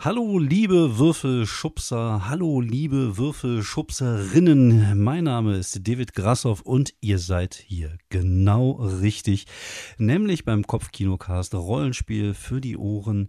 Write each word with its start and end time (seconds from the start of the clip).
Hallo 0.00 0.38
liebe 0.38 0.96
Würfelschubser, 0.96 2.28
hallo 2.28 2.60
liebe 2.60 3.16
Würfelschubserinnen. 3.18 5.02
Mein 5.02 5.24
Name 5.24 5.56
ist 5.56 5.88
David 5.88 6.14
Grassoff 6.14 6.60
und 6.60 6.94
ihr 7.00 7.18
seid 7.18 7.56
hier 7.66 7.98
genau 8.08 8.70
richtig, 8.70 9.46
nämlich 9.98 10.44
beim 10.44 10.64
Kopfkinocast 10.64 11.52
Rollenspiel 11.56 12.34
für 12.34 12.60
die 12.60 12.76
Ohren. 12.76 13.28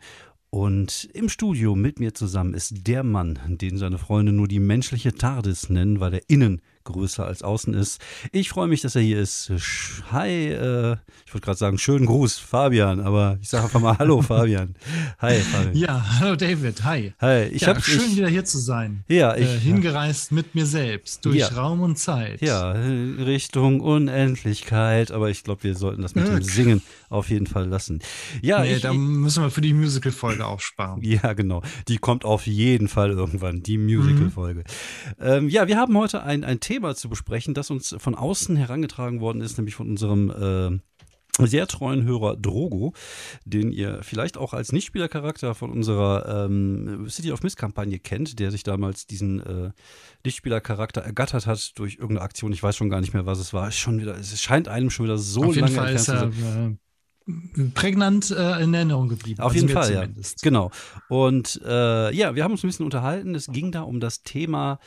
Und 0.51 1.09
im 1.11 1.27
Studio 1.29 1.73
mit 1.73 1.99
mir 1.99 2.13
zusammen 2.13 2.53
ist 2.53 2.85
der 2.85 3.01
Mann, 3.01 3.39
den 3.47 3.79
seine 3.79 3.97
Freunde 3.97 4.31
nur 4.31 4.47
die 4.47 4.59
menschliche 4.59 5.15
TARDIS 5.15 5.71
nennen, 5.71 5.99
weil 5.99 6.13
er 6.13 6.29
innen 6.29 6.61
größer 6.83 7.25
als 7.25 7.43
außen 7.43 7.73
ist. 7.73 8.01
Ich 8.31 8.49
freue 8.49 8.67
mich, 8.67 8.81
dass 8.81 8.95
er 8.95 9.01
hier 9.01 9.19
ist. 9.19 9.51
Hi, 10.11 10.29
äh, 10.29 10.95
ich 11.25 11.33
wollte 11.33 11.45
gerade 11.45 11.57
sagen, 11.57 11.77
schönen 11.77 12.05
Gruß, 12.05 12.37
Fabian, 12.37 12.99
aber 12.99 13.37
ich 13.41 13.49
sage 13.49 13.65
einfach 13.65 13.79
mal 13.79 13.97
Hallo, 13.97 14.21
Fabian. 14.23 14.75
Hi, 15.19 15.35
Fabian. 15.39 15.75
Ja, 15.75 16.19
hallo 16.19 16.35
David, 16.35 16.83
hi. 16.83 17.13
Hi, 17.21 17.43
ich 17.43 17.61
ja, 17.61 17.69
hab, 17.69 17.83
schön 17.83 18.01
ich, 18.01 18.17
wieder 18.17 18.27
hier 18.27 18.45
zu 18.45 18.57
sein. 18.57 19.03
Ja, 19.07 19.35
ich. 19.35 19.45
Äh, 19.47 19.59
hingereist 19.59 20.31
mit 20.31 20.55
mir 20.55 20.65
selbst 20.65 21.25
durch 21.25 21.37
Ja. 21.37 21.47
Raum 21.49 21.81
und 21.81 21.97
Zeit. 21.97 22.41
Ja, 22.41 22.71
Richtung 22.71 23.81
Unendlichkeit, 23.81 25.11
aber 25.11 25.29
ich 25.29 25.43
glaube, 25.43 25.63
wir 25.63 25.75
sollten 25.75 26.01
das 26.01 26.15
mit 26.15 26.27
dem 26.27 26.37
Ja. 26.37 26.41
Singen 26.41 26.81
auf 27.09 27.29
jeden 27.29 27.47
Fall 27.47 27.67
lassen. 27.67 27.99
Ja, 28.41 28.61
nee, 28.61 28.75
ich, 28.75 28.81
da 28.81 28.93
müssen 28.93 29.43
wir 29.43 29.49
für 29.49 29.61
die 29.61 29.73
Musical-Folge 29.73 30.45
aufsparen. 30.45 31.01
Ja, 31.03 31.33
genau. 31.33 31.61
Die 31.87 31.97
kommt 31.97 32.25
auf 32.25 32.47
jeden 32.47 32.87
Fall 32.87 33.11
irgendwann, 33.11 33.61
die 33.63 33.77
Musical-Folge. 33.77 34.63
Ähm, 35.19 35.49
ja, 35.49 35.67
wir 35.67 35.77
haben 35.77 35.97
heute 35.97 36.23
ein, 36.23 36.43
ein 36.43 36.59
Thema 36.59 36.95
zu 36.95 37.09
besprechen, 37.09 37.53
das 37.53 37.69
uns 37.69 37.95
von 37.97 38.15
außen 38.15 38.55
herangetragen 38.55 39.19
worden 39.19 39.41
ist, 39.41 39.57
nämlich 39.57 39.75
von 39.75 39.89
unserem 39.89 40.29
äh, 40.29 40.79
sehr 41.47 41.67
treuen 41.67 42.03
Hörer 42.03 42.35
Drogo, 42.35 42.93
den 43.45 43.71
ihr 43.71 43.99
vielleicht 44.01 44.37
auch 44.37 44.53
als 44.53 44.71
Nichtspielercharakter 44.71 45.55
von 45.55 45.71
unserer 45.71 46.45
ähm, 46.45 47.07
City 47.09 47.31
of 47.31 47.43
Mist-Kampagne 47.43 47.99
kennt, 47.99 48.39
der 48.39 48.51
sich 48.51 48.63
damals 48.63 49.07
diesen 49.07 49.39
äh, 49.39 49.71
Nichtspielercharakter 50.25 51.01
ergattert 51.01 51.47
hat 51.47 51.77
durch 51.77 51.95
irgendeine 51.95 52.21
Aktion. 52.21 52.51
Ich 52.51 52.63
weiß 52.63 52.75
schon 52.75 52.89
gar 52.89 53.01
nicht 53.01 53.13
mehr, 53.13 53.25
was 53.25 53.39
es 53.39 53.53
war. 53.53 53.71
Schon 53.71 54.01
wieder, 54.01 54.17
es 54.17 54.41
scheint 54.41 54.67
einem 54.67 54.89
schon 54.89 55.05
wieder 55.05 55.17
so 55.17 55.45
Auf 55.45 55.55
lange 55.55 55.77
entfernt 55.77 55.99
zu 55.99 56.41
sein. 56.41 56.79
Prägnant 57.73 58.31
äh, 58.31 58.61
in 58.63 58.73
Erinnerung 58.73 59.09
geblieben. 59.09 59.41
Auf 59.41 59.51
Also 59.51 59.61
jeden 59.65 59.69
Fall, 59.69 59.93
ja. 59.93 60.01
zumindest. 60.01 60.41
Genau. 60.41 60.71
Und 61.07 61.61
äh, 61.65 62.13
ja, 62.15 62.35
wir 62.35 62.43
haben 62.43 62.51
uns 62.51 62.63
ein 62.63 62.67
bisschen 62.67 62.85
unterhalten. 62.85 63.35
Es 63.35 63.47
ging 63.47 63.71
da 63.71 63.81
um 63.81 63.99
das 63.99 64.23
Thema 64.23 64.79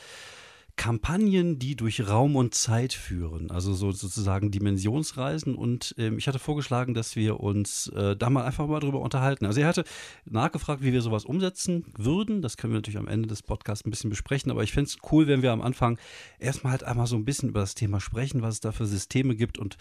Kampagnen, 0.75 1.59
die 1.59 1.75
durch 1.75 2.07
Raum 2.07 2.35
und 2.35 2.55
Zeit 2.55 2.93
führen, 2.93 3.51
also 3.51 3.73
so 3.75 3.91
sozusagen 3.91 4.49
Dimensionsreisen. 4.49 5.53
Und 5.53 5.93
ähm, 5.99 6.17
ich 6.17 6.27
hatte 6.27 6.39
vorgeschlagen, 6.39 6.95
dass 6.95 7.15
wir 7.15 7.39
uns 7.39 7.89
äh, 7.89 8.15
da 8.15 8.29
mal 8.31 8.43
einfach 8.43 8.65
mal 8.67 8.79
drüber 8.79 8.99
unterhalten. 9.01 9.45
Also 9.45 9.61
er 9.61 9.67
hatte 9.67 9.83
nachgefragt, 10.25 10.81
wie 10.81 10.91
wir 10.91 11.03
sowas 11.03 11.25
umsetzen 11.25 11.85
würden. 11.95 12.41
Das 12.41 12.57
können 12.57 12.73
wir 12.73 12.77
natürlich 12.77 12.97
am 12.97 13.07
Ende 13.07 13.27
des 13.27 13.43
Podcasts 13.43 13.85
ein 13.85 13.91
bisschen 13.91 14.09
besprechen. 14.09 14.51
Aber 14.51 14.63
ich 14.63 14.73
fände 14.73 14.89
es 14.89 14.97
cool, 15.11 15.27
wenn 15.27 15.43
wir 15.43 15.51
am 15.51 15.61
Anfang 15.61 15.99
erstmal 16.39 16.71
halt 16.71 16.83
einmal 16.83 17.05
so 17.05 17.15
ein 17.17 17.25
bisschen 17.25 17.49
über 17.49 17.59
das 17.59 17.75
Thema 17.75 17.99
sprechen, 17.99 18.41
was 18.41 18.55
es 18.55 18.59
da 18.59 18.71
für 18.71 18.87
Systeme 18.87 19.35
gibt 19.35 19.59
und 19.59 19.77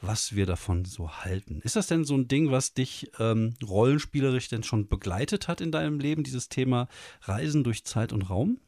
was 0.00 0.34
wir 0.34 0.46
davon 0.46 0.84
so 0.84 1.10
halten. 1.10 1.60
Ist 1.62 1.76
das 1.76 1.86
denn 1.86 2.04
so 2.04 2.16
ein 2.16 2.28
Ding, 2.28 2.50
was 2.50 2.72
dich 2.72 3.10
ähm, 3.18 3.54
rollenspielerisch 3.62 4.48
denn 4.48 4.62
schon 4.62 4.88
begleitet 4.88 5.48
hat 5.48 5.60
in 5.60 5.72
deinem 5.72 6.00
Leben, 6.00 6.24
dieses 6.24 6.48
Thema 6.48 6.88
Reisen 7.22 7.64
durch 7.64 7.84
Zeit 7.84 8.12
und 8.12 8.22
Raum? 8.22 8.58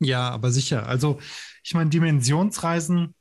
Ja, 0.00 0.30
aber 0.30 0.50
sicher. 0.50 0.86
Also, 0.86 1.18
ich 1.62 1.74
meine, 1.74 1.90
Dimensionsreisen 1.90 3.14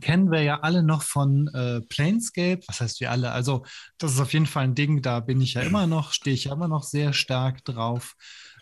kennen 0.00 0.30
wir 0.30 0.42
ja 0.42 0.60
alle 0.60 0.82
noch 0.82 1.02
von 1.02 1.48
äh, 1.48 1.80
Planescape. 1.82 2.60
Was 2.66 2.80
heißt 2.80 3.00
wir 3.00 3.10
alle? 3.10 3.32
Also, 3.32 3.64
das 3.98 4.12
ist 4.12 4.20
auf 4.20 4.32
jeden 4.32 4.46
Fall 4.46 4.64
ein 4.64 4.74
Ding, 4.74 5.02
da 5.02 5.20
bin 5.20 5.40
ich 5.40 5.54
ja 5.54 5.62
immer 5.62 5.86
noch, 5.86 6.12
stehe 6.12 6.34
ich 6.34 6.44
ja 6.44 6.52
immer 6.52 6.68
noch 6.68 6.84
sehr 6.84 7.12
stark 7.12 7.64
drauf. 7.64 8.14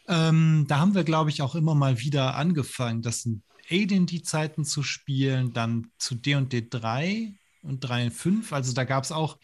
Ähm, 0.09 0.65
da 0.69 0.79
haben 0.79 0.95
wir, 0.95 1.05
glaube 1.05 1.31
ich, 1.31 1.43
auch 1.43 1.55
immer 1.55 1.75
mal 1.75 2.01
wieder 2.01 2.37
angefangen, 2.37 3.03
das 3.03 3.27
in 3.27 3.43
AD&D-Zeiten 3.71 4.65
zu 4.65 4.83
spielen, 4.83 5.53
dann 5.53 5.93
zu 5.99 6.17
D&D 6.17 6.69
3 6.69 7.40
und 7.63 7.81
3 7.81 8.05
und 8.07 8.11
5. 8.13 8.53
Also 8.53 8.73
da 8.73 8.85
gab 8.85 9.05
es 9.05 9.13
auch 9.13 9.39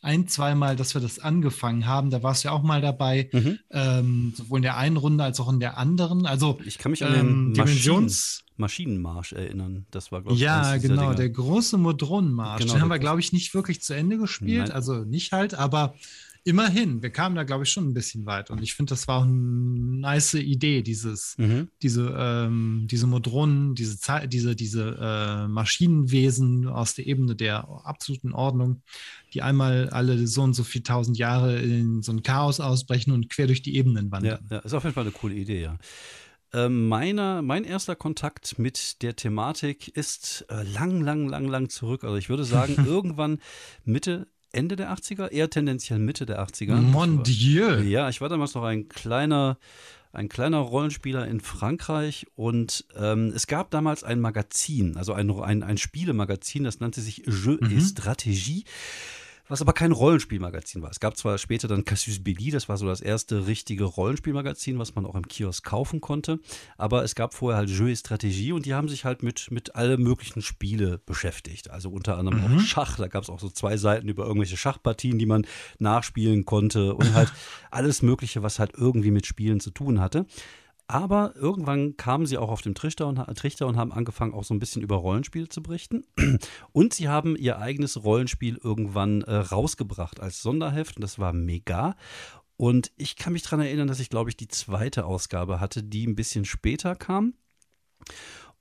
ein, 0.00 0.26
zweimal, 0.26 0.74
dass 0.76 0.94
wir 0.94 1.00
das 1.00 1.18
angefangen 1.20 1.86
haben. 1.86 2.10
Da 2.10 2.22
warst 2.22 2.42
du 2.44 2.48
ja 2.48 2.52
auch 2.54 2.62
mal 2.62 2.80
dabei, 2.80 3.30
Mhm. 3.32 3.58
ähm, 3.70 4.34
sowohl 4.36 4.58
in 4.58 4.62
der 4.62 4.76
einen 4.76 4.96
Runde 4.96 5.22
als 5.22 5.38
auch 5.40 5.50
in 5.52 5.60
der 5.60 5.78
anderen. 5.78 6.26
Also 6.26 6.58
Ich 6.64 6.78
kann 6.78 6.90
mich 6.90 7.04
an 7.04 7.12
ähm, 7.14 7.18
den 7.20 7.24
Maschinen, 7.52 7.54
Dimensions... 7.54 8.44
Maschinenmarsch 8.56 9.32
erinnern. 9.32 9.86
Das 9.90 10.12
war, 10.12 10.20
glaube 10.22 10.34
ich, 10.34 10.40
Ja, 10.40 10.76
genau, 10.76 11.14
der 11.14 11.30
große 11.30 11.78
Modronenmarsch. 11.78 12.60
Genau, 12.62 12.74
Den 12.74 12.82
haben 12.82 12.90
wir, 12.90 12.98
glaube 12.98 13.20
ich, 13.20 13.32
nicht 13.32 13.54
wirklich 13.54 13.80
zu 13.82 13.94
Ende 13.94 14.18
gespielt. 14.18 14.68
Nein. 14.68 14.72
Also 14.72 15.04
nicht 15.04 15.32
halt, 15.32 15.54
aber 15.54 15.94
immerhin, 16.44 17.02
wir 17.02 17.10
kamen 17.10 17.36
da, 17.36 17.44
glaube 17.44 17.64
ich, 17.64 17.70
schon 17.70 17.88
ein 17.88 17.94
bisschen 17.94 18.26
weit. 18.26 18.50
Und 18.50 18.62
ich 18.62 18.74
finde, 18.74 18.90
das 18.90 19.06
war 19.08 19.18
auch 19.20 19.24
eine 19.24 19.32
nice 19.32 20.34
Idee, 20.34 20.82
dieses, 20.82 21.36
Mhm. 21.38 21.68
diese, 21.82 22.14
ähm, 22.18 22.86
diese 22.90 23.06
Modronen, 23.06 23.74
diese, 23.74 23.98
diese, 24.28 24.56
diese 24.56 24.96
äh, 25.00 25.48
Maschinenwesen 25.48 26.66
aus 26.68 26.94
der 26.94 27.06
Ebene 27.06 27.36
der 27.36 27.68
absoluten 27.84 28.32
Ordnung, 28.32 28.82
die 29.34 29.42
einmal 29.42 29.88
alle 29.90 30.26
so 30.26 30.42
und 30.42 30.54
so 30.54 30.64
viel 30.64 30.82
tausend 30.82 31.18
Jahre 31.18 31.60
in 31.60 32.02
so 32.02 32.12
ein 32.12 32.22
Chaos 32.22 32.60
ausbrechen 32.60 33.12
und 33.12 33.28
quer 33.30 33.46
durch 33.46 33.62
die 33.62 33.76
Ebenen 33.76 34.06
Ja, 34.06 34.12
wandern. 34.12 34.46
ja, 34.50 34.58
ist 34.58 34.74
auf 34.74 34.84
jeden 34.84 34.94
Fall 34.94 35.04
eine 35.04 35.12
coole 35.12 35.34
Idee, 35.34 35.62
ja. 35.62 35.78
Meiner, 36.68 37.40
mein 37.40 37.64
erster 37.64 37.96
Kontakt 37.96 38.58
mit 38.58 39.00
der 39.02 39.16
Thematik 39.16 39.88
ist 39.96 40.44
äh, 40.50 40.62
lang, 40.64 41.00
lang, 41.00 41.26
lang, 41.26 41.48
lang 41.48 41.70
zurück. 41.70 42.04
Also 42.04 42.16
ich 42.16 42.28
würde 42.28 42.44
sagen, 42.44 42.76
irgendwann 42.86 43.38
Mitte, 43.86 44.26
Ende 44.52 44.76
der 44.76 44.92
80er, 44.92 45.28
eher 45.30 45.48
tendenziell 45.50 45.98
Mitte 45.98 46.26
der 46.26 46.40
80er. 46.46 46.74
Mon 46.76 47.22
Dieu! 47.22 47.80
Ja, 47.80 48.08
ich 48.08 48.20
war 48.20 48.28
damals 48.28 48.54
noch 48.54 48.64
ein 48.64 48.88
kleiner, 48.88 49.58
ein 50.12 50.28
kleiner 50.28 50.58
Rollenspieler 50.58 51.26
in 51.26 51.40
Frankreich 51.40 52.26
und 52.36 52.84
ähm, 52.96 53.32
es 53.34 53.46
gab 53.46 53.70
damals 53.70 54.04
ein 54.04 54.20
Magazin, 54.20 54.96
also 54.98 55.14
ein, 55.14 55.30
ein, 55.30 55.62
ein 55.62 55.78
Spielemagazin, 55.78 56.64
das 56.64 56.80
nannte 56.80 57.00
sich 57.00 57.22
Jeux 57.26 57.58
Mhm. 57.60 57.78
et 57.78 57.82
Stratégie. 57.82 58.64
Was 59.52 59.60
aber 59.60 59.74
kein 59.74 59.92
Rollenspielmagazin 59.92 60.80
war. 60.80 60.90
Es 60.90 60.98
gab 60.98 61.14
zwar 61.18 61.36
später 61.36 61.68
dann 61.68 61.84
Cassius 61.84 62.24
Belli, 62.24 62.50
das 62.50 62.70
war 62.70 62.78
so 62.78 62.86
das 62.86 63.02
erste 63.02 63.46
richtige 63.46 63.84
Rollenspielmagazin, 63.84 64.78
was 64.78 64.94
man 64.94 65.04
auch 65.04 65.14
im 65.14 65.28
Kiosk 65.28 65.62
kaufen 65.62 66.00
konnte. 66.00 66.40
Aber 66.78 67.04
es 67.04 67.14
gab 67.14 67.34
vorher 67.34 67.58
halt 67.58 67.68
Jeux 67.68 67.90
et 67.92 67.98
Stratégie 67.98 68.54
und 68.54 68.64
die 68.64 68.72
haben 68.72 68.88
sich 68.88 69.04
halt 69.04 69.22
mit, 69.22 69.50
mit 69.50 69.76
alle 69.76 69.98
möglichen 69.98 70.40
Spiele 70.40 70.96
beschäftigt. 71.04 71.68
Also 71.70 71.90
unter 71.90 72.16
anderem 72.16 72.40
Mhm. 72.40 72.56
auch 72.56 72.60
Schach. 72.62 72.96
Da 72.96 73.08
gab 73.08 73.24
es 73.24 73.28
auch 73.28 73.40
so 73.40 73.50
zwei 73.50 73.76
Seiten 73.76 74.08
über 74.08 74.24
irgendwelche 74.24 74.56
Schachpartien, 74.56 75.18
die 75.18 75.26
man 75.26 75.46
nachspielen 75.78 76.46
konnte 76.46 76.94
und 76.94 77.12
halt 77.12 77.30
alles 77.70 78.00
Mögliche, 78.00 78.42
was 78.42 78.58
halt 78.58 78.72
irgendwie 78.74 79.10
mit 79.10 79.26
Spielen 79.26 79.60
zu 79.60 79.70
tun 79.70 80.00
hatte. 80.00 80.24
Aber 80.92 81.34
irgendwann 81.36 81.96
kamen 81.96 82.26
sie 82.26 82.36
auch 82.36 82.50
auf 82.50 82.60
den 82.60 82.74
Trichter 82.74 83.06
und, 83.06 83.16
Trichter 83.16 83.66
und 83.66 83.78
haben 83.78 83.92
angefangen, 83.92 84.34
auch 84.34 84.44
so 84.44 84.52
ein 84.52 84.58
bisschen 84.58 84.82
über 84.82 84.96
Rollenspiele 84.96 85.48
zu 85.48 85.62
berichten. 85.62 86.04
Und 86.72 86.92
sie 86.92 87.08
haben 87.08 87.34
ihr 87.34 87.58
eigenes 87.58 88.04
Rollenspiel 88.04 88.58
irgendwann 88.62 89.22
äh, 89.22 89.36
rausgebracht 89.36 90.20
als 90.20 90.42
Sonderheft 90.42 90.96
und 90.96 91.00
das 91.00 91.18
war 91.18 91.32
mega. 91.32 91.96
Und 92.58 92.92
ich 92.98 93.16
kann 93.16 93.32
mich 93.32 93.42
daran 93.42 93.60
erinnern, 93.60 93.88
dass 93.88 94.00
ich, 94.00 94.10
glaube 94.10 94.28
ich, 94.28 94.36
die 94.36 94.48
zweite 94.48 95.06
Ausgabe 95.06 95.60
hatte, 95.60 95.82
die 95.82 96.06
ein 96.06 96.14
bisschen 96.14 96.44
später 96.44 96.94
kam. 96.94 97.32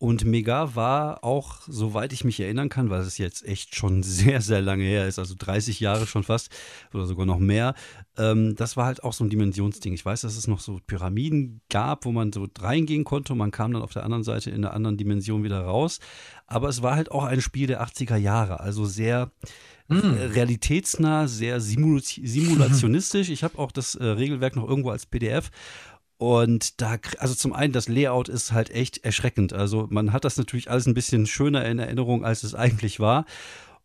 Und 0.02 0.26
Mega 0.26 0.74
war 0.74 1.24
auch, 1.24 1.60
soweit 1.68 2.12
ich 2.12 2.24
mich 2.24 2.40
erinnern 2.40 2.70
kann, 2.70 2.90
weil 2.90 3.02
es 3.02 3.20
jetzt 3.20 3.46
echt 3.46 3.76
schon 3.76 4.02
sehr, 4.04 4.42
sehr 4.42 4.60
lange 4.60 4.84
her 4.84 5.08
ist, 5.08 5.20
also 5.20 5.36
30 5.38 5.80
Jahre 5.80 6.08
schon 6.08 6.24
fast 6.24 6.50
oder 6.92 7.06
sogar 7.06 7.28
noch 7.28 7.38
mehr, 7.38 7.76
ähm, 8.18 8.56
das 8.56 8.76
war 8.76 8.88
halt 8.88 9.04
auch 9.04 9.14
so 9.14 9.24
ein 9.24 9.30
Dimensionsding. 9.30 9.94
Ich 9.94 10.04
weiß, 10.04 10.22
dass 10.22 10.38
es 10.38 10.48
noch 10.48 10.60
so 10.60 10.80
Pyramiden 10.88 11.62
gab, 11.70 12.06
wo 12.06 12.12
man 12.12 12.34
so 12.34 12.48
reingehen 12.60 13.04
konnte 13.04 13.34
und 13.34 13.38
man 13.38 13.52
kam 13.52 13.74
dann 13.74 13.84
auf 13.84 13.94
der 13.94 14.04
anderen 14.04 14.24
Seite 14.24 14.50
in 14.50 14.66
einer 14.66 14.74
anderen 14.74 14.98
Dimension 14.98 15.44
wieder 15.44 15.62
raus. 15.62 16.00
Aber 16.48 16.68
es 16.68 16.82
war 16.82 16.96
halt 16.96 17.12
auch 17.12 17.26
ein 17.26 17.40
Spiel 17.40 17.68
der 17.68 17.86
80er 17.86 18.18
Jahre, 18.18 18.60
also 18.60 18.86
sehr 18.86 19.30
äh, 19.92 19.94
realitätsnah, 19.94 21.28
sehr 21.28 21.62
simul 21.62 22.02
simulationistisch. 22.04 23.30
Ich 23.30 23.44
habe 23.44 23.60
auch 23.60 23.72
das 23.72 23.96
äh, 23.96 24.04
Regelwerk 24.04 24.56
noch 24.56 24.68
irgendwo 24.68 24.90
als 24.90 25.06
PDF. 25.06 25.52
Und 26.22 26.82
da, 26.82 26.98
also 27.18 27.34
zum 27.34 27.52
einen, 27.52 27.74
das 27.74 27.88
Layout 27.88 28.30
ist 28.30 28.52
halt 28.52 28.70
echt 28.70 29.04
erschreckend. 29.04 29.54
Also 29.54 29.88
man 29.90 30.14
hat 30.14 30.24
das 30.24 30.38
natürlich 30.38 30.70
alles 30.70 30.86
ein 30.86 30.94
bisschen 30.94 31.26
schöner 31.26 31.66
in 31.66 31.80
Erinnerung, 31.80 32.24
als 32.24 32.44
es 32.44 32.54
eigentlich 32.54 33.00
war. 33.00 33.26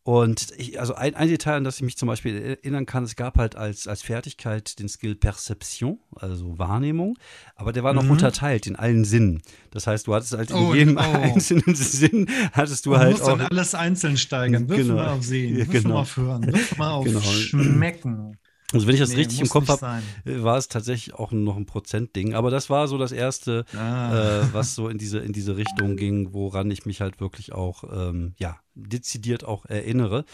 Und 0.03 0.49
ich, 0.59 0.79
also 0.79 0.95
ein, 0.95 1.15
ein 1.15 1.29
Detail, 1.29 1.55
an 1.57 1.65
das 1.65 1.77
ich 1.77 1.83
mich 1.83 1.97
zum 1.97 2.09
Beispiel 2.09 2.37
erinnern 2.37 2.85
kann, 2.85 3.05
es 3.05 3.17
gab 3.17 3.39
halt 3.39 3.57
als, 3.57 3.89
als 3.89 4.03
Fertigkeit 4.03 4.79
den 4.79 4.89
Skill 4.91 5.15
Perception, 5.15 5.99
also 6.15 6.59
Wahrnehmung, 6.59 7.17
aber 7.55 7.73
der 7.73 7.83
war 7.85 7.95
noch 7.95 8.03
Mhm. 8.05 8.11
unterteilt 8.11 8.67
in 8.67 8.77
allen 8.77 9.07
Sinnen. 9.07 9.41
Das 9.71 9.87
heißt, 9.87 10.07
du 10.07 10.15
hattest 10.15 10.35
halt 10.35 10.51
in 10.51 10.57
Oh, 10.57 10.75
jedem 10.75 10.99
oh. 10.99 11.01
einzelnen 11.23 11.75
Sinn, 11.75 12.29
hattest 12.53 12.85
du 12.85 12.91
Du 12.91 12.99
halt 12.99 13.13
musst 13.13 13.23
auch. 13.25 13.39
dann 13.39 13.47
alles 13.47 13.75
einzeln 13.75 14.19
steigern. 14.19 14.69
Wirf 14.69 14.77
Genau. 14.77 14.95
mal 14.97 15.09
auf 15.09 15.25
Sehen, 15.25 15.57
wirf 15.57 15.71
genau. 15.71 15.89
mal 15.95 16.01
auf 16.03 16.15
Hören, 16.19 16.47
wirf 16.53 16.77
mal 16.77 16.91
auf 16.91 17.05
Genau. 17.07 17.21
Schmecken. 17.21 18.37
Also 18.73 18.87
wenn 18.87 18.95
ich 18.95 19.01
das 19.01 19.11
Nee, 19.11 19.17
richtig 19.17 19.41
im 19.41 19.49
Kopf 19.49 19.69
habe, 19.69 19.79
sein. 19.81 20.03
war 20.25 20.57
es 20.57 20.67
tatsächlich 20.69 21.15
auch 21.15 21.31
noch 21.31 21.57
ein 21.57 21.67
Prozentding. 21.67 22.35
Aber 22.35 22.51
das 22.51 22.69
war 22.69 22.89
so 22.89 22.99
das 22.99 23.13
erste, 23.13 23.65
Ah. 23.77 24.41
äh, 24.43 24.53
was 24.53 24.75
so 24.75 24.89
in 24.89 24.99
diese, 24.99 25.19
in 25.21 25.33
diese 25.33 25.57
Richtung 25.57 25.97
ging, 25.97 26.33
woran 26.33 26.71
ich 26.71 26.85
mich 26.85 27.01
halt 27.01 27.21
wirklich 27.21 27.53
auch, 27.53 27.85
ähm, 27.93 28.35
ja, 28.39 28.59
dezidiert 28.75 29.45
auch 29.45 29.67
erinnere. 29.67 30.25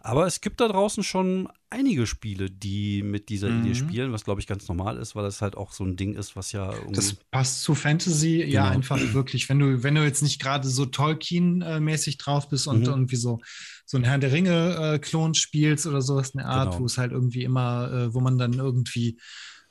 Aber 0.00 0.26
es 0.26 0.40
gibt 0.40 0.60
da 0.60 0.68
draußen 0.68 1.02
schon 1.02 1.48
einige 1.70 2.06
Spiele, 2.06 2.50
die 2.50 3.02
mit 3.02 3.28
dieser 3.28 3.50
mhm. 3.50 3.64
Idee 3.64 3.74
spielen, 3.74 4.12
was 4.12 4.24
glaube 4.24 4.40
ich 4.40 4.46
ganz 4.46 4.68
normal 4.68 4.96
ist, 4.96 5.16
weil 5.16 5.24
das 5.24 5.42
halt 5.42 5.56
auch 5.56 5.72
so 5.72 5.84
ein 5.84 5.96
Ding 5.96 6.14
ist, 6.14 6.36
was 6.36 6.52
ja. 6.52 6.72
Das 6.92 7.14
passt 7.14 7.62
zu 7.62 7.74
Fantasy 7.74 8.38
genau. 8.38 8.50
ja 8.52 8.68
einfach 8.68 8.98
wirklich, 9.12 9.48
wenn 9.48 9.58
du, 9.58 9.82
wenn 9.82 9.96
du 9.96 10.04
jetzt 10.04 10.22
nicht 10.22 10.40
gerade 10.40 10.68
so 10.68 10.86
Tolkien-mäßig 10.86 12.18
drauf 12.18 12.48
bist 12.48 12.68
und 12.68 12.80
mhm. 12.80 12.86
irgendwie 12.86 13.16
so, 13.16 13.40
so 13.84 13.96
ein 13.96 14.04
Herrn 14.04 14.20
der 14.20 14.32
Ringe-Klon 14.32 15.34
spielst 15.34 15.86
oder 15.86 16.00
sowas, 16.00 16.34
eine 16.34 16.46
Art, 16.46 16.70
genau. 16.70 16.82
wo 16.82 16.86
es 16.86 16.96
halt 16.96 17.12
irgendwie 17.12 17.42
immer, 17.42 17.90
äh, 17.92 18.14
wo 18.14 18.20
man 18.20 18.38
dann 18.38 18.54
irgendwie 18.54 19.18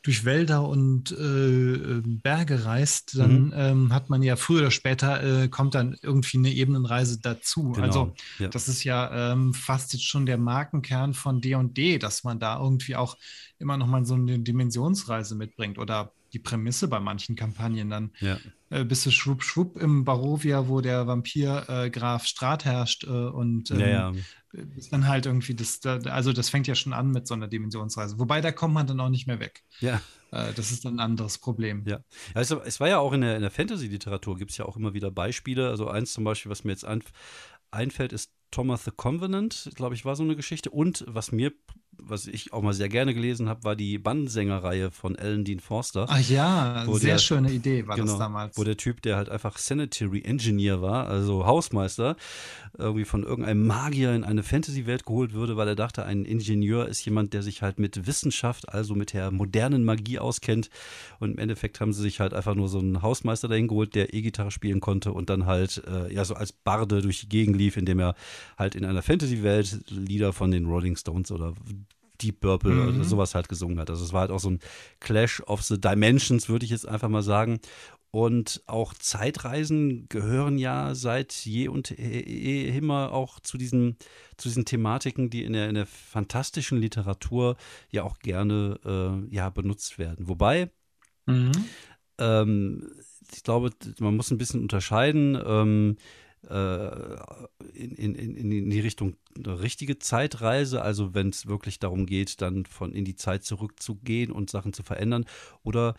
durch 0.07 0.24
Wälder 0.24 0.65
und 0.65 1.12
äh, 1.12 1.15
ähm, 1.15 2.21
Berge 2.24 2.63
reist, 2.63 3.19
dann 3.19 3.48
mhm. 3.48 3.54
ähm, 3.57 3.94
hat 3.94 4.09
man 4.09 4.24
ja 4.24 4.38
früher 4.38 4.62
oder 4.62 4.71
später 4.71 5.44
äh, 5.44 5.50
kommt 5.50 5.75
dann 5.75 5.98
irgendwie 6.01 6.38
eine 6.38 6.50
Ebenenreise 6.50 7.19
dazu. 7.19 7.74
Genau. 7.74 7.86
Also 7.86 8.13
ja. 8.39 8.48
das 8.48 8.69
ist 8.69 8.86
ja 8.86 9.33
ähm, 9.33 9.54
fast 9.54 9.92
jetzt 9.92 10.06
schon 10.06 10.25
der 10.25 10.38
Markenkern 10.38 11.13
von 11.13 11.42
D&D, 11.42 11.98
dass 11.98 12.24
man 12.24 12.39
da 12.39 12.57
irgendwie 12.57 12.95
auch 12.95 13.18
immer 13.59 13.75
noch 13.75 13.88
mal 13.88 14.06
so 14.06 14.13
eine 14.13 14.39
Dimensionsreise 14.39 15.36
mitbringt 15.36 15.77
oder 15.77 16.13
die 16.33 16.39
Prämisse 16.39 16.88
bei 16.88 17.00
manchen 17.00 17.35
Kampagnen. 17.35 17.89
Dann 17.89 18.12
ja. 18.19 18.38
äh, 18.69 18.83
bist 18.83 19.06
du 19.06 19.12
schwupp, 19.12 19.44
schwupp 19.44 19.77
im 19.77 20.03
Barovia, 20.03 20.68
wo 20.68 20.81
der 20.81 21.07
Vampir 21.07 21.65
äh, 21.69 21.89
Graf 21.89 22.25
Strat 22.25 22.65
herrscht 22.65 23.03
äh, 23.03 23.07
und 23.07 23.71
ähm, 23.71 23.79
ja, 23.79 23.88
ja. 23.88 24.13
ist 24.75 24.94
dann 24.94 25.07
halt 25.07 25.25
irgendwie 25.25 25.56
das, 25.56 25.79
da, 25.79 25.97
also 25.97 26.33
das 26.33 26.50
fängt 26.50 26.68
ja 26.68 26.75
schon 26.75 26.94
an 26.94 27.12
mit 27.12 27.27
so 27.27 27.33
einer 27.33 27.47
Dimensionsreise. 27.47 28.19
Wobei 28.19 28.41
da 28.41 28.51
kommt 28.51 28.74
man 28.74 28.88
dann 28.88 29.00
auch 29.00 29.09
nicht 29.09 29.27
mehr 29.27 29.39
weg. 29.39 29.63
Ja. 29.79 30.01
Äh, 30.31 30.53
das 30.53 30.71
ist 30.71 30.85
dann 30.85 30.95
ein 30.95 31.00
anderes 31.00 31.38
Problem. 31.38 31.83
Ja. 31.85 32.00
Also, 32.33 32.62
es 32.62 32.80
war 32.80 32.89
ja 32.89 33.00
auch 33.00 33.13
in 33.13 33.21
der, 33.21 33.35
in 33.35 33.41
der 33.41 33.51
Fantasy-Literatur, 33.51 34.38
gibt 34.38 34.51
es 34.51 34.57
ja 34.57 34.65
auch 34.65 34.77
immer 34.77 34.94
wieder 34.94 35.12
Beispiele. 35.12 35.69
Also 35.69 35.88
eins 35.88 36.13
zum 36.13 36.23
Beispiel, 36.23 36.50
was 36.50 36.63
mir 36.63 36.71
jetzt 36.71 36.85
ein, 36.85 37.03
einfällt, 37.71 38.13
ist 38.13 38.31
Thomas 38.51 38.85
the 38.85 38.91
Covenant, 38.91 39.71
glaube 39.75 39.95
ich, 39.95 40.06
war 40.06 40.15
so 40.15 40.23
eine 40.23 40.35
Geschichte. 40.35 40.69
Und 40.69 41.03
was 41.07 41.31
mir 41.31 41.51
was 41.99 42.27
ich 42.27 42.53
auch 42.53 42.61
mal 42.61 42.73
sehr 42.73 42.89
gerne 42.89 43.13
gelesen 43.13 43.49
habe, 43.49 43.63
war 43.63 43.75
die 43.75 43.97
Bandensängerreihe 43.97 44.91
von 44.91 45.15
Alan 45.15 45.44
Dean 45.44 45.59
Forster. 45.59 46.05
Ach 46.09 46.29
ja, 46.29 46.85
sehr 46.94 47.13
der, 47.13 47.17
schöne 47.17 47.51
Idee 47.51 47.88
war 47.88 47.95
genau, 47.95 48.11
das 48.11 48.19
damals. 48.19 48.57
Wo 48.57 48.63
der 48.63 48.77
Typ, 48.77 49.01
der 49.01 49.15
halt 49.17 49.29
einfach 49.29 49.57
Sanitary 49.57 50.21
Engineer 50.21 50.81
war, 50.81 51.07
also 51.07 51.45
Hausmeister, 51.45 52.15
irgendwie 52.77 53.05
von 53.05 53.23
irgendeinem 53.23 53.65
Magier 53.65 54.13
in 54.13 54.23
eine 54.23 54.44
Fantasy-Welt 54.44 55.05
geholt 55.05 55.33
würde, 55.33 55.57
weil 55.57 55.67
er 55.67 55.75
dachte, 55.75 56.05
ein 56.05 56.25
Ingenieur 56.25 56.88
ist 56.88 57.03
jemand, 57.05 57.33
der 57.33 57.41
sich 57.41 57.61
halt 57.61 57.79
mit 57.79 58.05
Wissenschaft, 58.07 58.69
also 58.69 58.95
mit 58.95 59.13
der 59.13 59.31
modernen 59.31 59.83
Magie 59.83 60.19
auskennt. 60.19 60.69
Und 61.19 61.31
im 61.31 61.38
Endeffekt 61.39 61.79
haben 61.81 61.94
sie 61.94 62.01
sich 62.01 62.19
halt 62.19 62.33
einfach 62.33 62.55
nur 62.55 62.69
so 62.69 62.79
einen 62.79 63.01
Hausmeister 63.01 63.47
dahin 63.47 63.67
geholt, 63.67 63.95
der 63.95 64.13
E-Gitarre 64.13 64.51
spielen 64.51 64.79
konnte 64.79 65.11
und 65.11 65.29
dann 65.29 65.45
halt 65.45 65.83
äh, 65.88 66.13
ja 66.13 66.23
so 66.25 66.35
als 66.35 66.51
Barde 66.51 67.01
durch 67.01 67.21
die 67.21 67.29
Gegend 67.29 67.57
lief, 67.57 67.77
indem 67.77 67.99
er 67.99 68.15
halt 68.57 68.75
in 68.75 68.85
einer 68.85 69.01
Fantasy-Welt 69.01 69.85
Lieder 69.89 70.33
von 70.33 70.51
den 70.51 70.65
Rolling 70.65 70.95
Stones 70.95 71.31
oder 71.31 71.53
Deep 72.22 72.42
Purple 72.42 72.72
mhm. 72.72 72.96
oder 72.96 73.04
sowas 73.04 73.36
halt 73.36 73.50
gesungen 73.50 73.80
hat. 73.80 73.90
Also 73.90 74.04
es 74.04 74.14
war 74.14 74.22
halt 74.22 74.31
auch 74.31 74.40
so 74.40 74.50
ein 74.50 74.60
Clash 75.00 75.42
of 75.42 75.62
the 75.64 75.80
Dimensions, 75.80 76.50
würde 76.50 76.66
ich 76.66 76.72
jetzt 76.72 76.88
einfach 76.88 77.10
mal 77.10 77.24
sagen. 77.24 77.60
Und 78.12 78.64
auch 78.68 78.94
Zeitreisen 78.94 80.08
gehören 80.08 80.58
ja 80.58 80.96
seit 80.96 81.34
je 81.34 81.68
und 81.68 81.92
immer 81.92 83.12
auch 83.12 83.40
zu 83.42 83.58
diesen, 83.58 83.98
zu 84.38 84.48
diesen 84.48 84.66
Thematiken, 84.66 85.30
die 85.30 85.44
in 85.44 85.54
der, 85.54 85.68
in 85.69 85.75
der 85.75 85.86
fantastischen 85.86 86.80
Literatur 86.80 87.58
ja 87.92 88.04
auch 88.04 88.19
gerne 88.19 88.80
äh, 88.86 89.36
ja, 89.36 89.50
benutzt 89.50 90.00
werden. 90.00 90.28
Wobei, 90.28 90.72
mhm. 91.25 91.52
ähm, 92.18 92.90
ich 93.34 93.44
glaube, 93.44 93.72
man 94.00 94.16
muss 94.16 94.31
ein 94.31 94.38
bisschen 94.38 94.62
unterscheiden. 94.62 95.38
Ähm, 95.46 95.98
äh, 95.98 96.26
in, 96.44 97.95
in, 97.95 98.36
in 98.36 98.69
die 98.69 98.80
Richtung 98.80 99.16
eine 99.36 99.60
richtige 99.60 100.00
Zeitreise, 100.00 100.81
also 100.81 101.13
wenn 101.13 101.30
es 101.30 101.48
wirklich 101.48 101.80
darum 101.80 102.06
geht, 102.06 102.42
dann 102.42 102.66
von 102.66 102.94
in 102.94 103.06
die 103.06 103.16
Zeit 103.16 103.44
zurückzugehen 103.44 104.31
und 104.31 104.50
Sachen 104.50 104.74
zu 104.74 104.84
verändern, 104.84 105.25
oder 105.63 105.95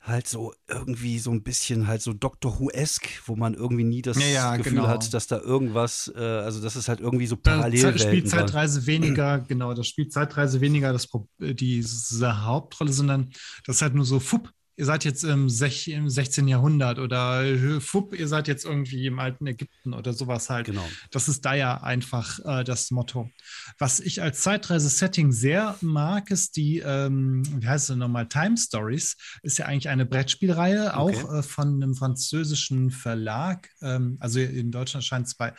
halt 0.00 0.26
so 0.26 0.54
irgendwie 0.66 1.18
so 1.18 1.30
ein 1.30 1.42
bisschen 1.42 1.86
halt 1.86 2.00
so 2.00 2.14
Doctor 2.14 2.58
Who-esque, 2.58 3.20
wo 3.26 3.36
man 3.36 3.52
irgendwie 3.52 3.84
nie 3.84 4.00
das 4.00 4.18
ja, 4.18 4.26
ja, 4.26 4.56
Gefühl 4.56 4.76
genau. 4.76 4.88
hat, 4.88 5.12
dass 5.12 5.26
da 5.26 5.38
irgendwas, 5.38 6.10
äh, 6.16 6.20
also 6.20 6.62
das 6.62 6.74
ist 6.74 6.88
halt 6.88 7.00
irgendwie 7.00 7.26
so 7.26 7.36
parallel. 7.36 7.92
Das 7.92 8.02
spielt 8.02 8.28
Zeitreise 8.28 8.86
weniger, 8.86 9.40
genau, 9.40 9.74
das 9.74 9.86
spielt 9.86 10.12
Zeitreise 10.12 10.60
weniger 10.62 10.92
das, 10.92 11.08
diese 11.38 12.44
Hauptrolle, 12.44 12.92
sondern 12.92 13.30
das 13.66 13.76
ist 13.76 13.82
halt 13.82 13.94
nur 13.94 14.06
so, 14.06 14.20
fupp, 14.20 14.50
ihr 14.80 14.86
seid 14.86 15.04
jetzt 15.04 15.24
im, 15.24 15.50
16. 15.50 16.48
Jahrhundert 16.48 16.98
oder 16.98 17.44
Fupp, 17.80 18.18
ihr 18.18 18.26
seid 18.28 18.48
jetzt 18.48 18.64
irgendwie 18.64 19.06
im 19.06 19.18
alten 19.18 19.46
Ägypten 19.46 19.92
oder 19.92 20.14
sowas 20.14 20.48
halt. 20.48 20.66
Genau. 20.66 20.88
Das 21.10 21.28
ist 21.28 21.44
da 21.44 21.52
ja 21.52 21.82
einfach 21.82 22.38
äh, 22.46 22.64
das 22.64 22.90
Motto. 22.90 23.30
Was 23.78 24.00
ich 24.00 24.22
als 24.22 24.40
Zeitreise-Setting 24.40 25.32
sehr 25.32 25.76
mag, 25.82 26.30
ist 26.30 26.56
die, 26.56 26.78
ähm, 26.78 27.42
wie 27.60 27.68
heißt 27.68 27.90
es 27.90 27.96
nochmal, 27.96 28.26
Time 28.26 28.56
Stories. 28.56 29.18
Ist 29.42 29.58
ja 29.58 29.66
eigentlich 29.66 29.90
eine 29.90 30.06
Brettspielreihe, 30.06 30.94
okay. 30.94 30.96
auch 30.96 31.34
äh, 31.34 31.42
von 31.42 31.74
einem 31.74 31.94
französischen 31.94 32.90
Verlag. 32.90 33.68
Ähm, 33.82 34.16
also 34.18 34.40
in 34.40 34.70
Deutschland 34.70 35.04
scheint 35.04 35.26
es 35.26 35.34
bei 35.34 35.52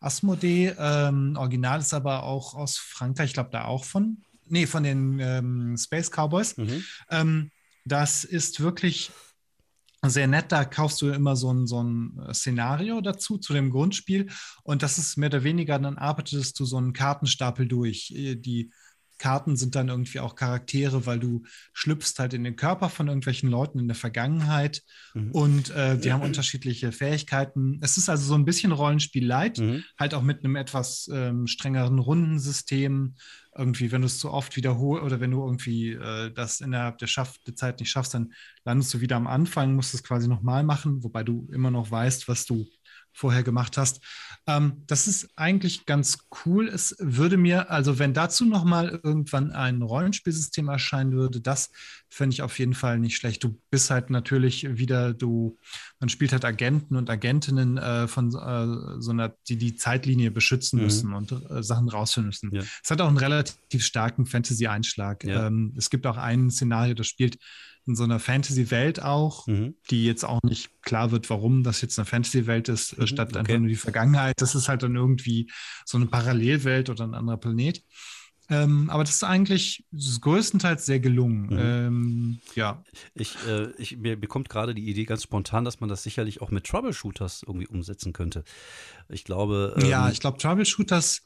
Asmodee. 0.00 0.74
Ähm, 0.76 1.36
Original 1.38 1.78
ist 1.78 1.94
aber 1.94 2.24
auch 2.24 2.54
aus 2.54 2.78
Frankreich, 2.78 3.28
ich 3.28 3.34
glaube 3.34 3.50
da 3.52 3.66
auch 3.66 3.84
von. 3.84 4.24
Nee, 4.48 4.66
von 4.66 4.82
den 4.82 5.20
ähm, 5.20 5.76
Space 5.76 6.10
Cowboys. 6.10 6.56
Mhm. 6.56 6.84
Ähm, 7.10 7.50
das 7.86 8.24
ist 8.24 8.60
wirklich 8.60 9.12
sehr 10.02 10.26
nett. 10.26 10.52
Da 10.52 10.64
kaufst 10.64 11.00
du 11.00 11.10
immer 11.10 11.36
so 11.36 11.52
ein, 11.52 11.66
so 11.66 11.82
ein 11.82 12.20
Szenario 12.32 13.00
dazu, 13.00 13.38
zu 13.38 13.52
dem 13.52 13.70
Grundspiel. 13.70 14.28
Und 14.62 14.82
das 14.82 14.98
ist 14.98 15.16
mehr 15.16 15.28
oder 15.28 15.44
weniger, 15.44 15.78
dann 15.78 15.96
arbeitest 15.96 16.58
du 16.58 16.64
so 16.64 16.76
einen 16.76 16.92
Kartenstapel 16.92 17.66
durch. 17.66 18.12
Die 18.14 18.72
Karten 19.18 19.56
sind 19.56 19.74
dann 19.74 19.88
irgendwie 19.88 20.20
auch 20.20 20.34
Charaktere, 20.34 21.06
weil 21.06 21.18
du 21.18 21.42
schlüpfst 21.72 22.14
halt 22.18 22.34
in 22.34 22.44
den 22.44 22.56
Körper 22.56 22.88
von 22.88 23.08
irgendwelchen 23.08 23.50
Leuten 23.50 23.78
in 23.78 23.88
der 23.88 23.94
Vergangenheit 23.94 24.82
mhm. 25.14 25.30
und 25.32 25.70
äh, 25.70 25.98
die 25.98 26.12
haben 26.12 26.22
unterschiedliche 26.22 26.92
Fähigkeiten. 26.92 27.78
Es 27.82 27.96
ist 27.96 28.08
also 28.08 28.26
so 28.26 28.34
ein 28.34 28.44
bisschen 28.44 28.72
Rollenspiel-Light, 28.72 29.58
mhm. 29.58 29.84
halt 29.98 30.14
auch 30.14 30.22
mit 30.22 30.44
einem 30.44 30.56
etwas 30.56 31.08
ähm, 31.12 31.46
strengeren 31.46 31.98
Rundensystem 31.98 33.14
irgendwie, 33.56 33.90
wenn 33.90 34.02
du 34.02 34.06
es 34.06 34.18
zu 34.18 34.30
oft 34.30 34.56
wiederholst 34.56 35.04
oder 35.04 35.20
wenn 35.20 35.30
du 35.30 35.42
irgendwie 35.42 35.92
äh, 35.92 36.30
das 36.32 36.60
innerhalb 36.60 36.98
der, 36.98 37.06
Schaff 37.06 37.38
der 37.46 37.56
Zeit 37.56 37.80
nicht 37.80 37.90
schaffst, 37.90 38.14
dann 38.14 38.32
landest 38.64 38.92
du 38.92 39.00
wieder 39.00 39.16
am 39.16 39.26
Anfang, 39.26 39.74
musst 39.74 39.94
es 39.94 40.02
quasi 40.02 40.28
nochmal 40.28 40.62
machen, 40.62 41.02
wobei 41.02 41.22
du 41.22 41.48
immer 41.52 41.70
noch 41.70 41.90
weißt, 41.90 42.28
was 42.28 42.44
du 42.44 42.66
vorher 43.16 43.42
gemacht 43.42 43.78
hast. 43.78 44.00
Ähm, 44.46 44.82
das 44.86 45.08
ist 45.08 45.30
eigentlich 45.36 45.86
ganz 45.86 46.28
cool. 46.44 46.68
Es 46.68 46.94
würde 46.98 47.38
mir, 47.38 47.70
also 47.70 47.98
wenn 47.98 48.12
dazu 48.12 48.44
nochmal 48.44 49.00
irgendwann 49.02 49.52
ein 49.52 49.80
Rollenspielsystem 49.80 50.68
erscheinen 50.68 51.12
würde, 51.12 51.40
das 51.40 51.70
fände 52.10 52.34
ich 52.34 52.42
auf 52.42 52.58
jeden 52.58 52.74
Fall 52.74 52.98
nicht 52.98 53.16
schlecht. 53.16 53.42
Du 53.42 53.58
bist 53.70 53.90
halt 53.90 54.10
natürlich 54.10 54.76
wieder, 54.76 55.14
du, 55.14 55.58
man 55.98 56.10
spielt 56.10 56.32
halt 56.32 56.44
Agenten 56.44 56.94
und 56.94 57.08
Agentinnen 57.08 57.78
äh, 57.78 58.06
von 58.06 58.28
äh, 58.28 59.00
so 59.00 59.10
einer, 59.10 59.34
die 59.48 59.56
die 59.56 59.76
Zeitlinie 59.76 60.30
beschützen 60.30 60.78
mhm. 60.78 60.84
müssen 60.84 61.14
und 61.14 61.32
äh, 61.32 61.62
Sachen 61.62 61.88
rausfinden 61.88 62.28
müssen. 62.28 62.54
Ja. 62.54 62.62
Es 62.84 62.90
hat 62.90 63.00
auch 63.00 63.08
einen 63.08 63.16
relativ 63.16 63.82
starken 63.82 64.26
Fantasy-Einschlag. 64.26 65.24
Ja. 65.24 65.46
Ähm, 65.46 65.74
es 65.76 65.88
gibt 65.88 66.06
auch 66.06 66.18
ein 66.18 66.50
Szenario, 66.50 66.94
das 66.94 67.06
spielt 67.06 67.38
in 67.86 67.94
so 67.94 68.04
einer 68.04 68.18
Fantasy-Welt 68.18 69.02
auch, 69.02 69.46
mhm. 69.46 69.74
die 69.90 70.04
jetzt 70.04 70.24
auch 70.24 70.42
nicht 70.42 70.82
klar 70.82 71.12
wird, 71.12 71.30
warum 71.30 71.62
das 71.62 71.80
jetzt 71.80 71.98
eine 71.98 72.06
Fantasy-Welt 72.06 72.68
ist, 72.68 72.92
äh, 72.94 73.02
mhm, 73.02 73.06
statt 73.06 73.28
okay. 73.30 73.38
einfach 73.38 73.58
nur 73.58 73.68
die 73.68 73.76
Vergangenheit. 73.76 74.40
Das 74.40 74.54
ist 74.54 74.68
halt 74.68 74.82
dann 74.82 74.96
irgendwie 74.96 75.50
so 75.84 75.96
eine 75.96 76.06
Parallelwelt 76.06 76.90
oder 76.90 77.04
ein 77.04 77.14
anderer 77.14 77.36
Planet. 77.36 77.82
Ähm, 78.48 78.90
aber 78.90 79.02
das 79.02 79.14
ist 79.14 79.24
eigentlich 79.24 79.84
das 79.90 80.06
ist 80.06 80.20
größtenteils 80.20 80.86
sehr 80.86 81.00
gelungen. 81.00 81.46
Mhm. 81.46 81.58
Ähm, 81.58 82.38
ja. 82.54 82.84
Ich, 83.14 83.36
äh, 83.48 83.70
ich, 83.78 83.96
mir 83.96 84.18
bekommt 84.18 84.48
gerade 84.48 84.74
die 84.74 84.88
Idee 84.88 85.04
ganz 85.04 85.24
spontan, 85.24 85.64
dass 85.64 85.80
man 85.80 85.88
das 85.88 86.04
sicherlich 86.04 86.40
auch 86.42 86.50
mit 86.50 86.64
Troubleshooters 86.64 87.42
irgendwie 87.44 87.66
umsetzen 87.66 88.12
könnte. 88.12 88.44
Ich 89.08 89.24
glaube. 89.24 89.74
Ähm, 89.78 89.88
ja, 89.88 90.10
ich 90.10 90.20
glaube, 90.20 90.38
Troubleshooters 90.38 91.22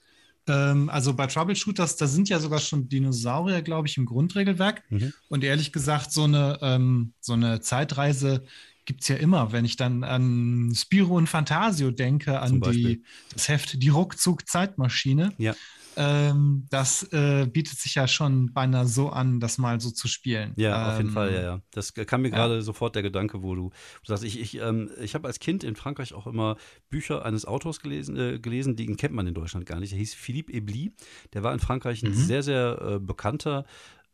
also 0.47 1.15
bei 1.15 1.27
Troubleshooters, 1.27 1.97
da 1.97 2.07
sind 2.07 2.29
ja 2.29 2.41
sogar 2.41 2.59
schon 2.59 2.89
Dinosaurier, 2.89 3.63
glaube 3.63 3.89
ich, 3.89 3.97
im 3.97 4.07
Grundregelwerk. 4.07 4.83
Mhm. 4.91 5.13
Und 5.29 5.45
ehrlich 5.45 5.73
gesagt, 5.73 6.13
so 6.13 6.25
eine, 6.25 6.59
ähm, 6.63 7.13
so 7.21 7.35
eine 7.35 7.61
Zeitreise 7.61 8.45
gibt 8.91 9.03
es 9.03 9.09
ja 9.09 9.15
immer. 9.15 9.53
Wenn 9.53 9.65
ich 9.65 9.77
dann 9.77 10.03
an 10.03 10.73
Spiro 10.75 11.15
und 11.17 11.29
Fantasio 11.29 11.93
denke, 11.93 12.41
an 12.41 12.61
die, 12.61 13.05
das 13.33 13.49
Heft 13.49 13.81
Die 13.81 13.89
Ruckzug-Zeitmaschine. 13.89 15.33
Ja 15.39 15.55
ähm, 15.97 16.67
das 16.71 17.03
äh, 17.13 17.47
bietet 17.47 17.79
sich 17.79 17.97
ja 17.97 18.07
schon 18.07 18.53
beinahe 18.53 18.87
so 18.87 19.11
an, 19.11 19.41
das 19.41 19.59
mal 19.59 19.81
so 19.81 19.91
zu 19.91 20.09
spielen. 20.09 20.53
Ja, 20.57 20.83
ähm, 20.83 20.91
auf 20.91 20.97
jeden 20.99 21.09
ähm, 21.09 21.15
Fall, 21.15 21.35
ja, 21.35 21.43
ja. 21.43 21.61
Das 21.73 21.95
kam 21.95 22.23
mir 22.23 22.31
gerade 22.31 22.63
sofort 22.63 22.95
der 22.95 23.03
Gedanke, 23.03 23.43
wo 23.43 23.55
du, 23.55 23.71
du 23.71 24.07
sagst, 24.07 24.25
ich, 24.25 24.41
ich, 24.41 24.61
ähm, 24.61 24.91
ich 25.01 25.15
habe 25.15 25.27
als 25.27 25.41
Kind 25.41 25.65
in 25.65 25.77
Frankreich 25.77 26.15
auch 26.15 26.27
immer 26.27 26.57
Bücher 26.89 27.25
eines 27.25 27.45
Autors 27.45 27.81
gelesen, 27.81 28.17
äh, 28.17 28.39
gelesen, 28.39 28.77
den 28.77 28.97
kennt 28.97 29.15
man 29.15 29.27
in 29.27 29.35
Deutschland 29.35 29.67
gar 29.67 29.81
nicht. 29.81 29.93
Der 29.93 29.99
hieß 29.99 30.15
Philippe 30.15 30.53
Ebli. 30.53 30.95
Der 31.35 31.43
war 31.43 31.53
in 31.53 31.61
Frankreich 31.61 32.03
ein 32.03 32.11
mhm. 32.11 32.15
sehr, 32.15 32.43
sehr 32.43 32.81
äh, 32.81 32.99
bekannter 32.99 33.65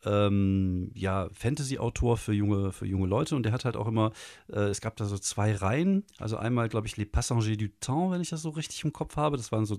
ähm, 0.04 0.90
ja, 0.94 1.28
Fantasy-Autor 1.32 2.16
für 2.16 2.32
junge, 2.32 2.72
für 2.72 2.86
junge 2.86 3.06
Leute 3.06 3.34
und 3.34 3.42
der 3.42 3.52
hat 3.52 3.64
halt 3.64 3.76
auch 3.76 3.88
immer, 3.88 4.12
äh, 4.52 4.60
es 4.68 4.80
gab 4.80 4.96
da 4.96 5.06
so 5.06 5.18
zwei 5.18 5.54
Reihen, 5.54 6.04
also 6.18 6.36
einmal, 6.36 6.68
glaube 6.68 6.86
ich, 6.86 6.96
Les 6.96 7.06
Passagers 7.06 7.46
du 7.46 7.68
Temps, 7.80 8.12
wenn 8.12 8.20
ich 8.20 8.30
das 8.30 8.42
so 8.42 8.50
richtig 8.50 8.84
im 8.84 8.92
Kopf 8.92 9.16
habe. 9.16 9.36
Das 9.36 9.52
waren 9.52 9.66
so, 9.66 9.78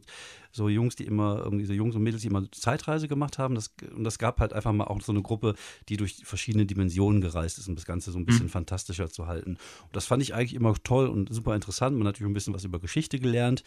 so 0.51 0.69
Jungs, 0.69 0.95
die 0.95 1.05
immer, 1.05 1.39
irgendwie 1.39 1.65
so 1.65 1.73
Jungs 1.73 1.95
und 1.95 2.03
Mädels, 2.03 2.21
die 2.21 2.27
immer 2.27 2.49
Zeitreise 2.51 3.07
gemacht 3.07 3.37
haben. 3.37 3.55
Das, 3.55 3.73
und 3.95 4.03
das 4.03 4.17
gab 4.17 4.39
halt 4.39 4.53
einfach 4.53 4.73
mal 4.73 4.85
auch 4.85 5.01
so 5.01 5.11
eine 5.11 5.21
Gruppe, 5.21 5.55
die 5.89 5.97
durch 5.97 6.21
verschiedene 6.23 6.65
Dimensionen 6.65 7.21
gereist 7.21 7.57
ist, 7.57 7.67
um 7.67 7.75
das 7.75 7.85
Ganze 7.85 8.11
so 8.11 8.17
ein 8.17 8.25
bisschen 8.25 8.45
mhm. 8.45 8.51
fantastischer 8.51 9.09
zu 9.09 9.27
halten. 9.27 9.51
Und 9.83 9.95
das 9.95 10.05
fand 10.05 10.23
ich 10.23 10.33
eigentlich 10.33 10.55
immer 10.55 10.73
toll 10.83 11.07
und 11.07 11.33
super 11.33 11.55
interessant. 11.55 11.97
Man 11.97 12.07
hat 12.07 12.15
natürlich 12.15 12.31
ein 12.31 12.33
bisschen 12.33 12.53
was 12.53 12.63
über 12.63 12.79
Geschichte 12.79 13.19
gelernt. 13.19 13.63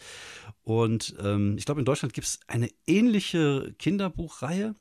Und 0.63 1.15
ähm, 1.21 1.55
ich 1.57 1.65
glaube, 1.65 1.81
in 1.81 1.85
Deutschland 1.85 2.13
gibt 2.13 2.27
es 2.27 2.39
eine 2.47 2.69
ähnliche 2.85 3.73
Kinderbuchreihe 3.77 4.75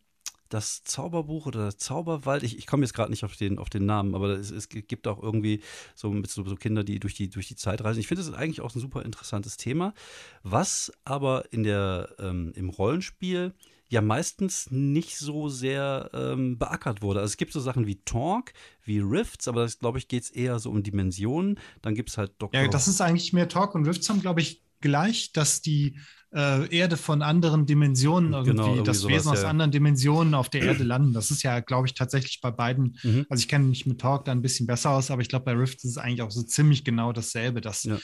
das 0.51 0.83
Zauberbuch 0.85 1.47
oder 1.47 1.65
das 1.65 1.79
Zauberwald, 1.79 2.43
ich, 2.43 2.59
ich 2.59 2.67
komme 2.67 2.83
jetzt 2.83 2.93
gerade 2.93 3.11
nicht 3.11 3.25
auf 3.25 3.37
den, 3.37 3.59
auf 3.59 3.71
den 3.71 3.87
Namen, 3.87 4.15
aber 4.15 4.31
es, 4.31 4.51
es 4.51 4.69
gibt 4.69 5.07
auch 5.07 5.23
irgendwie 5.23 5.63
so, 5.95 6.13
so, 6.27 6.45
so, 6.45 6.57
Kinder, 6.57 6.85
die 6.85 7.01
durch 7.01 7.15
die, 7.15 7.31
durch 7.31 7.49
die 7.49 7.57
Zeit 7.57 7.83
reisen. 7.83 8.01
Ich 8.01 8.09
finde, 8.09 8.21
das 8.21 8.29
ist 8.29 8.35
eigentlich 8.35 8.61
auch 8.61 8.75
ein 8.75 8.81
super 8.81 9.05
interessantes 9.05 9.57
Thema, 9.57 9.95
was 10.43 10.93
aber 11.05 11.53
in 11.53 11.63
der, 11.63 12.15
ähm, 12.19 12.53
im 12.55 12.69
Rollenspiel 12.69 13.55
ja 13.89 14.01
meistens 14.01 14.71
nicht 14.71 15.19
so 15.19 15.49
sehr 15.49 16.11
ähm, 16.15 16.59
beackert 16.59 17.03
wurde. 17.03 17.21
Also 17.21 17.33
es 17.33 17.37
gibt 17.37 17.53
so 17.53 17.61
Sachen 17.61 17.87
wie 17.87 17.97
Talk, 17.97 18.53
wie 18.85 19.01
Rifts, 19.01 19.49
aber 19.49 19.63
das, 19.63 19.79
glaube 19.79 19.99
ich, 19.99 20.07
geht 20.07 20.23
es 20.23 20.31
eher 20.31 20.59
so 20.61 20.71
um 20.71 20.83
Dimensionen. 20.83 21.59
Dann 21.83 21.95
gibt 21.95 22.11
es 22.11 22.19
halt 22.19 22.33
Dr. 22.39 22.61
Ja, 22.61 22.69
das 22.69 22.87
ist 22.87 23.01
eigentlich 23.01 23.33
mehr 23.33 23.49
Talk 23.49 23.75
und 23.75 23.87
Rifts 23.87 24.09
haben, 24.09 24.21
glaube 24.21 24.41
ich, 24.41 24.63
gleich, 24.81 25.33
dass 25.33 25.63
die 25.63 25.97
äh, 26.33 26.77
Erde 26.77 26.97
von 26.97 27.23
anderen 27.23 27.67
Dimensionen 27.67 28.33
irgendwie, 28.33 28.51
genau, 28.53 28.67
irgendwie 28.67 28.85
das 28.85 29.01
sowas, 29.01 29.15
Wesen 29.15 29.33
aus 29.33 29.43
ja. 29.43 29.49
anderen 29.49 29.71
Dimensionen 29.71 30.35
auf 30.35 30.49
der 30.49 30.63
Erde 30.63 30.85
landen. 30.85 31.13
Das 31.13 31.31
ist 31.31 31.43
ja, 31.43 31.61
glaube 31.61 31.89
ich, 31.89 31.95
tatsächlich 31.95 32.41
bei 32.41 32.51
beiden. 32.51 32.97
Mhm. 33.03 33.27
Also 33.29 33.43
ich 33.43 33.49
kenne 33.49 33.65
mich 33.67 33.87
mit 33.87 34.01
Talk 34.01 34.25
da 34.25 34.33
ein 34.33 34.43
bisschen 34.43 34.67
besser 34.67 34.91
aus, 34.91 35.11
aber 35.11 35.23
ich 35.23 35.29
glaube, 35.29 35.47
bei 35.47 35.53
Rift 35.53 35.79
ist 35.85 35.91
es 35.91 35.99
eigentlich 35.99 36.23
auch 36.23 36.31
so 36.31 36.43
ziemlich 36.43 36.85
genau 36.85 37.13
dasselbe, 37.13 37.61
dass 37.61 37.83
ja. 37.83 37.99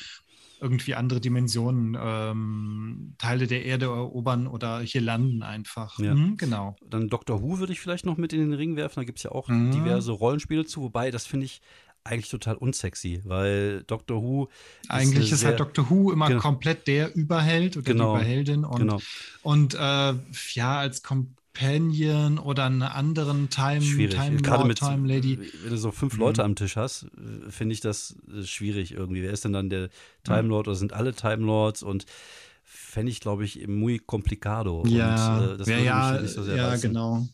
irgendwie 0.60 0.96
andere 0.96 1.20
Dimensionen 1.20 1.96
ähm, 2.00 3.14
Teile 3.18 3.46
der 3.46 3.64
Erde 3.64 3.86
erobern 3.86 4.48
oder 4.48 4.80
hier 4.80 5.02
landen 5.02 5.44
einfach. 5.44 5.96
Ja. 6.00 6.14
Mhm, 6.14 6.36
genau. 6.36 6.74
Dann 6.84 7.08
Doctor 7.08 7.42
Who 7.42 7.60
würde 7.60 7.72
ich 7.72 7.80
vielleicht 7.80 8.06
noch 8.06 8.16
mit 8.16 8.32
in 8.32 8.40
den 8.40 8.54
Ring 8.54 8.74
werfen. 8.74 9.00
Da 9.00 9.04
gibt 9.04 9.18
es 9.18 9.22
ja 9.22 9.30
auch 9.30 9.46
mhm. 9.48 9.70
diverse 9.70 10.10
Rollenspiele 10.10 10.64
zu, 10.64 10.82
wobei 10.82 11.12
das 11.12 11.26
finde 11.26 11.46
ich 11.46 11.60
eigentlich 12.06 12.30
total 12.30 12.56
unsexy, 12.56 13.20
weil 13.24 13.82
Doctor 13.84 14.22
Who. 14.22 14.48
Eigentlich 14.88 15.32
ist, 15.32 15.44
halt 15.44 15.60
Doctor 15.60 15.90
Who 15.90 16.12
immer 16.12 16.28
genau. 16.28 16.40
komplett 16.40 16.86
der 16.86 17.14
Überheld 17.14 17.76
oder 17.76 17.84
genau. 17.84 18.14
die 18.14 18.22
Überheldin 18.22 18.64
und, 18.64 18.78
genau. 18.78 19.00
und 19.42 19.74
äh, 19.74 19.78
ja, 20.54 20.78
als 20.78 21.02
Companion 21.02 22.38
oder 22.38 22.64
einen 22.64 22.82
anderen 22.82 23.50
Time, 23.50 23.82
schwierig. 23.82 24.14
Time, 24.14 24.36
Gerade 24.38 24.58
Lord, 24.58 24.68
mit, 24.68 24.78
Time 24.78 25.08
Lady. 25.08 25.38
Wenn 25.62 25.70
du 25.70 25.76
so 25.76 25.90
fünf 25.90 26.14
mhm. 26.14 26.20
Leute 26.20 26.44
am 26.44 26.54
Tisch 26.54 26.76
hast, 26.76 27.04
äh, 27.04 27.50
finde 27.50 27.72
ich 27.74 27.80
das 27.80 28.16
äh, 28.34 28.42
schwierig 28.42 28.92
irgendwie. 28.92 29.22
Wer 29.22 29.32
ist 29.32 29.44
denn 29.44 29.52
dann 29.52 29.70
der 29.70 29.88
Time 30.24 30.44
mhm. 30.44 30.50
Lord 30.50 30.68
oder 30.68 30.76
sind 30.76 30.92
alle 30.92 31.14
Time 31.14 31.44
Lords 31.44 31.82
und 31.82 32.06
fände 32.62 33.12
ich, 33.12 33.20
glaube 33.20 33.44
ich, 33.44 33.66
muy 33.68 33.98
complicado. 33.98 34.84
Ja, 34.86 35.38
und, 35.38 35.50
äh, 35.50 35.56
das 35.58 35.68
ja, 35.68 35.78
ja, 35.78 36.26
so 36.26 36.42
ja 36.44 36.76
genau. 36.76 37.26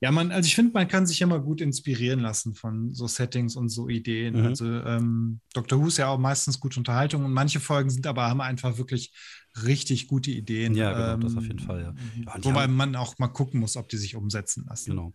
Ja, 0.00 0.12
man, 0.12 0.30
also 0.30 0.46
ich 0.46 0.54
finde, 0.54 0.72
man 0.72 0.86
kann 0.86 1.06
sich 1.06 1.20
immer 1.20 1.40
gut 1.40 1.60
inspirieren 1.60 2.20
lassen 2.20 2.54
von 2.54 2.94
so 2.94 3.08
Settings 3.08 3.56
und 3.56 3.68
so 3.68 3.88
Ideen. 3.88 4.40
Mhm. 4.40 4.46
Also 4.46 4.64
ähm, 4.64 5.40
Dr. 5.54 5.80
Who 5.80 5.88
ist 5.88 5.96
ja 5.96 6.08
auch 6.08 6.18
meistens 6.18 6.60
gute 6.60 6.78
Unterhaltung 6.78 7.24
und 7.24 7.32
manche 7.32 7.58
Folgen 7.58 7.90
sind 7.90 8.06
aber 8.06 8.28
haben 8.28 8.40
einfach 8.40 8.78
wirklich 8.78 9.12
richtig 9.64 10.06
gute 10.06 10.30
Ideen. 10.30 10.74
Ja, 10.74 10.92
genau, 10.92 11.14
ähm, 11.14 11.20
das 11.20 11.36
auf 11.36 11.46
jeden 11.46 11.58
Fall, 11.58 11.82
ja. 11.82 11.94
ja 12.24 12.44
wobei 12.44 12.62
haben, 12.62 12.76
man 12.76 12.94
auch 12.94 13.18
mal 13.18 13.28
gucken 13.28 13.58
muss, 13.58 13.76
ob 13.76 13.88
die 13.88 13.96
sich 13.96 14.14
umsetzen 14.14 14.66
lassen. 14.68 14.90
Genau. 14.90 15.12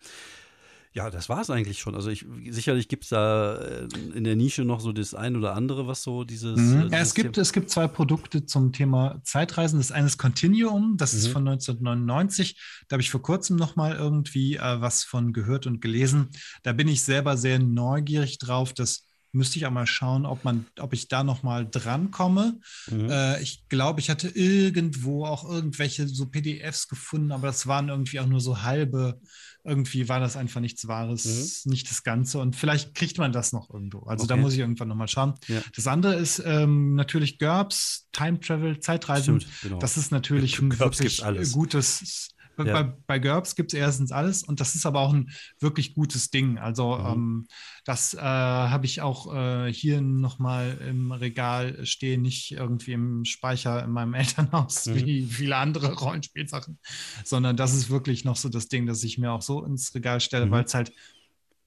Ja, 0.95 1.09
das 1.09 1.27
war 1.27 1.41
es 1.41 1.49
eigentlich 1.49 1.79
schon. 1.79 1.95
Also 1.95 2.11
ich, 2.11 2.23
sicherlich 2.49 2.87
gibt 2.87 3.03
es 3.03 3.09
da 3.09 3.55
äh, 3.55 3.87
in 4.13 4.23
der 4.23 4.35
Nische 4.35 4.63
noch 4.63 4.79
so 4.79 4.91
das 4.91 5.15
ein 5.15 5.35
oder 5.35 5.55
andere, 5.55 5.87
was 5.87 6.03
so 6.03 6.23
dieses. 6.23 6.59
Mhm. 6.59 6.81
Äh, 6.81 6.91
ja, 6.91 6.99
es 6.99 7.15
gibt, 7.15 7.35
es 7.37 7.51
gibt 7.51 7.71
zwei 7.71 7.87
Produkte 7.87 8.45
zum 8.45 8.71
Thema 8.73 9.19
Zeitreisen. 9.23 9.79
Das 9.79 9.91
eine 9.91 10.05
ist 10.05 10.19
Continuum, 10.19 10.95
das 10.97 11.13
mhm. 11.13 11.19
ist 11.19 11.27
von 11.29 11.47
1999. 11.47 12.85
Da 12.87 12.93
habe 12.93 13.01
ich 13.01 13.09
vor 13.09 13.23
kurzem 13.23 13.55
noch 13.55 13.75
mal 13.75 13.95
irgendwie 13.95 14.57
äh, 14.57 14.81
was 14.81 15.03
von 15.03 15.33
gehört 15.33 15.65
und 15.65 15.81
gelesen. 15.81 16.29
Da 16.61 16.73
bin 16.73 16.87
ich 16.87 17.01
selber 17.01 17.37
sehr 17.37 17.57
neugierig 17.57 18.37
drauf. 18.37 18.71
Das 18.71 19.07
müsste 19.33 19.57
ich 19.57 19.65
auch 19.65 19.71
mal 19.71 19.87
schauen, 19.87 20.25
ob 20.25 20.43
man, 20.43 20.65
ob 20.79 20.93
ich 20.93 21.07
da 21.07 21.23
noch 21.23 21.43
mal 21.43 21.67
drankomme. 21.69 22.59
Mhm. 22.89 23.09
Äh, 23.09 23.41
ich 23.41 23.67
glaube, 23.67 23.99
ich 23.99 24.09
hatte 24.09 24.29
irgendwo 24.29 25.25
auch 25.25 25.43
irgendwelche 25.43 26.07
so 26.07 26.27
PDFs 26.27 26.87
gefunden, 26.87 27.31
aber 27.31 27.47
das 27.47 27.67
waren 27.67 27.89
irgendwie 27.89 28.19
auch 28.19 28.27
nur 28.27 28.39
so 28.39 28.61
halbe 28.61 29.19
irgendwie 29.65 30.09
war 30.09 30.19
das 30.19 30.35
einfach 30.35 30.59
nichts 30.59 30.87
Wahres, 30.87 31.63
mhm. 31.65 31.71
nicht 31.71 31.89
das 31.89 32.03
Ganze. 32.03 32.39
Und 32.39 32.55
vielleicht 32.55 32.95
kriegt 32.95 33.17
man 33.17 33.31
das 33.31 33.53
noch 33.53 33.69
irgendwo. 33.69 33.99
Also 34.03 34.25
okay. 34.25 34.35
da 34.35 34.37
muss 34.37 34.53
ich 34.53 34.59
irgendwann 34.59 34.89
nochmal 34.89 35.07
schauen. 35.07 35.35
Ja. 35.47 35.61
Das 35.75 35.87
andere 35.87 36.15
ist 36.15 36.41
ähm, 36.45 36.95
natürlich 36.95 37.39
GURPS, 37.39 38.07
Time 38.11 38.39
Travel, 38.39 38.79
Zeitreisen. 38.79 39.39
Stimmt, 39.39 39.61
genau. 39.61 39.79
Das 39.79 39.97
ist 39.97 40.11
natürlich 40.11 40.59
ein 40.59 40.77
wirklich 40.77 41.21
gutes 41.53 42.29
ja. 42.57 42.63
Bei, 42.63 42.83
bei 43.07 43.19
GURPS 43.19 43.55
gibt 43.55 43.73
es 43.73 43.79
erstens 43.79 44.11
alles 44.11 44.43
und 44.43 44.59
das 44.59 44.75
ist 44.75 44.85
aber 44.85 44.99
auch 44.99 45.13
ein 45.13 45.31
wirklich 45.59 45.93
gutes 45.93 46.29
Ding. 46.29 46.57
Also 46.57 46.97
mhm. 46.97 47.05
ähm, 47.05 47.47
das 47.85 48.13
äh, 48.13 48.19
habe 48.19 48.85
ich 48.85 49.01
auch 49.01 49.33
äh, 49.33 49.73
hier 49.73 50.01
nochmal 50.01 50.77
im 50.87 51.11
Regal 51.11 51.85
stehen, 51.85 52.21
nicht 52.21 52.51
irgendwie 52.51 52.93
im 52.93 53.25
Speicher 53.25 53.83
in 53.83 53.91
meinem 53.91 54.13
Elternhaus 54.13 54.85
mhm. 54.85 54.95
wie 54.95 55.25
viele 55.25 55.57
andere 55.57 55.93
Rollenspielsachen, 55.93 56.79
sondern 57.23 57.57
das 57.57 57.73
ist 57.73 57.89
wirklich 57.89 58.25
noch 58.25 58.35
so 58.35 58.49
das 58.49 58.67
Ding, 58.67 58.85
das 58.85 59.03
ich 59.03 59.17
mir 59.17 59.31
auch 59.31 59.41
so 59.41 59.63
ins 59.63 59.93
Regal 59.95 60.19
stelle, 60.19 60.45
mhm. 60.45 60.51
weil 60.51 60.63
es 60.65 60.73
halt 60.73 60.91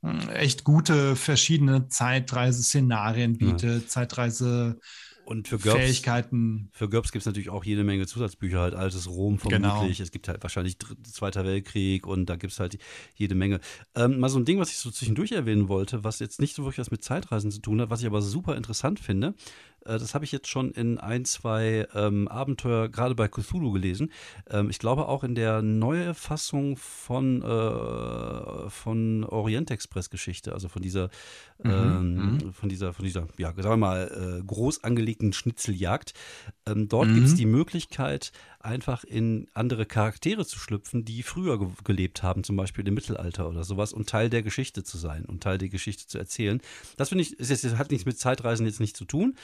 hm, 0.03 0.29
echt 0.31 0.65
gute 0.65 1.17
verschiedene 1.17 1.89
Zeitreise-Szenarien 1.89 3.39
bietet, 3.39 3.83
ja. 3.83 3.89
Zeitreise- 3.89 4.79
und 5.27 5.49
für 5.49 5.59
GURPS, 5.59 5.77
Fähigkeiten. 5.77 6.69
Für 6.73 6.89
GURPS 6.89 7.13
gibt 7.13 7.23
es 7.23 7.27
natürlich 7.27 7.51
auch 7.51 7.65
jede 7.65 7.85
Menge 7.85 8.07
Zusatzbücher, 8.07 8.61
halt 8.61 8.75
altes 8.75 9.09
Rom 9.09 9.39
vermutlich. 9.39 9.97
Genau. 9.97 10.03
Es 10.03 10.11
gibt 10.11 10.29
halt 10.29 10.43
wahrscheinlich 10.43 10.77
Zweiter 11.05 11.45
Weltkrieg 11.45 12.07
und 12.07 12.27
da 12.27 12.37
gibt 12.37 12.53
es 12.53 12.61
halt 12.61 12.79
jede 13.15 13.35
Menge. 13.35 13.61
Ähm, 13.95 14.21
mal 14.21 14.29
so 14.29 14.39
ein 14.39 14.45
Ding, 14.45 14.59
was 14.59 14.71
ich 14.71 14.79
so 14.79 14.91
zwischendurch 14.91 15.33
erwähnen 15.33 15.69
wollte, 15.69 16.05
was 16.05 16.21
jetzt 16.21 16.41
nicht 16.41 16.55
so 16.55 16.63
wirklich 16.63 16.79
was 16.79 16.91
mit 16.91 17.03
Zeitreisen 17.03 17.51
zu 17.51 17.61
tun 17.61 17.81
hat, 17.81 17.91
was 17.91 18.01
ich 18.01 18.07
aber 18.07 18.23
super 18.23 18.57
interessant 18.57 19.01
finde. 19.01 19.35
Äh, 19.87 19.99
das 19.99 20.15
habe 20.15 20.25
ich 20.25 20.33
jetzt 20.33 20.49
schon 20.49 20.71
in 20.73 20.99
ein, 20.99 21.25
zwei 21.25 21.87
ähm, 21.95 22.29
Abenteuer, 22.29 22.89
gerade 22.89 23.15
bei 23.15 23.29
Cthulhu 23.29 23.73
gelesen. 23.73 24.13
Ähm, 24.51 24.71
ich 24.71 24.79
glaube 24.79 25.09
auch 25.09 25.25
in 25.25 25.35
der 25.35 25.63
neuen 25.63 26.15
Fassung 26.15 26.77
von, 26.77 27.43
äh, 27.43 28.71
von 28.71 29.25
Orient 29.25 29.71
Express 29.71 30.11
Geschichte, 30.11 30.53
also 30.53 30.69
von 30.69 30.83
dieser, 30.83 31.11
mhm, 31.63 31.71
ähm, 31.71 32.15
mhm. 32.15 32.53
von 32.53 32.69
dieser, 32.69 32.93
von 32.93 33.05
dieser, 33.05 33.27
ja, 33.39 33.49
sagen 33.49 33.69
wir 33.69 33.77
mal, 33.77 34.41
äh, 34.41 34.45
groß 34.45 34.85
angelegten 34.85 35.33
Schnitzeljagd. 35.33 36.13
Ähm, 36.67 36.89
dort 36.89 37.09
mhm. 37.09 37.15
gibt 37.15 37.27
es 37.29 37.35
die 37.35 37.47
Möglichkeit, 37.47 38.33
einfach 38.67 39.05
in 39.05 39.47
andere 39.55 39.87
Charaktere 39.87 40.45
zu 40.45 40.59
schlüpfen, 40.59 41.05
die 41.05 41.23
früher 41.23 41.59
ge 41.59 41.69
gelebt 41.85 42.23
haben, 42.23 42.43
zum 42.45 42.57
Beispiel 42.57 42.87
im 42.87 42.95
Mittelalter 42.95 43.49
oder 43.49 43.65
sowas, 43.65 43.93
und 43.93 44.09
Teil 44.09 44.29
der 44.29 44.43
Geschichte 44.43 44.83
zu 44.83 44.99
sein 44.99 45.25
und 45.25 45.43
Teil 45.43 45.59
der 45.59 45.69
Geschichte 45.69 46.07
zu 46.07 46.19
erzählen. 46.19 46.61
Das 46.97 47.11
finde 47.11 47.23
ich, 47.23 47.39
ist 47.39 47.51
jetzt, 47.51 47.79
hat 47.79 47.91
nichts 47.91 48.07
mit 48.07 48.19
Zeitreisen 48.19 48.67
jetzt 48.67 48.81
nicht 48.81 48.97
zu 48.97 49.05
tun. 49.05 49.37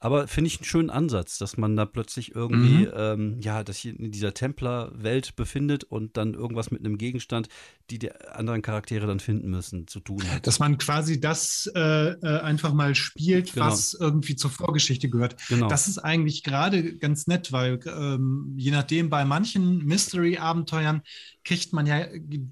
Aber 0.00 0.28
finde 0.28 0.48
ich 0.48 0.58
einen 0.58 0.64
schönen 0.64 0.90
Ansatz, 0.90 1.38
dass 1.38 1.56
man 1.56 1.76
da 1.76 1.86
plötzlich 1.86 2.34
irgendwie, 2.34 2.86
mhm. 2.86 2.92
ähm, 2.94 3.40
ja, 3.40 3.64
dass 3.64 3.80
sich 3.80 3.98
in 3.98 4.10
dieser 4.10 4.34
Templer-Welt 4.34 5.36
befindet 5.36 5.84
und 5.84 6.16
dann 6.16 6.34
irgendwas 6.34 6.70
mit 6.70 6.80
einem 6.80 6.98
Gegenstand, 6.98 7.48
die 7.90 7.98
die 7.98 8.12
anderen 8.12 8.62
Charaktere 8.62 9.06
dann 9.06 9.20
finden 9.20 9.50
müssen, 9.50 9.86
zu 9.86 10.00
tun 10.00 10.22
hat. 10.30 10.46
Dass 10.46 10.58
man 10.58 10.78
quasi 10.78 11.20
das 11.20 11.70
äh, 11.74 12.10
äh, 12.10 12.40
einfach 12.40 12.72
mal 12.72 12.94
spielt, 12.94 13.54
genau. 13.54 13.66
was 13.66 13.94
irgendwie 13.94 14.36
zur 14.36 14.50
Vorgeschichte 14.50 15.08
gehört. 15.08 15.36
Genau. 15.48 15.68
Das 15.68 15.88
ist 15.88 15.98
eigentlich 15.98 16.42
gerade 16.42 16.96
ganz 16.96 17.26
nett, 17.26 17.52
weil 17.52 17.80
ähm, 17.86 18.54
je 18.56 18.70
nachdem, 18.70 19.10
bei 19.10 19.24
manchen 19.24 19.84
Mystery-Abenteuern 19.84 21.02
kriegt 21.44 21.72
man 21.72 21.86
ja 21.86 22.06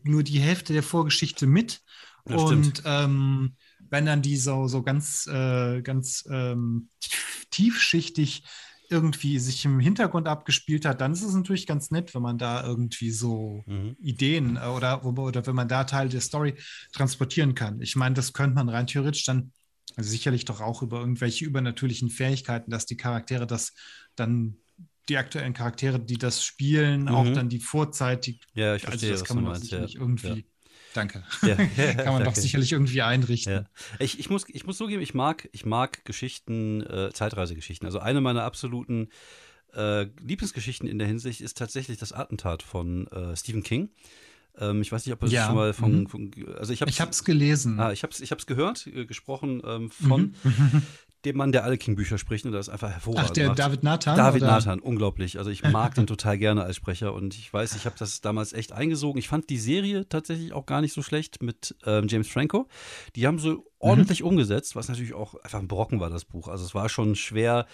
nur 0.04 0.22
die 0.22 0.40
Hälfte 0.40 0.72
der 0.72 0.82
Vorgeschichte 0.82 1.46
mit. 1.46 1.82
Ja, 2.28 2.37
und 2.37 2.82
ähm, 2.84 3.56
wenn 3.92 4.06
dann 4.06 4.22
die 4.22 4.38
so, 4.38 4.66
so 4.68 4.82
ganz, 4.82 5.26
äh, 5.26 5.82
ganz 5.82 6.25
ähm, 6.30 6.88
tiefschichtig 7.50 8.42
irgendwie 8.88 9.38
sich 9.38 9.64
im 9.66 9.80
Hintergrund 9.80 10.28
abgespielt 10.28 10.87
hat, 10.87 11.02
dann 11.02 11.12
ist 11.12 11.22
es 11.22 11.34
natürlich 11.34 11.66
ganz 11.66 11.90
nett, 11.90 12.14
wenn 12.14 12.22
man 12.22 12.38
da 12.38 12.64
irgendwie 12.64 13.11
so 13.11 13.62
mhm. 13.66 13.96
Ideen 14.00 14.56
äh, 14.56 14.66
oder, 14.66 15.04
oder 15.04 15.46
wenn 15.46 15.54
man 15.54 15.68
da 15.68 15.84
Teil 15.84 16.08
der 16.08 16.22
Story 16.22 16.54
transportieren 16.92 17.54
kann. 17.54 17.82
Ich 17.82 17.94
meine, 17.94 18.14
das 18.14 18.32
könnte 18.32 18.54
man 18.54 18.70
rein 18.70 18.87
theoretisch 18.87 19.25
dann 19.25 19.52
also 19.94 20.08
sicherlich 20.08 20.46
doch 20.46 20.62
auch 20.62 20.80
über 20.80 21.00
irgendwelche 21.00 21.44
übernatürlichen 21.44 22.08
Fähigkeiten, 22.08 22.70
dass 22.70 22.87
die 22.87 22.96
Charaktere 22.96 23.46
das 23.46 23.75
dann 24.16 24.56
die 25.11 25.18
aktuellen 25.18 25.52
Charaktere, 25.52 26.00
die 26.00 26.16
das 26.16 26.42
spielen, 26.42 27.02
mhm. 27.02 27.08
auch 27.08 27.28
dann 27.30 27.50
die 27.50 27.61
Vorzeit, 27.61 28.25
die, 28.25 28.40
ja, 28.54 28.75
ich 28.75 28.82
verstehe, 28.82 29.11
also 29.11 29.20
das 29.20 29.28
kann 29.28 29.37
man 29.37 29.52
meinst, 29.52 29.64
sicherlich 29.64 29.94
ja. 29.94 30.00
irgendwie 30.00 30.28
ja. 30.28 30.37
Danke. 30.94 31.22
Ja, 31.42 31.54
Kann 31.94 32.12
man 32.14 32.25
doch 32.25 32.34
sicherlich 32.34 32.72
irgendwie 32.72 33.02
einrichten. 33.02 33.52
Ja. 33.52 33.64
Ich, 33.99 34.18
ich, 34.18 34.28
muss, 34.30 34.44
ich 34.49 34.66
muss 34.66 34.76
zugeben, 34.76 35.02
ich 35.02 35.14
mag, 35.14 35.49
ich 35.52 35.64
mag 35.64 36.04
Geschichten, 36.04 36.82
äh, 36.82 37.11
Zeitreisegeschichten. 37.12 37.87
Also 37.87 37.99
eine 37.99 38.20
meiner 38.20 38.42
absoluten 38.44 39.08
äh, 39.75 40.02
Lieblingsgeschichten 40.20 40.87
in 40.88 40.99
der 40.99 41.08
Hinsicht 41.08 41.40
ist 41.40 41.56
tatsächlich 41.56 41.99
das 41.99 42.12
Attentat 42.12 42.62
von 42.62 43.06
äh, 43.08 43.34
Stephen 43.37 43.62
King. 43.62 43.88
Ähm, 44.58 44.82
ich 44.82 44.92
weiß 44.92 45.06
nicht, 45.06 45.14
ob 45.14 45.22
es 45.22 45.32
Ja. 45.32 45.46
schon 45.46 45.54
mal 45.54 45.72
von, 45.72 46.00
Mhm. 46.02 46.06
von 46.08 46.30
also 46.58 46.72
ich 46.75 46.82
habe 46.82 46.90
Ich 46.90 47.00
habe 47.00 47.11
es 47.11 47.25
gelesen. 47.25 47.80
Ah, 47.80 47.90
ich 47.92 48.02
habe 48.02 48.12
es 48.12 48.20
ich 48.20 48.46
gehört, 48.46 48.87
äh, 48.87 49.06
gesprochen 49.06 49.62
ähm, 49.64 49.90
von 49.90 50.34
Mhm. 50.42 50.82
Dem 51.24 51.36
Mann, 51.36 51.52
der 51.52 51.64
alle 51.64 51.78
King-Bücher 51.78 52.18
spricht 52.18 52.44
und 52.44 52.52
das 52.52 52.66
ist 52.68 52.72
einfach 52.72 52.90
hervorragend. 52.90 53.30
Ach, 53.30 53.32
der 53.32 53.48
macht. 53.48 53.58
David 53.58 53.82
Nathan? 53.82 54.16
David 54.16 54.42
oder? 54.42 54.52
Nathan, 54.52 54.80
unglaublich. 54.80 55.38
Also 55.38 55.50
ich 55.50 55.62
mag 55.62 55.94
den 55.94 56.06
total 56.06 56.38
gerne 56.38 56.64
als 56.64 56.76
Sprecher 56.76 57.14
und 57.14 57.34
ich 57.34 57.52
weiß, 57.52 57.76
ich 57.76 57.86
habe 57.86 57.96
das 57.98 58.20
damals 58.20 58.52
echt 58.52 58.72
eingesogen. 58.72 59.18
Ich 59.18 59.28
fand 59.28 59.48
die 59.50 59.58
Serie 59.58 60.08
tatsächlich 60.08 60.52
auch 60.52 60.66
gar 60.66 60.80
nicht 60.80 60.92
so 60.92 61.02
schlecht 61.02 61.42
mit 61.42 61.76
ähm, 61.86 62.08
James 62.08 62.28
Franco. 62.28 62.66
Die 63.14 63.26
haben 63.26 63.38
so 63.38 63.64
ordentlich 63.78 64.22
umgesetzt, 64.22 64.74
was 64.76 64.88
natürlich 64.88 65.14
auch 65.14 65.34
einfach 65.36 65.60
ein 65.60 65.68
Brocken 65.68 66.00
war, 66.00 66.10
das 66.10 66.24
Buch. 66.24 66.48
Also 66.48 66.64
es 66.64 66.74
war 66.74 66.88
schon 66.88 67.14
schwer. 67.14 67.66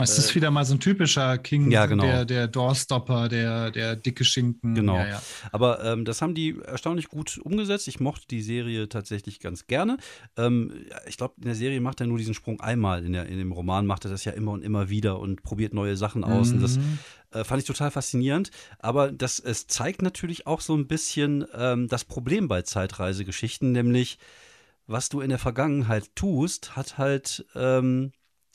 Es 0.00 0.18
ist 0.18 0.34
wieder 0.34 0.50
mal 0.50 0.64
so 0.64 0.74
ein 0.74 0.80
typischer 0.80 1.38
King, 1.38 1.70
Ja, 1.70 1.86
genau. 1.86 2.02
der, 2.02 2.24
der 2.24 2.48
Doorstopper, 2.48 3.28
der, 3.28 3.70
der 3.70 3.94
dicke 3.94 4.24
Schinken. 4.24 4.74
Genau. 4.74 4.96
Ja, 4.98 5.06
ja. 5.06 5.22
Aber 5.52 5.84
ähm, 5.84 6.04
das 6.04 6.20
haben 6.20 6.34
die 6.34 6.58
erstaunlich 6.64 7.08
gut 7.08 7.38
umgesetzt. 7.38 7.86
Ich 7.86 8.00
mochte 8.00 8.26
die 8.26 8.42
Serie 8.42 8.88
tatsächlich 8.88 9.38
ganz 9.38 9.68
gerne. 9.68 9.98
Ähm, 10.36 10.72
ich 11.06 11.16
glaube, 11.16 11.34
in 11.38 11.44
der 11.44 11.54
Serie 11.54 11.80
macht 11.80 12.00
er 12.00 12.08
nur 12.08 12.18
diesen 12.18 12.34
Sprung 12.34 12.60
einmal. 12.60 13.04
In, 13.04 13.12
der, 13.12 13.26
in 13.26 13.38
dem 13.38 13.52
Roman 13.52 13.86
macht 13.86 14.04
er 14.04 14.10
das 14.10 14.24
ja 14.24 14.32
immer 14.32 14.50
und 14.50 14.64
immer 14.64 14.88
wieder 14.88 15.20
und 15.20 15.44
probiert 15.44 15.74
neue 15.74 15.96
Sachen 15.96 16.24
aus. 16.24 16.50
Und 16.50 16.60
das 16.60 16.76
Mhm. 16.76 16.98
äh, 17.30 17.44
fand 17.44 17.62
ich 17.62 17.66
total 17.68 17.92
faszinierend. 17.92 18.50
Aber 18.80 19.12
das, 19.12 19.38
es 19.38 19.68
zeigt 19.68 20.02
natürlich 20.02 20.48
auch 20.48 20.60
so 20.60 20.74
ein 20.76 20.88
bisschen 20.88 21.44
ähm, 21.56 21.86
das 21.86 22.04
Problem 22.04 22.48
bei 22.48 22.62
Zeitreisegeschichten, 22.62 23.70
nämlich 23.70 24.18
was 24.88 25.08
du 25.08 25.20
in 25.20 25.30
der 25.30 25.38
Vergangenheit 25.38 26.10
tust, 26.16 26.74
hat 26.74 26.98
halt 26.98 27.46
ähm, 27.54 28.10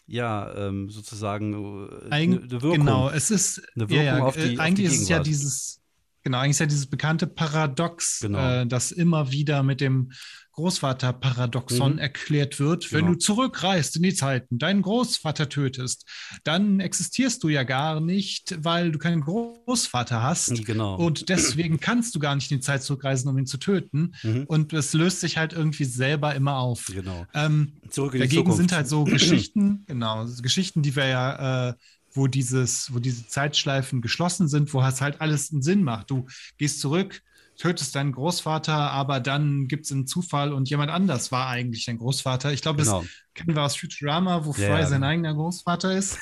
ja 0.10 0.54
ähm, 0.56 0.90
sozusagen 0.90 1.54
äh, 1.54 2.12
Eig 2.14 2.30
eine 2.30 2.52
Wirkung. 2.52 2.72
Genau, 2.80 3.10
es 3.10 3.32
ist 3.32 3.62
Eine 3.76 3.86
ja, 3.94 4.02
ja, 4.04 4.14
Wirkung 4.14 4.28
auf 4.28 4.36
die- 4.36 4.40
äh, 4.42 4.44
auf 4.46 4.50
die 4.52 4.60
eigentlich 4.60 4.88
ist 4.88 5.02
es 5.04 5.10
ja 5.10 5.20
dieses, 5.20 5.82
genau, 6.24 6.40
eigentlich 6.40 6.52
ist 6.52 6.60
ja 6.60 6.66
dieses 6.66 6.88
bekannte 6.88 7.28
Paradox, 7.28 8.20
Genau. 8.22 8.40
äh, 8.62 8.66
das 8.68 8.92
immer 8.92 9.32
wieder 9.32 9.64
mit 9.64 9.82
dem 9.82 10.12
Großvater-Paradoxon 10.60 11.94
Mhm. 11.94 12.00
erklärt 12.00 12.60
wird. 12.60 12.92
Wenn 12.92 13.00
Genau. 13.06 13.12
du 13.14 13.20
zurückreist 13.20 13.96
in 13.96 14.04
die 14.04 14.14
Zeiten, 14.14 14.58
deinen 14.58 14.82
Großvater 14.82 15.50
tötest, 15.50 16.06
dann 16.44 16.80
existierst 16.80 17.44
du 17.44 17.50
ja 17.50 17.64
gar 17.64 18.00
nicht, 18.02 18.58
weil 18.64 18.92
du 18.92 19.00
keinen 19.00 19.22
Großvater 19.22 20.22
hast. 20.22 20.66
Genau. 20.66 20.96
Und 20.96 21.30
deswegen 21.30 21.80
kannst 21.80 22.16
du 22.16 22.20
gar 22.20 22.36
nicht 22.36 22.52
in 22.52 22.58
die 22.58 22.64
Zeit 22.64 22.84
zurückreisen, 22.84 23.30
um 23.30 23.38
ihn 23.38 23.46
zu 23.46 23.58
töten. 23.58 24.14
Mhm. 24.24 24.44
Und 24.48 24.74
es 24.74 24.94
löst 24.94 25.22
sich 25.22 25.38
halt 25.38 25.54
irgendwie 25.54 25.86
selber 25.86 26.36
immer 26.36 26.58
auf. 26.58 26.88
Genau. 26.94 27.26
Ähm, 27.34 27.74
Zurück 27.90 28.14
in 28.14 28.22
die 28.22 28.28
Dagegen 28.28 28.42
Zukunft. 28.44 28.58
sind 28.58 28.72
halt 28.74 28.88
so 28.88 29.04
Geschichten, 29.06 29.84
genau, 29.88 30.26
Geschichten, 30.42 30.82
die 30.82 30.96
wir 30.96 31.08
ja, 31.08 31.70
äh, 31.70 31.74
wo 32.14 32.28
dieses, 32.28 32.94
wo 32.94 33.00
diese 33.00 33.28
Zeitschleifen 33.28 34.02
geschlossen 34.02 34.48
sind, 34.48 34.74
wo 34.74 34.82
es 34.82 35.00
halt 35.00 35.22
alles 35.22 35.52
einen 35.52 35.62
Sinn 35.62 35.84
macht. 35.84 36.10
Du 36.10 36.26
gehst 36.58 36.80
zurück, 36.82 37.22
tötest 37.60 37.94
deinen 37.96 38.14
Großvater, 38.14 38.74
aber 38.74 39.20
dann 39.20 39.68
gibt 39.68 39.86
es 39.86 39.92
einen 39.92 40.08
Zufall 40.08 40.54
und 40.54 40.70
jemand 40.70 40.90
anders 40.92 41.32
war 41.32 41.48
eigentlich 41.48 41.86
dein 41.86 41.98
Großvater. 42.00 42.52
Ich 42.54 42.62
glaube, 42.64 42.82
Genau. 42.84 43.02
das 43.02 43.10
kennen 43.40 43.56
wir 43.56 43.64
aus 43.64 43.76
Futurama, 43.76 44.46
wo 44.46 44.50
Ja, 44.52 44.56
Fry 44.56 44.80
ja, 44.82 44.86
sein 44.86 45.02
genau. 45.02 45.08
eigener 45.08 45.34
Großvater 45.34 45.94
ist. 45.98 46.18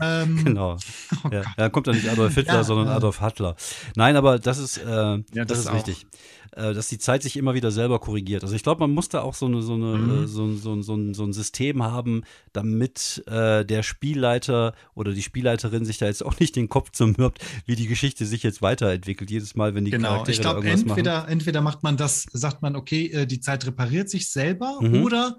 Ähm, 0.00 0.36
Genau. 0.44 0.76
Oh 1.24 1.28
ja. 1.30 1.42
Da 1.56 1.68
kommt 1.68 1.86
dann 1.86 1.96
nicht 1.96 2.08
Adolf 2.08 2.34
Hitler, 2.34 2.54
Ja, 2.54 2.64
sondern 2.64 2.88
äh. 2.88 2.90
Adolf 2.90 3.20
Hitler. 3.20 3.56
Nein, 3.96 4.16
aber 4.16 4.38
das 4.38 4.58
ist, 4.58 4.78
äh, 4.78 4.84
das, 4.84 5.46
das 5.46 5.58
ist 5.60 5.66
auch. 5.68 5.74
wichtig. 5.74 6.06
Äh, 6.54 6.74
dass 6.74 6.88
die 6.88 6.98
Zeit 6.98 7.22
sich 7.22 7.38
immer 7.38 7.54
wieder 7.54 7.70
selber 7.70 7.98
korrigiert. 7.98 8.42
Also 8.42 8.54
ich 8.54 8.62
glaube, 8.62 8.80
man 8.80 8.90
muss 8.90 9.08
da 9.08 9.22
auch 9.22 9.32
so, 9.32 9.46
eine, 9.46 9.62
so, 9.62 9.72
eine, 9.72 9.86
Mhm. 9.96 10.24
äh, 10.24 10.26
so, 10.26 10.52
so, 10.54 10.82
so, 10.82 10.94
ein, 10.94 11.14
so 11.14 11.24
ein 11.24 11.32
System 11.32 11.82
haben, 11.82 12.24
damit 12.52 13.22
äh, 13.26 13.64
der 13.64 13.82
Spielleiter 13.82 14.74
oder 14.94 15.12
die 15.12 15.22
Spielleiterin 15.22 15.86
sich 15.86 15.96
da 15.96 16.06
jetzt 16.06 16.22
auch 16.22 16.38
nicht 16.40 16.54
den 16.56 16.68
Kopf 16.68 16.90
zermürbt, 16.90 17.38
wie 17.64 17.74
die 17.74 17.86
Geschichte 17.86 18.26
sich 18.26 18.42
jetzt 18.42 18.60
weiterentwickelt. 18.60 19.30
Jedes 19.30 19.56
Mal, 19.56 19.74
wenn 19.74 19.86
die 19.86 19.92
Genau, 19.92 20.08
Charaktere 20.08 20.32
ich 20.32 20.40
da 20.40 20.52
glaube, 20.52 20.66
irgendwas 20.66 20.88
entweder, 20.90 21.28
entweder 21.28 21.60
macht 21.62 21.82
man 21.82 21.96
das, 21.96 22.26
sagt 22.34 22.60
man, 22.60 22.76
okay, 22.76 23.06
äh, 23.06 23.26
die 23.26 23.40
Zeit 23.40 23.64
repariert 23.66 24.10
sich 24.10 24.30
selber 24.30 24.78
Mhm. 24.82 25.04
oder 25.04 25.38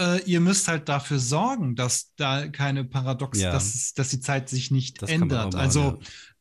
äh, 0.00 0.22
ihr 0.24 0.40
müsst 0.40 0.66
halt 0.68 0.88
dafür 0.88 1.18
sorgen, 1.18 1.76
dass 1.76 2.12
da 2.16 2.48
keine 2.48 2.84
Paradox, 2.84 3.38
Ja. 3.40 3.52
dass, 3.52 3.92
dass 3.94 4.08
die 4.10 4.20
Zeit 4.20 4.48
sich 4.48 4.70
nicht 4.70 5.02
Das 5.02 5.10
ändert. 5.10 5.52
machen, 5.52 5.60
also 5.62 5.80
ja. 5.80 5.96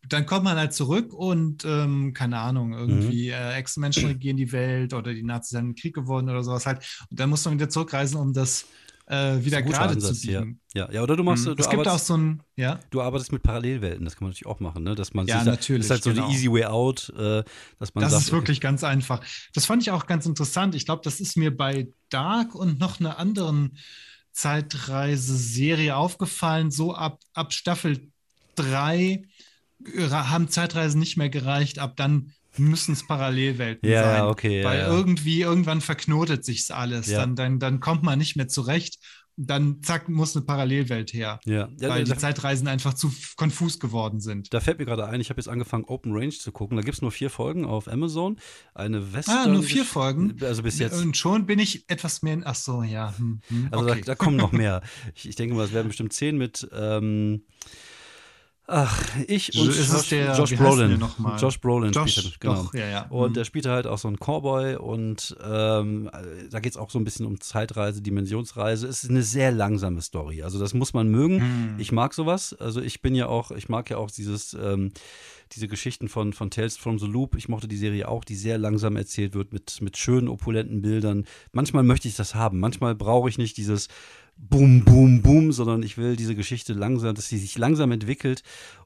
dann 0.07 0.25
kommt 0.25 0.45
man 0.45 0.57
halt 0.57 0.73
zurück 0.73 1.13
und 1.13 1.65
ähm, 1.65 2.13
keine 2.13 2.39
Ahnung, 2.39 2.73
irgendwie 2.73 3.27
Mhm. 3.27 3.33
äh, 3.33 3.53
Ex-Menschen 3.55 4.05
regieren 4.07 4.38
die 4.38 4.51
Welt 4.51 4.93
oder 4.93 5.13
die 5.13 5.23
Nazis 5.23 5.49
sind 5.51 5.60
in 5.60 5.65
den 5.71 5.75
Krieg 5.75 5.93
geworden 5.93 6.29
oder 6.29 6.43
sowas 6.43 6.65
halt. 6.65 6.79
Und 7.10 7.19
dann 7.19 7.29
muss 7.29 7.45
man 7.45 7.55
wieder 7.55 7.69
zurückreisen, 7.69 8.17
um 8.17 8.33
das 8.33 8.65
äh, 9.09 9.43
wieder 9.43 9.61
gerade 9.61 9.97
zu 9.97 10.07
Ansatz, 10.07 10.23
ja. 10.23 10.39
biegen. 10.41 10.61
Ja, 10.73 10.89
ja, 10.91 11.01
oder 11.03 11.17
du 11.17 11.23
machst, 11.23 11.45
Mhm. 11.45 11.55
du 11.55 11.63
es 11.63 11.69
gibt 11.69 11.81
auch 11.81 11.87
arbeitest, 11.87 12.05
so 12.07 12.17
ein, 12.17 12.43
ja. 12.55 12.79
du 12.91 13.01
arbeitest 13.01 13.31
mit 13.31 13.41
Parallelwelten, 13.43 14.05
das 14.05 14.15
kann 14.15 14.25
man 14.25 14.29
natürlich 14.29 14.45
auch 14.45 14.59
machen, 14.59 14.83
ne? 14.83 14.95
Dass 14.95 15.13
man 15.13 15.25
Ja, 15.27 15.39
sich 15.39 15.45
natürlich, 15.47 15.87
Das 15.87 15.99
ist 15.99 16.05
halt 16.05 16.15
so 16.15 16.21
genau. 16.21 16.29
die 16.29 16.35
easy 16.35 16.51
way 16.51 16.65
out, 16.65 17.11
äh, 17.17 17.43
dass 17.79 17.93
man 17.95 18.03
Das 18.03 18.11
sagt, 18.11 18.23
ist 18.25 18.31
wirklich 18.31 18.61
ganz 18.61 18.83
einfach. 18.83 19.21
Das 19.53 19.65
fand 19.65 19.81
ich 19.81 19.91
auch 19.91 20.05
ganz 20.05 20.25
interessant. 20.25 20.75
Ich 20.75 20.85
glaube, 20.85 21.01
das 21.03 21.19
ist 21.19 21.37
mir 21.37 21.55
bei 21.55 21.89
Dark 22.09 22.53
und 22.55 22.79
noch 22.79 22.99
einer 22.99 23.17
anderen 23.17 23.77
Zeitreise-Serie 24.31 25.95
aufgefallen. 25.95 26.71
So 26.71 26.93
ab, 26.93 27.19
ab 27.33 27.51
Staffel 27.53 28.11
3 28.55 29.23
haben 30.09 30.49
Zeitreisen 30.49 30.99
nicht 30.99 31.17
mehr 31.17 31.29
gereicht. 31.29 31.79
Ab 31.79 31.95
dann 31.95 32.31
müssen 32.59 32.93
es 32.93 33.05
Parallelwelten 33.07 33.89
Ja, 33.89 34.03
sein. 34.03 34.15
ja, 34.17 34.27
okay, 34.29 34.63
Weil 34.63 34.79
ja. 34.79 34.87
irgendwie, 34.87 35.41
irgendwann 35.41 35.81
verknotet 35.81 36.45
sich's 36.45 36.71
alles. 36.71 37.07
Dann, 37.07 37.35
dann, 37.35 37.59
dann 37.59 37.79
kommt 37.79 38.03
man 38.03 38.19
nicht 38.19 38.35
mehr 38.35 38.47
zurecht. 38.47 38.99
Dann 39.41 39.81
zack, 39.83 40.09
muss 40.09 40.35
eine 40.35 40.43
Parallelwelt 40.45 41.13
her. 41.13 41.39
ja, 41.45 41.69
weil 41.79 42.03
die 42.03 42.13
Zeitreisen 42.17 42.67
einfach 42.67 42.93
zu 42.93 43.09
konfus 43.37 43.79
geworden 43.79 44.19
sind. 44.19 44.53
Da 44.53 44.59
fällt 44.59 44.79
mir 44.79 44.85
gerade 44.85 45.05
ein, 45.07 45.21
ich 45.21 45.29
habe 45.29 45.39
jetzt 45.39 45.47
angefangen, 45.47 45.85
Open 45.85 46.11
Range 46.11 46.31
zu 46.33 46.51
gucken. 46.51 46.75
Da 46.75 46.83
gibt 46.83 46.95
es 46.95 47.01
nur 47.01 47.11
vier 47.13 47.29
Folgen 47.29 47.63
auf 47.63 47.87
Amazon. 47.87 48.37
Eine 48.73 49.13
Western. 49.13 49.37
Ah, 49.37 49.47
nur 49.47 49.63
vier 49.63 49.85
Folgen? 49.85 50.35
Also 50.41 50.61
bis 50.61 50.77
jetzt. 50.77 51.01
Und 51.01 51.15
schon 51.15 51.45
bin 51.45 51.57
ich 51.57 51.89
etwas 51.89 52.21
mehr 52.21 52.33
in. 52.33 52.45
Ach 52.45 52.55
so, 52.55 52.83
ja. 52.83 53.13
Hm, 53.17 53.39
hm, 53.47 53.69
Also 53.71 53.85
okay. 53.85 54.01
da, 54.01 54.05
da 54.07 54.15
kommen 54.15 54.35
noch 54.35 54.51
mehr. 54.53 54.81
Ich, 55.15 55.29
ich 55.29 55.37
denke 55.37 55.55
mal, 55.55 55.63
es 55.63 55.71
werden 55.71 55.87
bestimmt 55.87 56.11
zehn 56.11 56.37
mit. 56.37 56.67
Ähm, 56.73 57.43
ach, 58.69 59.03
ich 59.27 59.58
und 59.60 59.69
Ist 59.69 59.91
Josh, 59.91 60.10
der- 60.10 60.36
Josh 60.38 60.55
Brolin. 60.55 61.03
Josh 61.39 61.60
Brolin 61.60 61.91
Josh, 61.91 62.12
spielt 62.15 62.34
er, 62.36 62.39
genau. 62.39 62.63
doch, 62.63 62.73
ja, 62.73 62.88
ja. 62.88 63.05
Und 63.10 63.29
Mhm. 63.32 63.34
der 63.34 63.43
spielt 63.45 63.65
halt 63.65 63.88
auch 63.88 63.97
so 63.97 64.08
einen 64.08 64.17
Cowboy 64.17 64.75
und 64.75 65.36
ähm, 65.43 66.10
da 66.49 66.60
geht 66.60 66.73
es 66.73 66.77
auch 66.77 66.89
so 66.89 66.99
ein 66.99 67.03
bisschen 67.03 67.25
um 67.25 67.39
Zeitreise, 67.41 68.01
Dimensionsreise. 68.01 68.88
Es 68.88 69.03
ist 69.03 69.10
eine 69.10 69.23
sehr 69.23 69.51
langsame 69.51 70.01
Story. 70.01 70.43
Also 70.43 70.60
das 70.60 70.73
muss 70.73 70.93
man 70.93 71.10
mögen. 71.10 71.39
Hm. 71.41 71.75
Ich 71.79 71.91
mag 71.91 72.13
sowas. 72.13 72.53
Also 72.53 72.82
ich 72.82 73.01
bin 73.01 73.15
ja 73.15 73.27
auch, 73.27 73.51
ich 73.51 73.69
mag 73.69 73.89
ja 73.89 73.97
auch 73.97 74.12
dieses, 74.12 74.53
ähm, 74.53 74.91
diese 75.53 75.67
Geschichten 75.67 76.10
von, 76.10 76.32
von 76.34 76.51
Tales 76.51 76.77
from 76.77 76.99
the 76.99 77.08
Loop. 77.08 77.36
Ich 77.36 77.49
mochte 77.49 77.67
die 77.67 77.77
Serie 77.77 78.08
auch, 78.08 78.23
die 78.23 78.36
sehr 78.36 78.58
langsam 78.60 78.95
erzählt 78.95 79.34
wird 79.34 79.51
mit, 79.51 79.82
mit 79.82 79.97
schönen, 79.97 80.27
opulenten 80.27 80.82
Bildern. 80.84 81.25
Manchmal 81.53 81.82
möchte 81.84 82.08
ich 82.08 82.15
das 82.15 82.36
haben. 82.36 82.60
Manchmal 82.60 82.93
brauche 82.93 83.29
ich 83.29 83.38
nicht 83.39 83.58
dieses 83.58 83.88
Boom, 84.41 84.86
Boom, 84.86 85.21
Boom, 85.21 85.52
sondern 85.52 85.84
ich 85.84 85.97
will 85.97 86.15
diese 86.15 86.34
Geschichte 86.34 86.71
langsam, 86.73 87.13
dass 87.13 87.28
sie 87.28 87.38
sich 87.38 87.58
langsam 87.58 87.91
entwickelt. 87.91 88.41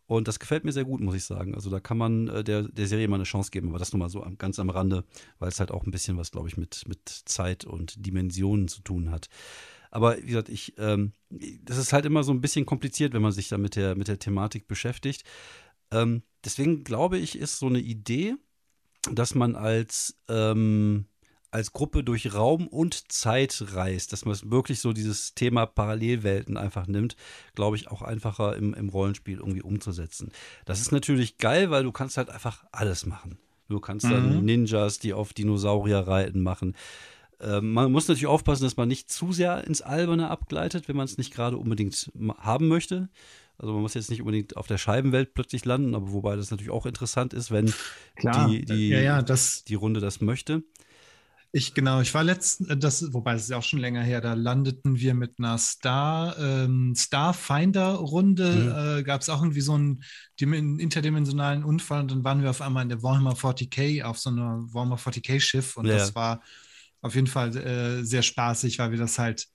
Und 0.08 0.28
das 0.28 0.40
gefällt 0.40 0.66
mir 0.66 0.72
sehr 0.72 0.84
gut, 0.84 1.00
muss 1.00 1.16
ich 1.16 1.24
sagen. 1.24 1.54
Also 1.54 1.70
da 1.70 1.80
kann 1.80 1.98
man 1.98 2.28
äh, 2.28 2.44
der, 2.44 2.64
der 2.64 2.88
Serie 2.88 3.08
mal 3.08 3.16
eine 3.16 3.24
Chance 3.24 3.52
geben, 3.52 3.70
aber 3.70 3.78
das 3.78 3.94
nur 3.94 4.00
mal 4.00 4.10
so 4.10 4.26
ganz 4.38 4.58
am 4.58 4.72
Rande, 4.72 5.06
weil 5.38 5.50
es 5.50 5.60
halt 5.60 5.72
auch 5.72 5.86
ein 5.86 5.92
bisschen 5.92 6.18
was, 6.18 6.32
glaube 6.32 6.50
ich, 6.50 6.58
mit, 6.58 6.88
mit 6.88 7.08
Zeit 7.08 7.66
und 7.66 8.04
Dimensionen 8.04 8.68
zu 8.68 8.82
tun 8.82 9.12
hat. 9.12 9.30
Aber 9.92 10.18
wie 10.18 10.26
gesagt, 10.26 10.50
ich, 10.50 10.74
ähm, 10.80 11.14
das 11.30 11.78
ist 11.78 11.94
halt 11.94 12.06
immer 12.06 12.24
so 12.24 12.32
ein 12.32 12.42
bisschen 12.42 12.66
kompliziert, 12.66 13.14
wenn 13.14 13.22
man 13.22 13.32
sich 13.32 13.48
da 13.48 13.60
mit 13.60 13.76
der, 13.76 13.96
mit 13.96 14.08
der 14.08 14.18
Thematik 14.18 14.68
beschäftigt. 14.68 15.24
Ähm, 15.92 16.24
deswegen 16.44 16.84
glaube 16.84 17.20
ich, 17.20 17.38
ist 17.38 17.60
so 17.60 17.68
eine 17.68 17.80
Idee, 17.80 18.36
dass 19.12 19.36
man 19.36 19.56
als, 19.56 20.18
ähm, 20.28 21.06
als 21.54 21.72
Gruppe 21.72 22.04
durch 22.04 22.34
Raum 22.34 22.68
und 22.68 23.12
Zeit 23.12 23.64
reist, 23.74 24.12
dass 24.12 24.26
man 24.26 24.36
wirklich 24.46 24.80
so 24.80 24.92
dieses 24.92 25.36
Thema 25.36 25.66
Parallelwelten 25.66 26.58
einfach 26.58 26.88
nimmt, 26.88 27.16
glaube 27.54 27.76
ich, 27.76 27.90
auch 27.90 28.02
einfacher 28.02 28.56
im, 28.56 28.74
im 28.74 28.90
Rollenspiel 28.90 29.38
irgendwie 29.38 29.62
umzusetzen. 29.62 30.32
Das 30.66 30.82
ist 30.82 30.92
natürlich 30.92 31.38
geil, 31.38 31.70
weil 31.70 31.84
du 31.84 31.92
kannst 31.92 32.18
halt 32.18 32.30
einfach 32.30 32.64
alles 32.72 33.06
machen. 33.06 33.38
Du 33.70 33.80
kannst 33.80 34.06
dann 34.06 34.40
Mhm. 34.40 34.46
Ninjas, 34.46 35.00
die 35.00 35.14
auf 35.14 35.34
Dinosaurier 35.34 36.00
reiten, 36.00 36.42
machen. 36.42 36.76
Ähm, 37.40 37.72
man 37.72 37.92
muss 37.92 38.08
natürlich 38.08 38.28
aufpassen, 38.28 38.64
dass 38.64 38.78
man 38.78 38.88
nicht 38.88 39.12
zu 39.12 39.32
sehr 39.32 39.66
ins 39.66 39.82
Alberne 39.82 40.30
abgleitet, 40.30 40.88
wenn 40.88 40.96
man 40.96 41.06
es 41.06 41.18
nicht 41.18 41.34
gerade 41.34 41.58
unbedingt 41.58 42.12
haben 42.38 42.68
möchte. 42.68 43.10
Also 43.58 43.74
man 43.74 43.84
muss 43.84 43.94
jetzt 43.94 44.10
nicht 44.10 44.22
unbedingt 44.22 44.58
auf 44.58 44.66
der 44.66 44.80
Scheibenwelt 44.80 45.36
plötzlich 45.36 45.66
landen, 45.66 45.94
aber 45.94 46.12
wobei 46.12 46.36
das 46.36 46.50
natürlich 46.50 46.72
auch 46.72 46.88
interessant 46.88 47.34
ist, 47.34 47.52
wenn 47.52 47.72
Klar. 48.16 48.50
die, 48.50 48.66
die, 48.66 48.90
ja, 48.90 49.00
ja, 49.00 49.22
die 49.22 49.76
Runde 49.76 50.00
das 50.00 50.20
möchte. 50.20 50.64
Ich, 51.56 51.76
genau, 51.76 52.02
ich 52.02 52.12
war 52.16 52.24
letztens, 52.24 52.70
äh, 52.70 52.78
das, 52.78 53.14
wobei 53.14 53.36
es 53.36 53.44
ist 53.44 53.50
ja 53.52 53.58
auch 53.58 53.64
schon 53.64 53.80
länger 53.80 54.02
her, 54.02 54.22
da 54.22 54.34
landeten 54.34 54.98
wir 55.00 55.14
mit 55.14 55.38
einer 55.38 55.58
Star, 55.60 56.36
ähm, 56.40 56.96
Starfinder-Runde, 56.98 58.98
äh, 59.00 59.04
gab 59.04 59.22
es 59.22 59.30
auch 59.30 59.42
irgendwie 59.42 59.62
so 59.62 59.74
einen 59.76 60.04
dimen- 60.40 60.80
interdimensionalen 60.80 61.64
Unfall 61.64 62.02
und 62.02 62.10
dann 62.12 62.24
waren 62.24 62.42
wir 62.42 62.50
auf 62.50 62.62
einmal 62.62 62.82
in 62.84 62.90
der 62.90 63.04
Warhammer 63.04 63.36
40k, 63.36 64.02
auf 64.04 64.18
so 64.18 64.32
einer 64.32 64.64
Warhammer 64.74 64.98
40k-Schiff 64.98 65.78
und 65.78 65.86
Ja. 65.86 65.94
das 65.98 66.16
war 66.16 66.42
auf 67.02 67.14
jeden 67.16 67.28
Fall 67.28 67.56
äh, 67.56 68.04
sehr 68.04 68.24
spaßig, 68.24 68.80
weil 68.80 68.92
wir 68.92 68.98
das 68.98 69.20
halt 69.20 69.46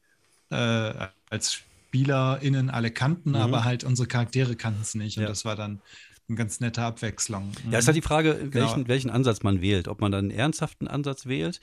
äh, 0.50 0.92
als 1.30 1.54
SpielerInnen 1.88 2.70
alle 2.70 2.90
kannten, 2.92 3.30
Mhm. 3.30 3.36
aber 3.36 3.64
halt 3.64 3.82
unsere 3.84 4.06
Charaktere 4.06 4.54
kannten 4.54 4.82
es 4.82 4.94
nicht 4.94 5.16
und 5.16 5.24
Ja. 5.24 5.28
das 5.28 5.44
war 5.44 5.56
dann 5.56 5.80
eine 6.28 6.36
ganz 6.36 6.60
nette 6.60 6.82
Abwechslung. 6.82 7.52
Ja, 7.70 7.78
ist 7.78 7.86
halt 7.86 7.96
die 7.96 8.02
Frage, 8.02 8.34
Genau. 8.34 8.52
welchen, 8.54 8.88
welchen 8.88 9.10
Ansatz 9.10 9.42
man 9.42 9.60
wählt. 9.62 9.88
Ob 9.88 10.00
man 10.00 10.12
dann 10.12 10.26
einen 10.26 10.38
ernsthaften 10.38 10.86
Ansatz 10.88 11.26
wählt, 11.26 11.60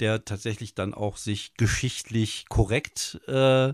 der 0.00 0.24
tatsächlich 0.24 0.74
dann 0.74 0.94
auch 0.94 1.16
sich 1.16 1.54
geschichtlich 1.54 2.46
korrekt 2.48 3.20
äh, 3.28 3.68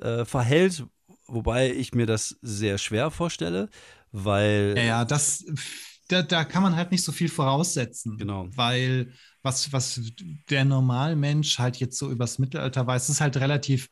äh, 0.00 0.24
verhält, 0.24 0.84
wobei 1.26 1.72
ich 1.72 1.94
mir 1.94 2.06
das 2.06 2.38
sehr 2.42 2.78
schwer 2.78 3.10
vorstelle, 3.10 3.68
weil 4.12 4.74
Ja, 4.76 4.82
ja, 4.82 5.04
das, 5.04 5.44
da, 6.08 6.22
da 6.22 6.44
kann 6.44 6.62
man 6.62 6.76
halt 6.76 6.90
nicht 6.90 7.04
so 7.04 7.12
viel 7.12 7.28
voraussetzen. 7.28 8.18
Genau. 8.18 8.48
Weil 8.54 9.12
was, 9.42 9.72
was 9.72 10.00
der 10.50 10.64
Normalmensch 10.66 11.58
halt 11.58 11.76
jetzt 11.78 11.96
so 11.98 12.10
übers 12.10 12.38
Mittelalter 12.38 12.86
weiß, 12.86 13.08
ist 13.08 13.20
halt 13.20 13.36
relativ 13.38 13.88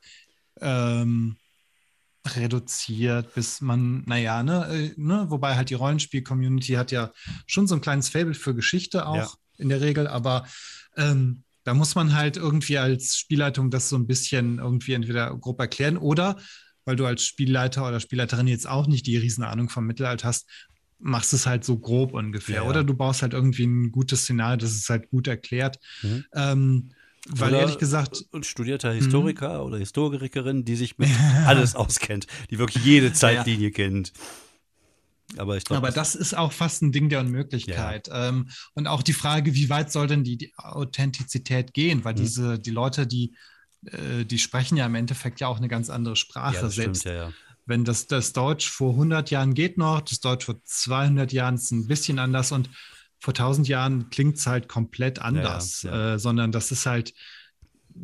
ähm, 0.61 1.37
reduziert, 2.27 3.35
bis 3.35 3.61
man, 3.61 4.03
naja, 4.07 4.43
ne, 4.43 4.67
äh, 4.71 4.93
ne, 4.97 5.27
wobei 5.29 5.57
halt 5.57 5.71
die 5.71 5.75
Rollenspiel-Community 5.75 6.75
hat 6.75 6.93
ja 6.93 7.13
schon 7.47 7.67
so 7.67 7.75
ein 7.75 7.81
kleines 7.81 8.09
Fable 8.09 8.35
für 8.35 8.55
Geschichte 8.55 9.07
auch 9.07 9.17
Ja. 9.17 9.31
in 9.59 9.69
der 9.69 9.81
Regel, 9.81 10.07
aber 10.07 10.47
ähm, 10.97 11.43
da 11.65 11.75
muss 11.75 11.95
man 11.95 12.15
halt 12.15 12.37
irgendwie 12.37 12.79
als 12.79 13.17
Spielleitung 13.17 13.71
das 13.71 13.89
so 13.89 13.97
ein 13.97 14.07
bisschen 14.07 14.59
irgendwie 14.59 14.93
entweder 14.95 15.37
grob 15.37 15.61
erklären 15.61 15.97
oder 15.97 16.37
weil 16.85 16.97
du 16.97 17.05
als 17.05 17.23
Spielleiter 17.25 17.87
oder 17.87 18.01
Spielleiterin 18.01 18.47
jetzt 18.47 18.67
auch 18.67 18.87
nicht 18.87 19.07
die 19.07 19.19
Riesenahnung 19.19 19.69
vom 19.69 19.85
Mittelalter 19.87 20.29
hast, 20.29 20.49
machst 20.99 21.35
es 21.35 21.47
halt 21.47 21.63
so 21.65 21.79
grob 21.79 22.15
ungefähr. 22.15 22.57
Ja, 22.57 22.63
ja. 22.63 22.69
Oder 22.69 22.83
du 22.85 22.95
baust 22.95 23.21
halt 23.23 23.35
irgendwie 23.35 23.67
ein 23.67 23.93
gutes 23.93 24.23
Szenario, 24.23 24.57
das 24.57 24.73
ist 24.73 24.89
halt 24.89 25.11
gut 25.11 25.29
erklärt. 25.29 25.79
Mhm. 26.03 26.25
Ähm, 26.35 26.91
weil 27.29 27.51
Oder- 27.51 27.61
ehrlich 27.61 27.79
gesagt, 27.79 28.25
ein 28.33 28.43
studierter 28.43 28.93
Mhm. 28.93 28.99
Historiker 28.99 29.65
oder 29.65 29.79
Historikerin, 29.79 30.65
die 30.65 30.77
sich 30.77 30.99
mit 30.99 31.09
alles 31.47 31.75
auskennt, 31.75 32.27
die 32.51 32.59
wirklich 32.59 32.85
jede 32.85 33.13
Zeitlinie 33.13 33.71
kennt. 33.71 34.13
Aber 35.37 35.59
ich 35.59 35.65
glaube, 35.65 35.87
aber 35.87 35.95
das 35.95 36.15
ist 36.15 36.35
auch 36.37 36.53
fast 36.53 36.81
ein 36.83 36.91
Ding 36.91 37.11
der 37.11 37.21
Unmöglichkeit. 37.21 38.09
Ähm, 38.11 38.49
und 38.75 38.87
auch 38.87 39.03
die 39.03 39.13
Frage, 39.13 39.55
wie 39.55 39.69
weit 39.69 39.93
soll 39.93 40.07
denn 40.07 40.25
die, 40.25 40.39
die 40.39 40.55
Authentizität 40.57 41.75
gehen? 41.75 42.03
Weil 42.05 42.15
Mhm. 42.15 42.19
diese, 42.19 42.59
die 42.59 42.71
Leute, 42.71 43.07
die, 43.07 43.35
äh, 43.85 44.25
die 44.25 44.39
sprechen 44.39 44.79
ja 44.79 44.87
im 44.87 44.95
Endeffekt 44.95 45.41
ja 45.41 45.49
auch 45.49 45.59
eine 45.59 45.69
ganz 45.69 45.91
andere 45.91 46.17
Sprache. 46.17 46.55
ja, 46.55 46.69
selbst 46.71 47.01
stimmt, 47.03 47.17
ja, 47.17 47.25
ja. 47.29 47.33
wenn 47.67 47.85
das, 47.85 48.07
das 48.07 48.33
Deutsch 48.33 48.71
vor 48.71 48.93
100 48.95 49.31
Jahren 49.31 49.53
geht 49.53 49.77
noch, 49.77 50.01
das 50.01 50.21
Deutsch 50.21 50.47
vor 50.47 50.57
200 50.65 51.31
Jahren 51.31 51.57
ist 51.57 51.73
ein 51.73 51.87
bisschen 51.87 52.19
anders 52.19 52.51
und 52.51 52.71
vor 53.19 53.33
1000 53.33 53.69
Jahren 53.69 54.11
klingt 54.11 54.37
es 54.37 54.47
halt 54.47 54.69
komplett 54.69 55.21
anders, 55.21 55.83
ja. 55.83 56.15
Äh, 56.15 56.19
sondern 56.19 56.53
das 56.53 56.71
ist 56.71 56.87
halt 56.87 57.15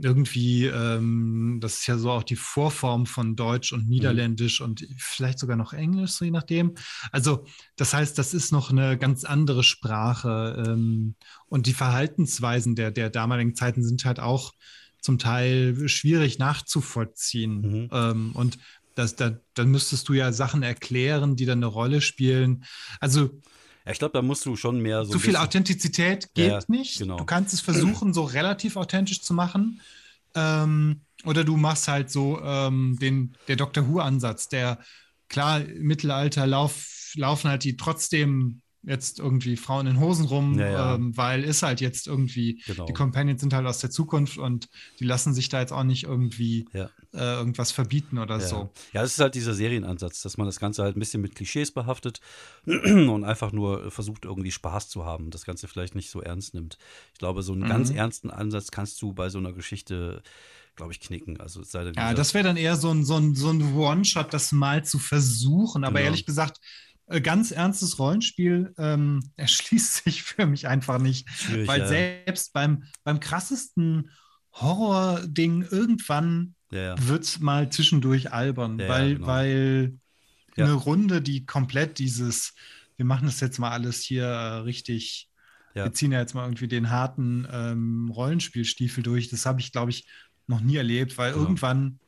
irgendwie, 0.02 0.66
ähm, 0.66 1.58
das 1.60 1.78
ist 1.78 1.86
ja 1.86 1.98
so 1.98 2.10
auch 2.10 2.22
die 2.22 2.36
Vorform 2.36 3.06
von 3.06 3.36
Deutsch 3.36 3.72
und 3.72 3.88
Niederländisch 3.88 4.60
und 4.60 4.86
vielleicht 4.98 5.38
sogar 5.38 5.56
noch 5.56 5.72
Englisch, 5.72 6.12
so 6.12 6.24
je 6.24 6.30
nachdem. 6.30 6.74
Also 7.12 7.46
das 7.76 7.94
heißt, 7.94 8.18
das 8.18 8.34
ist 8.34 8.52
noch 8.52 8.70
eine 8.70 8.98
ganz 8.98 9.24
andere 9.24 9.62
Sprache 9.62 10.64
ähm, 10.66 11.14
und 11.46 11.66
die 11.66 11.74
Verhaltensweisen 11.74 12.74
der, 12.74 12.90
der 12.90 13.10
damaligen 13.10 13.54
Zeiten 13.54 13.84
sind 13.84 14.04
halt 14.04 14.20
auch 14.20 14.52
zum 15.00 15.18
Teil 15.18 15.88
schwierig 15.88 16.38
nachzuvollziehen. 16.38 17.60
Mhm. 17.60 17.88
Ähm, 17.92 18.30
und 18.34 18.58
das, 18.94 19.16
da, 19.16 19.38
dann 19.54 19.70
müsstest 19.70 20.08
du 20.08 20.12
ja 20.12 20.32
Sachen 20.32 20.62
erklären, 20.62 21.36
die 21.36 21.46
dann 21.46 21.58
eine 21.58 21.66
Rolle 21.66 22.00
spielen. 22.00 22.64
Also 23.00 23.40
ja 23.84 23.92
ich 23.92 23.98
glaube, 23.98 24.12
da 24.12 24.22
musst 24.22 24.46
du 24.46 24.56
schon 24.56 24.80
mehr 24.80 25.04
so. 25.04 25.12
zu 25.12 25.18
viel 25.18 25.36
Authentizität 25.36 26.32
geht 26.34 26.50
Ja, 26.50 26.60
nicht. 26.68 26.98
genau. 26.98 27.16
Du 27.16 27.24
kannst 27.24 27.52
es 27.54 27.60
versuchen, 27.60 28.14
so 28.14 28.24
relativ 28.24 28.76
authentisch 28.76 29.22
zu 29.22 29.34
machen. 29.34 29.80
Ähm, 30.34 31.02
oder 31.24 31.44
du 31.44 31.56
machst 31.56 31.88
halt 31.88 32.10
so 32.10 32.40
ähm, 32.42 32.98
den, 33.00 33.36
der 33.48 33.56
Doctor 33.56 33.88
Who-Ansatz, 33.88 34.48
der 34.48 34.78
klar, 35.28 35.60
im 35.60 35.86
Mittelalter 35.86 36.46
lauf, 36.46 37.12
laufen 37.16 37.48
halt 37.50 37.64
die 37.64 37.76
trotzdem 37.76 38.60
jetzt 38.86 39.18
irgendwie 39.18 39.56
Frauen 39.56 39.86
in 39.86 40.00
Hosen 40.00 40.26
rum, 40.26 40.58
Ja, 40.58 40.66
ja. 40.66 40.94
Ähm, 40.94 41.16
weil 41.16 41.44
ist 41.44 41.62
halt 41.62 41.80
jetzt 41.80 42.06
irgendwie, 42.06 42.62
Genau. 42.66 42.86
die 42.86 42.92
Companions 42.92 43.40
sind 43.40 43.52
halt 43.54 43.66
aus 43.66 43.78
der 43.78 43.90
Zukunft 43.90 44.38
und 44.38 44.68
die 45.00 45.04
lassen 45.04 45.34
sich 45.34 45.48
da 45.48 45.60
jetzt 45.60 45.72
auch 45.72 45.84
nicht 45.84 46.04
irgendwie 46.04 46.66
Ja. 46.72 46.90
äh, 47.12 47.36
irgendwas 47.36 47.70
verbieten 47.72 48.18
oder 48.18 48.40
so. 48.40 48.72
ja, 48.92 49.02
es 49.02 49.12
ist 49.12 49.20
halt 49.20 49.34
dieser 49.34 49.54
Serienansatz, 49.54 50.22
dass 50.22 50.36
man 50.36 50.46
das 50.46 50.58
Ganze 50.58 50.82
halt 50.82 50.96
ein 50.96 51.00
bisschen 51.00 51.22
mit 51.22 51.34
Klischees 51.34 51.70
behaftet 51.72 52.20
und 52.66 53.24
einfach 53.24 53.52
nur 53.52 53.90
versucht, 53.90 54.24
irgendwie 54.24 54.50
Spaß 54.50 54.88
zu 54.88 55.04
haben 55.04 55.30
das 55.30 55.44
Ganze 55.44 55.68
vielleicht 55.68 55.94
nicht 55.94 56.10
so 56.10 56.20
ernst 56.20 56.54
nimmt. 56.54 56.78
Ich 57.12 57.18
glaube, 57.18 57.42
so 57.42 57.52
einen 57.52 57.62
Mhm. 57.62 57.68
ganz 57.68 57.90
ernsten 57.90 58.30
Ansatz 58.30 58.70
kannst 58.70 59.00
du 59.02 59.12
bei 59.12 59.28
so 59.28 59.38
einer 59.38 59.52
Geschichte, 59.52 60.22
glaube 60.76 60.92
ich, 60.92 61.00
knicken. 61.00 61.40
Also 61.40 61.62
Ja, 61.96 62.14
das 62.14 62.34
wäre 62.34 62.44
dann 62.44 62.56
eher 62.56 62.76
so 62.76 62.90
ein, 62.90 63.04
so 63.04 63.16
ein, 63.16 63.34
so 63.34 63.50
ein 63.50 63.74
One-Shot, 63.74 64.32
das 64.34 64.52
mal 64.52 64.84
zu 64.84 64.98
versuchen. 64.98 65.84
Aber 65.84 65.94
Genau. 65.98 66.06
ehrlich 66.06 66.26
gesagt, 66.26 66.58
äh, 66.58 66.93
ganz 67.22 67.50
ernstes 67.50 67.98
Rollenspiel 67.98 68.74
ähm, 68.78 69.30
erschließt 69.36 70.04
sich 70.04 70.22
für 70.22 70.46
mich 70.46 70.68
einfach 70.68 70.98
nicht. 70.98 71.28
schwierig, 71.30 71.68
Weil 71.68 71.80
ja. 71.80 71.86
selbst 71.86 72.52
beim, 72.52 72.84
beim 73.02 73.20
krassesten 73.20 74.10
Horror-Ding 74.52 75.66
irgendwann 75.70 76.54
ja, 76.70 76.94
ja. 76.94 77.08
wird 77.08 77.24
es 77.24 77.40
mal 77.40 77.70
zwischendurch 77.70 78.32
albern. 78.32 78.78
Ja, 78.78 78.88
weil, 78.88 79.14
genau. 79.14 79.26
weil 79.26 79.98
eine 80.56 80.72
Runde, 80.72 81.20
die 81.20 81.46
komplett 81.46 81.98
dieses, 81.98 82.54
wir 82.96 83.04
machen 83.04 83.26
das 83.26 83.40
jetzt 83.40 83.58
mal 83.58 83.70
alles 83.70 84.02
hier 84.02 84.24
äh, 84.24 84.56
richtig, 84.58 85.28
wir 85.74 85.92
ziehen 85.92 86.12
ja 86.12 86.20
jetzt 86.20 86.34
mal 86.34 86.44
irgendwie 86.44 86.68
den 86.68 86.90
harten 86.90 87.48
ähm, 87.50 88.08
Rollenspielstiefel 88.14 89.02
durch. 89.02 89.28
Das 89.28 89.44
habe 89.44 89.60
ich, 89.60 89.72
glaube 89.72 89.90
ich, 89.90 90.06
noch 90.46 90.60
nie 90.60 90.76
erlebt, 90.76 91.18
weil 91.18 91.32
Genau. 91.32 91.42
irgendwann 91.42 91.98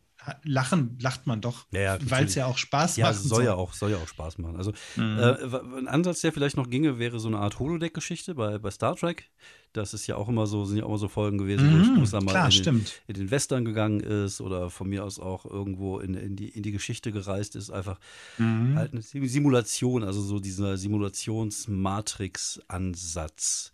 lachen, 0.45 0.99
lacht 1.01 1.27
man 1.27 1.41
doch, 1.41 1.67
Ja, 1.73 1.81
ja, 1.81 1.99
weil 2.07 2.25
es 2.25 2.35
ja 2.35 2.47
auch 2.47 2.59
Spaß 2.59 2.97
Ja, 2.97 3.07
macht. 3.11 3.23
und 3.23 3.29
soll 3.29 3.41
so. 3.41 3.45
ja 3.47 3.55
auch, 3.55 3.73
soll 3.73 3.91
ja 3.93 3.99
auch 3.99 4.09
Spaß 4.09 4.39
machen. 4.39 4.57
Also 4.57 4.73
Mhm. 4.97 5.19
äh, 5.19 5.79
ein 5.79 5.89
Ansatz, 5.89 6.21
der 6.23 6.33
vielleicht 6.33 6.57
noch 6.57 6.69
ginge, 6.71 6.99
wäre 6.99 7.19
so 7.21 7.29
eine 7.29 7.39
Art 7.39 7.59
Holodeck-Geschichte 7.59 8.35
bei, 8.35 8.59
bei 8.59 8.71
Star 8.71 8.97
Trek. 8.97 9.31
Das 9.73 9.93
ist 9.95 10.07
ja 10.07 10.17
auch 10.17 10.29
immer 10.29 10.47
so, 10.47 10.65
sind 10.65 10.79
ja 10.79 10.85
auch 10.85 10.89
immer 10.89 10.99
so 10.99 11.09
Folgen 11.09 11.39
gewesen, 11.39 11.71
wo 11.71 11.77
Mhm, 11.77 12.03
es 12.03 12.11
da 12.11 12.21
mal 12.21 12.33
klar, 12.33 12.51
in, 12.51 12.63
den, 12.65 12.85
in 13.09 13.15
den 13.15 13.31
Western 13.31 13.65
gegangen 13.65 14.01
ist 14.01 14.41
oder 14.41 14.71
von 14.71 14.89
mir 14.89 15.05
aus 15.05 15.19
auch 15.21 15.45
irgendwo 15.45 15.99
in, 16.01 16.15
in, 16.15 16.35
die, 16.37 16.49
in 16.49 16.63
die 16.63 16.73
Geschichte 16.73 17.13
gereist 17.13 17.57
ist. 17.57 17.71
Einfach 17.71 17.99
Mhm. 18.39 18.75
halt 18.77 18.93
eine 18.93 19.03
Sim- 19.03 19.27
Simulation, 19.29 20.03
also 20.05 20.21
so 20.23 20.39
dieser 20.41 20.77
Simulations-Matrix-Ansatz. 20.79 23.73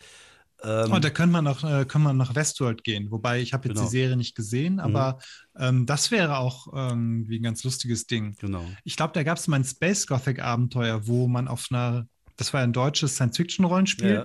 Ähm, 0.65 0.93
Oh, 0.93 0.99
da 0.99 1.11
können 1.11 1.33
wir 1.33 1.43
noch, 1.43 1.65
äh, 1.65 1.85
können 1.85 2.05
wir 2.05 2.13
nach 2.13 2.35
Westworld 2.35 2.85
gehen. 2.85 3.11
Wobei 3.11 3.41
ich 3.41 3.53
habe 3.53 3.69
jetzt 3.69 3.77
Genau. 3.79 3.87
die 3.89 3.91
Serie 3.91 4.17
nicht 4.17 4.35
gesehen, 4.37 4.79
aber 4.81 5.19
ähm, 5.59 5.87
das 5.87 6.11
wäre 6.11 6.39
auch 6.39 6.73
irgendwie 6.73 7.39
ein 7.39 7.43
ganz 7.43 7.65
lustiges 7.65 8.07
Ding. 8.07 8.37
genau. 8.41 8.65
Ich 8.85 8.97
glaube, 8.97 9.13
da 9.15 9.23
gab 9.23 9.39
es 9.39 9.49
mal 9.49 9.57
ein 9.57 9.65
Space 9.65 10.07
Gothic 10.07 10.41
Abenteuer, 10.41 11.07
wo 11.07 11.27
man 11.27 11.49
auf 11.49 11.67
einer, 11.71 12.07
das 12.37 12.53
war 12.55 12.61
ein 12.63 12.73
deutsches 12.73 13.15
Science-Fiction-Rollenspiel, 13.17 14.25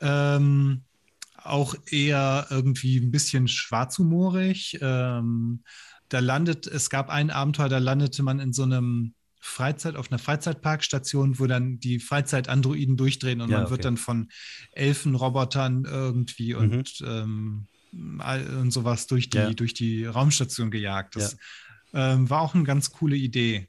ähm, 0.00 0.82
auch 1.42 1.74
eher 1.90 2.46
irgendwie 2.50 2.98
ein 2.98 3.10
bisschen 3.10 3.46
schwarzhumorig. 3.48 4.78
Ähm, 4.80 5.62
da 6.08 6.18
landet, 6.20 6.66
es 6.66 6.90
gab 6.90 7.08
ein 7.10 7.30
Abenteuer, 7.30 7.68
da 7.68 7.78
landete 7.78 8.22
man 8.22 8.40
in 8.40 8.52
so 8.52 8.62
einem 8.64 9.14
Freizeit, 9.46 9.96
auf 9.96 10.10
einer 10.10 10.18
Freizeitparkstation, 10.18 11.38
wo 11.38 11.46
dann 11.46 11.78
die 11.80 11.98
Freizeitandroiden 12.00 12.96
durchdrehen 12.96 13.40
und 13.40 13.50
Ja, 13.50 13.58
man 13.60 13.70
wird 13.70 13.80
okay. 13.80 13.82
dann 13.84 13.96
von 13.96 14.28
Elfenrobotern 14.72 15.84
irgendwie 15.84 16.54
Mhm. 16.54 16.60
und, 16.60 17.04
ähm, 17.06 17.66
und 17.92 18.70
sowas 18.72 19.06
durch 19.06 19.30
die, 19.30 19.38
Ja. 19.38 19.50
durch 19.50 19.72
die 19.74 20.04
Raumstation 20.04 20.70
gejagt. 20.70 21.16
Das 21.16 21.36
ähm, 21.94 22.28
war 22.28 22.42
auch 22.42 22.54
eine 22.54 22.64
ganz 22.64 22.90
coole 22.90 23.16
Idee. 23.16 23.68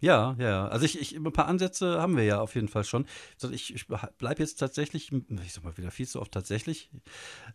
Ja, 0.00 0.36
ja, 0.38 0.48
ja. 0.48 0.68
Also 0.68 0.84
ich, 0.84 1.00
ich, 1.00 1.16
ein 1.16 1.24
paar 1.32 1.48
Ansätze 1.48 2.00
haben 2.00 2.16
wir 2.16 2.24
ja 2.24 2.40
auf 2.40 2.54
jeden 2.54 2.68
Fall 2.68 2.84
schon. 2.84 3.06
Also 3.40 3.52
ich, 3.52 3.74
ich 3.74 3.86
bleibe 3.86 4.42
jetzt 4.42 4.56
tatsächlich, 4.56 5.10
ich 5.10 5.52
sag 5.52 5.64
mal 5.64 5.76
wieder 5.78 5.90
viel 5.90 6.06
zu 6.06 6.20
oft 6.20 6.32
tatsächlich. 6.32 6.90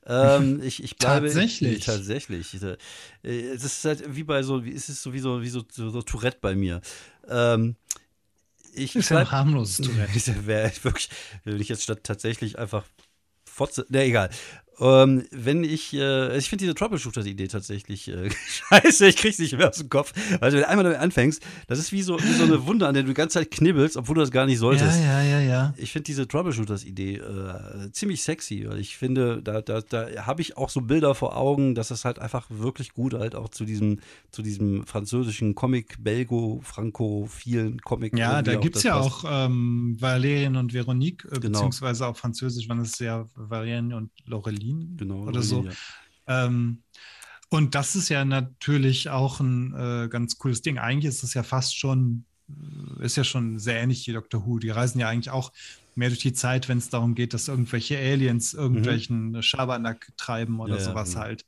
Ähm, 0.06 0.60
ich, 0.64 0.84
ich 0.84 0.98
bleibe 0.98 1.28
Tatsächlich? 1.28 1.86
tatsächlich. 1.86 2.62
Äh, 2.62 2.78
Es 3.24 3.64
ist 3.64 3.86
halt 3.86 4.16
wie 4.16 4.24
bei 4.24 4.42
so, 4.42 4.66
wie 4.66 4.72
ist 4.72 4.90
es 4.90 5.04
so 5.04 5.14
wie 5.14 5.20
so, 5.20 5.42
wie 5.42 5.50
so, 5.50 5.64
so, 5.72 5.92
so 5.92 6.02
Tourette 6.02 6.40
bei 6.42 6.56
mir. 6.56 6.82
Ähm, 7.32 7.76
ich 8.74 8.96
Ist 8.96 9.10
ja 9.10 9.18
bleib- 9.18 9.28
noch 9.28 9.32
harmloses 9.32 9.78
Tourette. 9.88 10.46
Wäre 10.46 10.72
wirklich, 10.84 11.10
wenn 11.44 11.60
ich 11.60 11.70
jetzt 11.70 11.84
statt 11.84 12.02
tatsächlich 12.04 12.58
einfach 12.60 12.86
Fotze, 13.46 13.86
ne, 13.90 14.04
egal. 14.04 14.30
Ähm, 14.82 15.24
wenn 15.32 15.64
ich, 15.64 15.94
äh, 15.94 16.36
ich 16.38 16.50
finde 16.50 16.64
diese 16.64 16.74
Troubleshooter-Idee 16.76 17.48
tatsächlich 17.48 18.08
äh, 18.08 18.30
scheiße, 18.48 19.08
ich 19.08 19.16
krieg's 19.16 19.38
nicht 19.38 19.56
mehr 19.56 19.70
aus 19.70 19.78
dem 19.78 19.90
Kopf. 19.90 20.12
Also 20.42 20.58
wenn 20.58 20.64
du 20.64 20.68
einmal 20.68 20.84
damit 20.84 21.00
anfängst, 21.00 21.44
das 21.68 21.78
ist 21.78 21.92
wie 21.92 22.02
so, 22.02 22.20
wie 22.20 22.34
so 22.34 22.44
eine 22.44 22.66
Wunde, 22.66 22.88
an 22.88 22.96
der 22.96 23.04
du 23.04 23.10
die 23.10 23.14
ganze 23.14 23.36
Zeit 23.40 23.52
knibbelst, 23.52 23.96
obwohl 23.96 24.16
du 24.16 24.22
das 24.22 24.32
gar 24.32 24.48
nicht 24.48 24.58
solltest. 24.58 25.00
Ja, 25.00 25.22
ja, 25.22 25.40
ja, 25.40 25.40
ja. 25.40 25.74
Ich 25.78 25.92
finde 25.92 26.06
diese 26.06 26.28
Troubleshooters-Idee 26.28 27.18
äh, 27.18 27.92
ziemlich 27.92 28.24
sexy, 28.24 28.66
weil 28.68 28.80
ich 28.80 28.98
finde, 28.98 29.42
da, 29.44 29.62
da, 29.62 29.82
da 29.82 30.26
habe 30.26 30.42
ich 30.42 30.58
auch 30.58 30.70
so 30.70 30.82
Bilder 30.82 31.14
vor 31.14 31.38
Augen, 31.38 31.76
dass 31.76 31.92
es 31.92 32.04
halt 32.04 32.18
einfach 32.18 32.48
wirklich 32.50 32.94
gut 32.94 33.14
halt 33.14 33.36
auch 33.36 33.50
zu 33.50 33.66
diesem, 33.66 34.00
zu 34.32 34.42
diesem 34.42 34.88
französischen 34.88 35.54
Comic, 35.54 35.98
Belgo-Franco-vielen 36.04 37.82
Comic. 37.82 38.18
Ja, 38.18 38.42
da 38.42 38.56
gibt 38.56 38.76
es 38.78 38.84
ja 38.84 38.98
passt. 38.98 39.26
auch 39.26 39.46
ähm, 39.46 39.96
Valerian 40.00 40.56
und 40.56 40.74
Veronique, 40.74 41.26
äh, 41.26 41.40
Genau. 41.40 41.60
beziehungsweise 41.60 42.08
auf 42.08 42.18
Französisch, 42.18 42.68
wann 42.68 42.80
es 42.80 42.98
ja 43.00 43.28
Valerian 43.36 43.94
und 43.94 44.10
Laureline 44.72 44.98
genau, 44.98 45.24
oder 45.28 45.42
so. 45.42 45.66
Ja. 45.66 46.46
Ähm, 46.46 46.84
und 47.50 47.76
das 47.76 47.96
ist 47.96 48.10
ja 48.10 48.24
natürlich 48.24 49.10
auch 49.10 49.40
ein 49.40 49.74
äh, 49.74 50.08
ganz 50.10 50.38
cooles 50.38 50.62
Ding. 50.62 50.78
Eigentlich 50.78 51.10
ist 51.10 51.24
es 51.24 51.34
ja 51.34 51.44
fast 51.44 51.78
schon 51.78 52.26
ist 53.00 53.18
ja 53.18 53.24
schon 53.24 53.60
sehr 53.60 53.82
ähnlich 53.82 54.08
wie 54.08 54.14
Doctor 54.14 54.46
Who. 54.46 54.60
Die 54.60 54.70
reisen 54.70 55.00
ja 55.00 55.10
eigentlich 55.10 55.30
auch 55.30 55.52
mehr 55.96 56.10
durch 56.10 56.20
die 56.20 56.34
Zeit, 56.34 56.70
wenn 56.70 56.78
es 56.78 56.90
darum 56.90 57.16
geht, 57.16 57.34
dass 57.34 57.48
irgendwelche 57.48 57.98
Aliens 57.98 58.54
irgendwelchen 58.54 59.32
mhm. 59.32 59.42
Schabernack 59.42 60.12
treiben 60.18 60.60
oder 60.60 60.76
ja, 60.78 60.82
sowas 60.82 61.14
ja. 61.14 61.22
halt. 61.22 61.46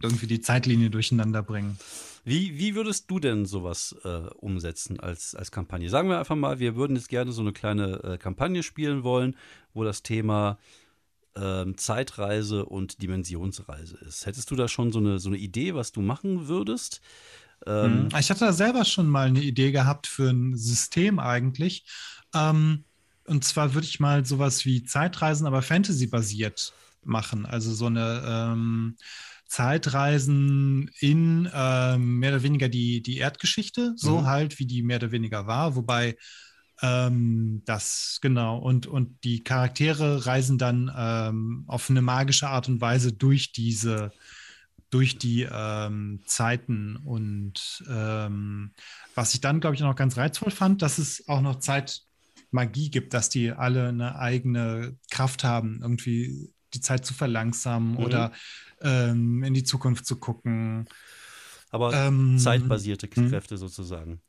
Irgendwie 0.00 0.26
die 0.26 0.40
Zeitlinie 0.40 0.90
durcheinander 0.90 1.42
bringen. 1.42 1.78
Wie, 2.24 2.58
wie 2.58 2.74
würdest 2.74 3.10
du 3.10 3.18
denn 3.18 3.46
sowas 3.46 3.94
äh, 4.04 4.08
umsetzen 4.36 5.00
als, 5.00 5.34
als 5.34 5.50
Kampagne? 5.50 5.88
Sagen 5.88 6.08
wir 6.08 6.18
einfach 6.18 6.36
mal, 6.36 6.58
wir 6.58 6.76
würden 6.76 6.96
jetzt 6.96 7.08
gerne 7.08 7.32
so 7.32 7.40
eine 7.40 7.52
kleine 7.52 8.02
äh, 8.02 8.18
Kampagne 8.18 8.62
spielen 8.62 9.04
wollen, 9.04 9.36
wo 9.72 9.84
das 9.84 10.02
Thema 10.02 10.58
ähm, 11.36 11.76
Zeitreise 11.76 12.64
und 12.64 13.02
Dimensionsreise 13.02 13.96
ist. 13.98 14.26
Hättest 14.26 14.50
du 14.50 14.56
da 14.56 14.68
schon 14.68 14.92
so 14.92 14.98
eine, 14.98 15.18
so 15.18 15.28
eine 15.28 15.38
Idee, 15.38 15.74
was 15.74 15.92
du 15.92 16.00
machen 16.00 16.48
würdest? 16.48 17.00
Ähm, 17.66 18.10
hm, 18.10 18.18
ich 18.18 18.30
hatte 18.30 18.44
da 18.46 18.52
selber 18.52 18.84
schon 18.84 19.08
mal 19.08 19.28
eine 19.28 19.42
Idee 19.42 19.72
gehabt 19.72 20.06
für 20.06 20.30
ein 20.30 20.56
System 20.56 21.18
eigentlich. 21.18 21.86
Ähm, 22.34 22.84
und 23.24 23.44
zwar 23.44 23.74
würde 23.74 23.86
ich 23.86 24.00
mal 24.00 24.24
sowas 24.24 24.64
wie 24.64 24.84
Zeitreisen, 24.84 25.46
aber 25.46 25.62
Fantasy-basiert 25.62 26.72
machen. 27.02 27.46
Also 27.46 27.72
so 27.74 27.86
eine 27.86 28.22
ähm, 28.26 28.96
Zeitreisen 29.46 30.90
in 30.98 31.48
ähm, 31.52 32.18
mehr 32.18 32.32
oder 32.32 32.42
weniger 32.42 32.68
die, 32.68 33.02
die 33.02 33.18
Erdgeschichte, 33.18 33.94
so 33.96 34.20
mhm. 34.20 34.26
halt, 34.26 34.58
wie 34.58 34.66
die 34.66 34.82
mehr 34.82 34.98
oder 34.98 35.12
weniger 35.12 35.46
war. 35.46 35.76
Wobei 35.76 36.16
ähm, 36.82 37.62
das, 37.64 38.18
genau, 38.20 38.58
und, 38.58 38.86
und 38.86 39.24
die 39.24 39.42
Charaktere 39.42 40.26
reisen 40.26 40.58
dann 40.58 40.92
ähm, 40.94 41.64
auf 41.66 41.88
eine 41.88 42.02
magische 42.02 42.48
Art 42.48 42.68
und 42.68 42.80
Weise 42.80 43.12
durch 43.12 43.52
diese, 43.52 44.12
durch 44.90 45.16
die 45.18 45.48
ähm, 45.50 46.20
Zeiten. 46.26 46.96
Und 46.96 47.84
ähm, 47.88 48.72
was 49.14 49.34
ich 49.34 49.40
dann, 49.40 49.60
glaube 49.60 49.76
ich, 49.76 49.80
noch 49.80 49.96
ganz 49.96 50.16
reizvoll 50.16 50.50
fand, 50.50 50.82
dass 50.82 50.98
es 50.98 51.26
auch 51.28 51.40
noch 51.40 51.60
Zeitmagie 51.60 52.90
gibt, 52.90 53.14
dass 53.14 53.30
die 53.30 53.52
alle 53.52 53.88
eine 53.88 54.18
eigene 54.18 54.96
Kraft 55.10 55.44
haben, 55.44 55.80
irgendwie 55.80 56.52
die 56.74 56.80
Zeit 56.80 57.06
zu 57.06 57.14
verlangsamen 57.14 57.92
mhm. 57.92 57.98
oder 57.98 58.32
ähm, 58.82 59.42
in 59.42 59.54
die 59.54 59.64
Zukunft 59.64 60.04
zu 60.04 60.16
gucken. 60.16 60.86
Aber 61.70 61.94
ähm, 61.94 62.38
zeitbasierte 62.38 63.08
hm? 63.12 63.30
Kräfte 63.30 63.56
sozusagen. 63.56 64.20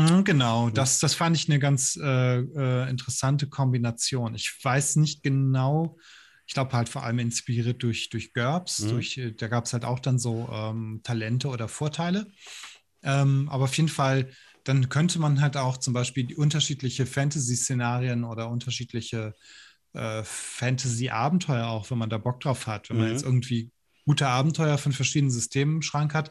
Mhm, 0.00 0.24
genau, 0.24 0.70
das, 0.70 0.98
das 0.98 1.14
fand 1.14 1.36
ich 1.36 1.48
eine 1.48 1.58
ganz 1.58 1.96
äh, 1.96 2.38
äh, 2.38 2.88
interessante 2.88 3.48
Kombination. 3.48 4.34
Ich 4.34 4.56
weiß 4.62 4.96
nicht 4.96 5.22
genau, 5.22 5.98
ich 6.46 6.54
glaube 6.54 6.72
halt 6.72 6.88
vor 6.88 7.04
allem 7.04 7.18
inspiriert 7.18 7.82
durch, 7.82 8.08
durch 8.10 8.32
GURPS, 8.32 8.80
mhm. 8.80 8.88
durch, 8.88 9.18
äh, 9.18 9.32
da 9.32 9.48
gab 9.48 9.66
es 9.66 9.72
halt 9.72 9.84
auch 9.84 10.00
dann 10.00 10.18
so 10.18 10.48
ähm, 10.52 11.00
Talente 11.02 11.48
oder 11.48 11.68
Vorteile. 11.68 12.26
Ähm, 13.02 13.48
aber 13.50 13.64
auf 13.64 13.76
jeden 13.76 13.88
Fall, 13.88 14.30
dann 14.64 14.88
könnte 14.88 15.18
man 15.18 15.40
halt 15.40 15.56
auch 15.56 15.76
zum 15.78 15.94
Beispiel 15.94 16.24
die 16.24 16.36
unterschiedliche 16.36 17.06
Fantasy-Szenarien 17.06 18.24
oder 18.24 18.50
unterschiedliche 18.50 19.34
äh, 19.92 20.22
Fantasy-Abenteuer 20.22 21.66
auch, 21.66 21.90
wenn 21.90 21.98
man 21.98 22.10
da 22.10 22.18
Bock 22.18 22.40
drauf 22.40 22.66
hat. 22.66 22.90
Wenn 22.90 22.96
mhm. 22.96 23.02
man 23.02 23.12
jetzt 23.12 23.24
irgendwie 23.24 23.70
gute 24.04 24.26
Abenteuer 24.26 24.76
von 24.76 24.92
verschiedenen 24.92 25.30
Systemen 25.30 25.76
im 25.76 25.82
Schrank 25.82 26.14
hat, 26.14 26.30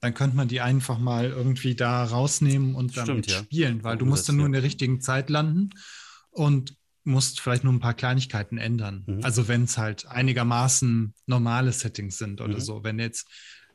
dann 0.00 0.14
könnte 0.14 0.36
man 0.36 0.48
die 0.48 0.60
einfach 0.60 0.98
mal 0.98 1.26
irgendwie 1.26 1.74
da 1.74 2.04
rausnehmen 2.04 2.74
und 2.74 2.96
damit 2.96 3.24
Stimmt, 3.24 3.30
ja. 3.30 3.38
spielen, 3.38 3.84
weil 3.84 3.96
du 3.96 4.06
musst 4.06 4.28
dann 4.28 4.36
nur 4.36 4.46
in 4.46 4.52
der 4.52 4.62
richtigen 4.62 5.00
Zeit 5.00 5.28
landen 5.28 5.70
und 6.30 6.76
musst 7.04 7.40
vielleicht 7.40 7.64
nur 7.64 7.72
ein 7.72 7.80
paar 7.80 7.94
Kleinigkeiten 7.94 8.58
ändern. 8.58 9.04
Mhm. 9.06 9.24
Also 9.24 9.48
wenn 9.48 9.64
es 9.64 9.78
halt 9.78 10.06
einigermaßen 10.06 11.14
normale 11.26 11.72
Settings 11.72 12.18
sind 12.18 12.40
oder 12.40 12.54
mhm. 12.54 12.60
so. 12.60 12.84
Wenn 12.84 12.98
jetzt 12.98 13.28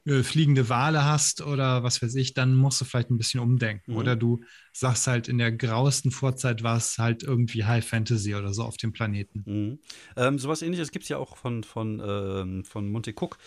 äh, 0.05 0.23
fliegende 0.23 0.67
Wale 0.69 1.05
hast 1.05 1.41
oder 1.41 1.83
was 1.83 2.01
weiß 2.01 2.15
ich, 2.15 2.33
dann 2.33 2.55
musst 2.55 2.81
du 2.81 2.85
vielleicht 2.85 3.09
ein 3.09 3.17
bisschen 3.17 3.39
umdenken. 3.39 3.91
Mhm. 3.91 3.97
Oder 3.97 4.15
du 4.15 4.41
sagst 4.73 5.07
halt, 5.07 5.27
in 5.27 5.37
der 5.37 5.51
grauesten 5.51 6.11
Vorzeit 6.11 6.63
war 6.63 6.77
es 6.77 6.97
halt 6.97 7.23
irgendwie 7.23 7.63
High 7.63 7.85
Fantasy 7.85 8.35
oder 8.35 8.53
so 8.53 8.63
auf 8.63 8.77
dem 8.77 8.91
Planeten. 8.91 9.43
Mhm. 9.45 9.79
Ähm, 10.17 10.39
sowas 10.39 10.61
ähnliches 10.61 10.91
gibt 10.91 11.03
es 11.03 11.09
ja 11.09 11.17
auch 11.17 11.37
von, 11.37 11.63
von, 11.63 12.01
ähm, 12.05 12.65
von 12.65 12.91
Monte 12.91 13.11
Cook, 13.11 13.37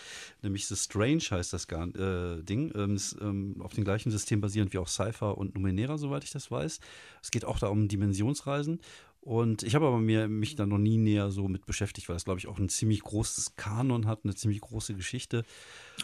nämlich 0.41 0.67
The 0.67 0.75
Strange 0.75 1.23
heißt 1.29 1.53
das 1.53 1.67
gar, 1.67 1.87
äh, 1.95 2.41
Ding. 2.43 2.71
Ähm, 2.75 2.95
ist, 2.95 3.17
ähm, 3.21 3.55
auf 3.59 3.73
dem 3.73 3.83
gleichen 3.83 4.09
System 4.11 4.41
basierend 4.41 4.73
wie 4.73 4.79
auch 4.79 4.87
Cypher 4.87 5.37
und 5.37 5.55
Numenera, 5.55 5.97
soweit 5.97 6.23
ich 6.23 6.31
das 6.31 6.49
weiß. 6.49 6.79
Es 7.21 7.31
geht 7.31 7.45
auch 7.45 7.59
da 7.59 7.67
um 7.67 7.87
Dimensionsreisen. 7.87 8.79
Und 9.21 9.63
ich 9.63 9.75
habe 9.75 9.87
aber 9.87 9.99
mir, 9.99 10.27
mich 10.27 10.55
da 10.55 10.65
noch 10.65 10.77
nie 10.77 10.97
näher 10.97 11.31
so 11.31 11.47
mit 11.47 11.65
beschäftigt, 11.65 12.07
weil 12.07 12.15
es, 12.15 12.25
glaube 12.25 12.39
ich, 12.39 12.47
auch 12.47 12.59
ein 12.59 12.69
ziemlich 12.69 13.01
großes 13.01 13.55
Kanon 13.55 14.07
hat, 14.07 14.21
eine 14.23 14.35
ziemlich 14.35 14.61
große 14.61 14.93
Geschichte. 14.93 15.43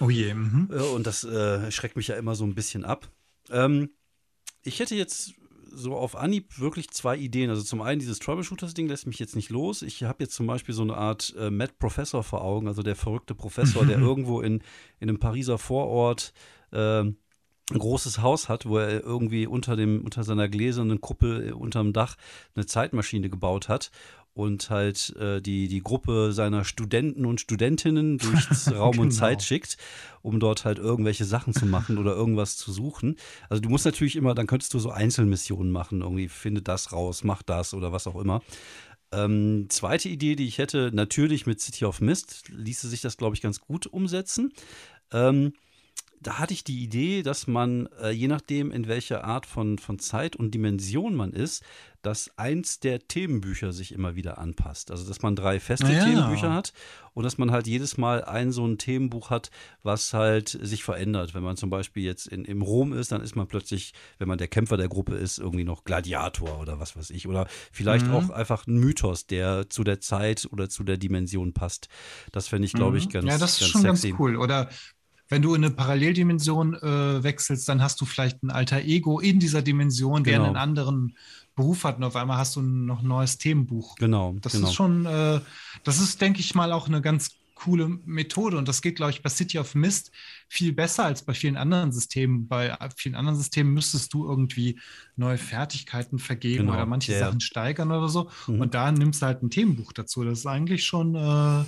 Oh 0.02 0.10
je. 0.10 0.34
Mhm. 0.34 0.70
Und 0.94 1.08
das 1.08 1.24
äh, 1.24 1.72
schreckt 1.72 1.96
mich 1.96 2.08
ja 2.08 2.16
immer 2.16 2.36
so 2.36 2.44
ein 2.44 2.56
bisschen 2.56 2.84
ab. 2.84 3.10
Ähm, 3.50 3.92
ich 4.64 4.80
hätte 4.80 4.96
jetzt 4.96 5.36
so 5.76 5.96
auf 5.96 6.16
Anhieb 6.16 6.60
wirklich 6.60 6.90
zwei 6.92 7.18
Ideen. 7.18 7.50
Also 7.50 7.64
zum 7.64 7.82
einen 7.82 8.00
dieses 8.00 8.20
Troubleshooters-Ding 8.20 8.88
lässt 8.88 9.08
mich 9.08 9.20
jetzt 9.20 9.36
nicht 9.36 9.50
los. 9.50 9.82
Ich 9.82 10.04
habe 10.04 10.24
jetzt 10.24 10.36
zum 10.36 10.46
Beispiel 10.46 10.76
so 10.76 10.84
eine 10.84 10.96
Art 10.96 11.34
äh, 11.38 11.50
Mad 11.50 11.74
Professor 11.80 12.24
vor 12.24 12.44
Augen, 12.44 12.68
also 12.68 12.84
der 12.84 12.96
verrückte 12.96 13.36
Professor, 13.36 13.86
der 13.86 13.98
irgendwo 14.00 14.42
in, 14.42 14.62
in 15.00 15.10
einem 15.10 15.20
Pariser 15.20 15.58
Vorort 15.58 16.34
äh, 16.72 17.06
ein 17.74 17.80
großes 17.80 18.22
Haus 18.22 18.50
hat, 18.50 18.66
wo 18.66 18.78
er 18.78 19.04
irgendwie 19.04 19.48
unter, 19.48 19.76
dem, 19.76 20.02
unter 20.04 20.24
seiner 20.24 20.48
gläsernen 20.48 21.02
Kuppel 21.02 21.50
äh, 21.50 21.52
unterm 21.52 21.94
Dach 21.94 22.16
eine 22.56 22.66
Zeitmaschine 22.66 23.30
gebaut 23.30 23.70
hat 23.70 23.92
und 24.34 24.70
halt 24.70 25.16
äh, 25.18 25.42
die, 25.42 25.68
die 25.68 25.82
Gruppe 25.82 26.32
seiner 26.34 26.64
Studenten 26.66 27.26
und 27.26 27.40
Studentinnen 27.40 28.18
durchs 28.20 28.72
Raum 28.72 28.94
genau. 28.94 29.04
und 29.04 29.12
Zeit 29.12 29.44
schickt, 29.44 29.78
um 30.22 30.40
dort 30.40 30.66
halt 30.66 30.80
irgendwelche 30.80 31.26
Sachen 31.26 31.54
zu 31.54 31.66
machen 31.66 31.98
oder 31.98 32.14
irgendwas 32.14 32.58
zu 32.58 32.72
suchen. 32.72 33.16
Also 33.50 33.62
du 33.62 33.70
musst 33.70 33.86
natürlich 33.86 34.16
immer, 34.16 34.34
dann 34.34 34.48
könntest 34.48 34.74
du 34.74 34.80
so 34.80 34.90
Einzelmissionen 34.92 35.72
machen, 35.72 36.02
irgendwie 36.02 36.30
finde 36.30 36.62
das 36.62 36.92
raus, 36.92 37.24
mach 37.24 37.44
das 37.44 37.74
oder 37.74 37.92
was 37.92 38.08
auch 38.08 38.20
immer. 38.20 38.42
Ähm, 39.12 39.68
zweite 39.70 40.10
Idee, 40.10 40.36
die 40.36 40.48
ich 40.48 40.58
hätte, 40.58 40.90
natürlich 40.92 41.46
mit 41.46 41.62
City 41.62 41.86
of 41.86 42.02
Mist 42.02 42.46
ließe 42.50 42.88
sich 42.88 43.02
das, 43.02 43.18
glaube 43.18 43.36
ich, 43.36 43.42
ganz 43.42 43.62
gut 43.62 43.86
umsetzen. 43.86 44.52
Ähm, 45.12 45.54
da 46.24 46.40
hatte 46.40 46.54
ich 46.54 46.64
die 46.64 46.84
Idee, 46.84 47.22
dass 47.22 47.48
man, 47.48 47.88
äh, 48.02 48.12
je 48.12 48.28
nachdem, 48.28 48.72
in 48.72 48.88
welcher 48.88 49.24
Art 49.24 49.46
von, 49.46 49.78
von 49.78 50.00
Zeit 50.00 50.36
und 50.36 50.52
Dimension 50.52 51.16
man 51.16 51.34
ist, 51.34 51.64
dass 52.02 52.38
eins 52.38 52.82
der 52.82 53.08
Themenbücher 53.08 53.72
sich 53.72 53.94
immer 53.94 54.16
wieder 54.16 54.38
anpasst. 54.38 54.92
Also, 54.92 55.08
dass 55.08 55.22
man 55.22 55.38
drei 55.38 55.60
feste 55.62 55.92
ja. 55.92 56.04
Themenbücher 56.04 56.54
hat 56.54 56.74
und 57.14 57.24
dass 57.24 57.38
man 57.38 57.52
halt 57.52 57.66
jedes 57.66 57.98
Mal 57.98 58.26
ein 58.26 58.52
so 58.52 58.66
ein 58.66 58.78
Themenbuch 58.78 59.30
hat, 59.30 59.52
was 59.84 60.14
halt 60.14 60.50
sich 60.50 60.84
verändert. 60.84 61.34
Wenn 61.34 61.44
man 61.44 61.56
zum 61.56 61.70
Beispiel 61.70 62.04
jetzt 62.04 62.28
in, 62.28 62.44
im 62.44 62.62
Rom 62.62 62.92
ist, 62.92 63.14
dann 63.14 63.22
ist 63.22 63.38
man 63.38 63.48
plötzlich, 63.48 63.94
wenn 64.18 64.28
man 64.28 64.38
der 64.38 64.50
Kämpfer 64.50 64.76
der 64.76 64.90
Gruppe 64.90 65.16
ist, 65.16 65.40
irgendwie 65.40 65.64
noch 65.64 65.86
Gladiator 65.86 66.60
oder 66.60 66.80
was 66.80 66.98
weiß 66.98 67.10
ich. 67.10 67.28
Oder 67.28 67.48
vielleicht 67.72 68.08
mhm. 68.08 68.14
auch 68.14 68.30
einfach 68.32 68.68
ein 68.68 68.76
Mythos, 68.76 69.26
der 69.26 69.70
zu 69.70 69.86
der 69.86 70.02
Zeit 70.02 70.48
oder 70.52 70.70
zu 70.70 70.84
der 70.84 70.98
Dimension 70.98 71.54
passt. 71.54 71.88
Das 72.34 72.50
fände 72.50 72.66
ich, 72.66 72.74
glaube 72.74 72.98
ich, 72.98 73.10
ganz 73.10 73.24
mhm. 73.24 73.32
Ja, 73.32 73.38
das 73.38 73.62
ist 73.62 73.70
schon 73.70 73.82
sexy. 73.82 74.10
ganz 74.10 74.20
cool. 74.20 74.36
Oder 74.36 74.70
wenn 75.34 75.42
du 75.42 75.56
in 75.56 75.66
eine 75.66 75.74
Paralleldimension 75.74 76.76
äh, 76.76 77.24
wechselst, 77.24 77.68
dann 77.68 77.82
hast 77.82 78.00
du 78.00 78.06
vielleicht 78.06 78.44
ein 78.44 78.52
alter 78.52 78.82
Ego 78.82 79.20
in 79.20 79.40
dieser 79.40 79.64
Dimension, 79.64 80.24
der 80.24 80.34
genau. 80.34 80.46
einen 80.46 80.58
anderen 80.58 81.18
Beruf 81.56 81.86
hat 81.86 81.98
und 81.98 82.04
auf 82.04 82.16
einmal 82.16 82.38
hast 82.38 82.56
du 82.56 82.62
noch 82.62 83.02
ein 83.02 83.08
neues 83.08 83.40
Themenbuch. 83.40 83.96
Genau. 83.96 84.36
Das 84.42 84.54
genau. 84.54 84.68
ist 84.68 84.76
schon, 84.76 85.08
äh, 85.08 85.40
das 85.84 86.00
ist, 86.00 86.22
denke 86.22 86.40
ich 86.40 86.54
mal, 86.54 86.72
auch 86.72 86.88
eine 86.88 87.02
ganz 87.02 87.32
coole 87.56 87.88
Methode 88.06 88.58
und 88.58 88.68
das 88.68 88.84
geht, 88.84 88.98
glaube 88.98 89.12
ich, 89.12 89.24
bei 89.24 89.30
City 89.30 89.58
of 89.58 89.74
Mist 89.74 90.12
viel 90.50 90.72
besser 90.72 91.06
als 91.06 91.24
bei 91.24 91.34
vielen 91.34 91.58
anderen 91.58 91.92
Systemen. 91.92 92.48
Bei 92.48 92.78
vielen 92.96 93.16
anderen 93.16 93.36
Systemen 93.36 93.74
müsstest 93.74 94.14
du 94.14 94.30
irgendwie 94.30 94.80
neue 95.16 95.40
Fertigkeiten 95.40 96.20
vergeben 96.20 96.66
genau. 96.66 96.74
oder 96.74 96.86
manche 96.86 97.14
yeah. 97.14 97.26
Sachen 97.26 97.40
steigern 97.40 97.92
oder 97.92 98.08
so. 98.08 98.30
Mhm. 98.46 98.62
Und 98.62 98.76
da 98.76 98.92
nimmst 98.92 99.24
du 99.24 99.26
halt 99.26 99.42
ein 99.42 99.50
Themenbuch 99.50 99.94
dazu. 99.94 100.24
Das 100.24 100.40
ist 100.40 100.46
eigentlich 100.46 100.86
schon 100.86 101.16
äh, 101.16 101.66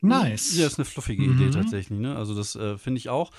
Nice. 0.00 0.56
Ja, 0.56 0.66
ist 0.66 0.78
eine 0.78 0.84
fluffige 0.84 1.22
mhm. 1.22 1.40
Idee 1.40 1.50
tatsächlich. 1.50 1.98
Ne? 1.98 2.16
Also 2.16 2.34
das 2.34 2.54
äh, 2.56 2.78
finde 2.78 2.98
ich 2.98 3.08
auch. 3.08 3.32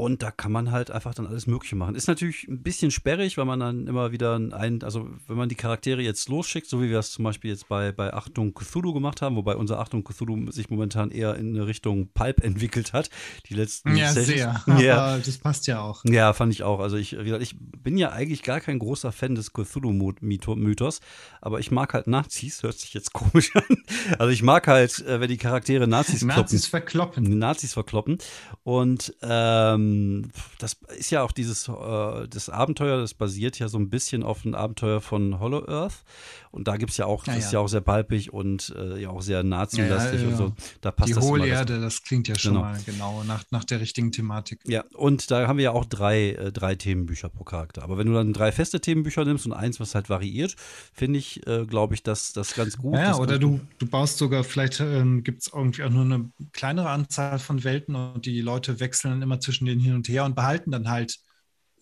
Und 0.00 0.22
da 0.22 0.30
kann 0.30 0.50
man 0.50 0.70
halt 0.70 0.90
einfach 0.90 1.12
dann 1.12 1.26
alles 1.26 1.46
Mögliche 1.46 1.76
machen. 1.76 1.94
Ist 1.94 2.08
natürlich 2.08 2.48
ein 2.48 2.62
bisschen 2.62 2.90
sperrig, 2.90 3.36
weil 3.36 3.44
man 3.44 3.60
dann 3.60 3.86
immer 3.86 4.12
wieder 4.12 4.34
ein, 4.34 4.82
also 4.82 5.10
wenn 5.26 5.36
man 5.36 5.50
die 5.50 5.56
Charaktere 5.56 6.00
jetzt 6.00 6.26
losschickt, 6.30 6.66
so 6.66 6.80
wie 6.80 6.88
wir 6.88 6.98
es 6.98 7.10
zum 7.10 7.22
Beispiel 7.26 7.50
jetzt 7.50 7.68
bei, 7.68 7.92
bei 7.92 8.14
Achtung 8.14 8.54
Cthulhu 8.54 8.94
gemacht 8.94 9.20
haben, 9.20 9.36
wobei 9.36 9.56
unser 9.56 9.78
Achtung 9.78 10.02
Cthulhu 10.02 10.50
sich 10.52 10.70
momentan 10.70 11.10
eher 11.10 11.34
in 11.36 11.54
eine 11.54 11.66
Richtung 11.66 12.08
Pulp 12.14 12.40
entwickelt 12.42 12.94
hat. 12.94 13.10
Die 13.50 13.52
letzten 13.52 13.94
Ja, 13.94 14.10
Sessions. 14.10 14.64
sehr. 14.64 14.64
Ja. 14.80 15.04
Aber 15.04 15.18
das 15.18 15.36
passt 15.36 15.66
ja 15.66 15.82
auch. 15.82 16.02
Ja, 16.06 16.32
fand 16.32 16.54
ich 16.54 16.62
auch. 16.62 16.80
Also 16.80 16.96
ich, 16.96 17.18
wie 17.18 17.24
gesagt, 17.24 17.42
ich 17.42 17.56
bin 17.58 17.98
ja 17.98 18.10
eigentlich 18.10 18.42
gar 18.42 18.60
kein 18.60 18.78
großer 18.78 19.12
Fan 19.12 19.34
des 19.34 19.52
Cthulhu-Mythos, 19.52 21.00
aber 21.42 21.60
ich 21.60 21.70
mag 21.70 21.92
halt 21.92 22.06
Nazis, 22.06 22.62
hört 22.62 22.78
sich 22.78 22.94
jetzt 22.94 23.12
komisch 23.12 23.54
an. 23.54 23.76
Also 24.18 24.30
ich 24.32 24.42
mag 24.42 24.66
halt, 24.66 25.04
äh, 25.06 25.20
wenn 25.20 25.28
die 25.28 25.36
Charaktere 25.36 25.86
Nazis, 25.86 26.22
Nazis 26.22 26.70
kloppen. 26.70 26.70
verkloppen. 26.70 27.38
Nazis 27.38 27.74
verkloppen. 27.74 28.16
Und 28.62 29.14
ähm, 29.20 29.89
ähm, 29.90 30.30
das 30.58 30.76
ist 30.96 31.10
ja 31.10 31.22
auch 31.22 31.32
dieses, 31.32 31.68
äh, 31.68 32.28
das 32.28 32.48
Abenteuer, 32.48 32.98
das 32.98 33.14
basiert 33.14 33.58
ja 33.58 33.68
so 33.68 33.78
ein 33.78 33.90
bisschen 33.90 34.22
auf 34.22 34.42
dem 34.42 34.54
Abenteuer 34.54 35.00
von 35.00 35.38
Hollow 35.38 35.66
Earth. 35.68 36.04
Und 36.52 36.66
da 36.66 36.76
gibt 36.76 36.90
es 36.90 36.96
ja 36.96 37.06
auch, 37.06 37.26
ja, 37.26 37.34
das 37.36 37.46
ist 37.46 37.52
ja 37.52 37.60
auch 37.60 37.68
sehr 37.68 37.80
balpig 37.80 38.32
und 38.32 38.74
äh, 38.76 39.00
ja 39.00 39.10
auch 39.10 39.22
sehr 39.22 39.44
nazilastig 39.44 40.20
ja, 40.20 40.26
ja, 40.26 40.32
und 40.32 40.36
so. 40.36 40.52
Da 40.80 40.90
passt 40.90 41.10
Die 41.10 41.14
das 41.14 41.24
Hohlerde, 41.24 41.74
das, 41.74 41.94
das 41.94 42.02
klingt 42.02 42.26
ja 42.26 42.36
schon 42.36 42.54
genau. 42.54 42.64
mal 42.64 42.78
genau 42.84 43.22
nach, 43.24 43.44
nach 43.50 43.64
der 43.64 43.80
richtigen 43.80 44.10
Thematik. 44.10 44.60
Ja, 44.66 44.84
und 44.94 45.30
da 45.30 45.46
haben 45.46 45.58
wir 45.58 45.64
ja 45.64 45.70
auch 45.72 45.84
drei, 45.84 46.30
äh, 46.30 46.52
drei 46.52 46.74
Themenbücher 46.74 47.28
pro 47.28 47.44
Charakter. 47.44 47.82
Aber 47.82 47.98
wenn 47.98 48.08
du 48.08 48.14
dann 48.14 48.32
drei 48.32 48.50
feste 48.50 48.80
Themenbücher 48.80 49.24
nimmst 49.24 49.46
und 49.46 49.52
eins, 49.52 49.78
was 49.78 49.94
halt 49.94 50.10
variiert, 50.10 50.56
finde 50.92 51.20
ich, 51.20 51.46
äh, 51.46 51.66
glaube 51.66 51.94
ich, 51.94 52.02
dass 52.02 52.32
das 52.32 52.54
ganz 52.54 52.76
gut. 52.76 52.94
Ja, 52.94 53.16
oder 53.16 53.38
du, 53.38 53.60
du 53.78 53.86
baust 53.86 54.18
sogar, 54.18 54.42
vielleicht 54.42 54.80
ähm, 54.80 55.22
gibt 55.22 55.42
es 55.42 55.52
irgendwie 55.54 55.84
auch 55.84 55.90
nur 55.90 56.04
eine 56.04 56.30
kleinere 56.52 56.90
Anzahl 56.90 57.38
von 57.38 57.62
Welten 57.62 57.94
und 57.94 58.26
die 58.26 58.40
Leute 58.40 58.80
wechseln 58.80 59.12
dann 59.12 59.22
immer 59.22 59.38
zwischen 59.38 59.66
denen 59.80 59.84
hin 59.84 59.94
und 59.94 60.08
her 60.08 60.24
und 60.24 60.34
behalten 60.34 60.70
dann 60.70 60.88
halt 60.88 61.18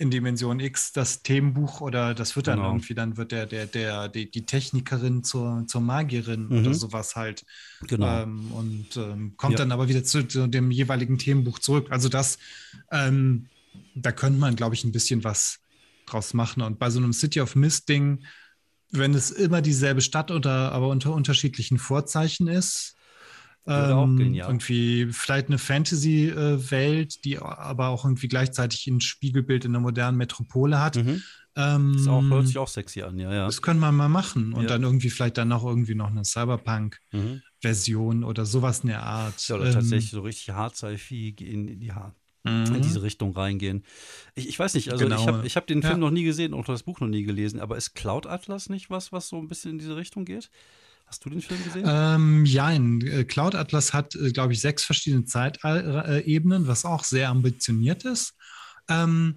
in 0.00 0.10
Dimension 0.10 0.60
X 0.60 0.92
das 0.92 1.22
Themenbuch 1.22 1.80
oder 1.80 2.14
das 2.14 2.36
wird 2.36 2.46
dann 2.46 2.58
genau. 2.58 2.70
irgendwie, 2.70 2.94
dann 2.94 3.16
wird 3.16 3.32
der, 3.32 3.46
der, 3.46 3.66
der, 3.66 4.08
die, 4.08 4.30
die 4.30 4.46
Technikerin 4.46 5.24
zur, 5.24 5.64
zur 5.66 5.80
Magierin 5.80 6.46
mhm. 6.46 6.58
oder 6.58 6.74
sowas 6.74 7.16
halt. 7.16 7.44
Genau. 7.88 8.22
Ähm, 8.22 8.52
und 8.52 8.96
ähm, 8.96 9.36
kommt 9.36 9.54
ja. 9.54 9.58
dann 9.58 9.72
aber 9.72 9.88
wieder 9.88 10.04
zu, 10.04 10.26
zu, 10.28 10.46
dem 10.46 10.70
jeweiligen 10.70 11.18
Themenbuch 11.18 11.58
zurück. 11.58 11.88
Also 11.90 12.08
das, 12.08 12.38
ähm, 12.92 13.48
da 13.96 14.12
könnte 14.12 14.38
man, 14.38 14.54
glaube 14.54 14.76
ich, 14.76 14.84
ein 14.84 14.92
bisschen 14.92 15.24
was 15.24 15.58
draus 16.06 16.32
machen. 16.32 16.62
Und 16.62 16.78
bei 16.78 16.90
so 16.90 17.00
einem 17.00 17.12
City 17.12 17.40
of 17.40 17.56
Mist-Ding, 17.56 18.24
wenn 18.92 19.14
es 19.14 19.32
immer 19.32 19.62
dieselbe 19.62 20.00
Stadt 20.00 20.30
oder 20.30 20.70
aber 20.70 20.88
unter 20.88 21.12
unterschiedlichen 21.12 21.78
Vorzeichen 21.78 22.46
ist, 22.46 22.94
ähm, 23.68 24.16
gehen, 24.16 24.34
ja. 24.34 24.46
Irgendwie 24.46 25.08
vielleicht 25.12 25.48
eine 25.48 25.58
Fantasy-Welt, 25.58 27.24
die 27.24 27.38
aber 27.38 27.88
auch 27.88 28.04
irgendwie 28.04 28.28
gleichzeitig 28.28 28.86
ein 28.86 29.00
Spiegelbild 29.00 29.64
in 29.64 29.72
der 29.72 29.80
modernen 29.80 30.16
Metropole 30.16 30.80
hat. 30.80 30.96
Mhm. 30.96 31.22
Ähm, 31.56 31.94
das 31.96 32.06
auch, 32.06 32.22
hört 32.22 32.46
sich 32.46 32.58
auch 32.58 32.68
sexy 32.68 33.02
an, 33.02 33.18
ja, 33.18 33.32
ja. 33.32 33.46
Das 33.46 33.62
können 33.62 33.80
wir 33.80 33.90
mal 33.90 34.08
machen. 34.08 34.52
Und 34.52 34.62
ja. 34.62 34.68
dann 34.68 34.82
irgendwie 34.84 35.10
vielleicht 35.10 35.38
dann 35.38 35.48
noch 35.48 35.64
irgendwie 35.64 35.94
noch 35.94 36.10
eine 36.10 36.24
Cyberpunk-Version 36.24 38.18
mhm. 38.18 38.24
oder 38.24 38.46
sowas 38.46 38.80
in 38.80 38.88
der 38.88 39.02
Art. 39.02 39.46
Ja, 39.48 39.56
oder 39.56 39.66
ähm, 39.66 39.74
tatsächlich 39.74 40.10
so 40.10 40.20
richtig 40.20 40.50
hard 40.50 40.76
sci 40.76 41.34
in, 41.40 41.68
in 41.68 41.80
die 41.80 41.92
Haar 41.92 42.14
in 42.44 42.62
mhm. 42.64 42.82
diese 42.82 43.02
Richtung 43.02 43.32
reingehen. 43.32 43.84
Ich, 44.34 44.48
ich 44.48 44.58
weiß 44.58 44.74
nicht, 44.74 44.90
also 44.92 45.04
genau. 45.04 45.20
ich 45.20 45.26
habe 45.26 45.48
hab 45.48 45.66
den 45.66 45.82
Film 45.82 45.94
ja. 45.94 45.98
noch 45.98 46.10
nie 46.10 46.24
gesehen 46.24 46.54
und 46.54 46.68
das 46.68 46.82
Buch 46.82 47.00
noch 47.00 47.08
nie 47.08 47.24
gelesen, 47.24 47.60
aber 47.60 47.76
ist 47.76 47.94
Cloud 47.94 48.26
Atlas 48.26 48.68
nicht 48.68 48.90
was, 48.90 49.12
was 49.12 49.28
so 49.28 49.38
ein 49.38 49.48
bisschen 49.48 49.72
in 49.72 49.78
diese 49.78 49.96
Richtung 49.96 50.24
geht? 50.24 50.50
Hast 51.08 51.24
du 51.24 51.30
den 51.30 51.40
Film 51.40 51.62
gesehen? 51.64 51.84
Ähm, 51.86 52.44
ja, 52.44 52.70
äh, 52.70 53.24
Cloud 53.24 53.54
Atlas 53.54 53.94
hat, 53.94 54.14
äh, 54.14 54.30
glaube 54.30 54.52
ich, 54.52 54.60
sechs 54.60 54.84
verschiedene 54.84 55.24
Zeitebenen, 55.24 56.66
was 56.66 56.84
auch 56.84 57.02
sehr 57.02 57.30
ambitioniert 57.30 58.04
ist. 58.04 58.34
Ähm, 58.88 59.36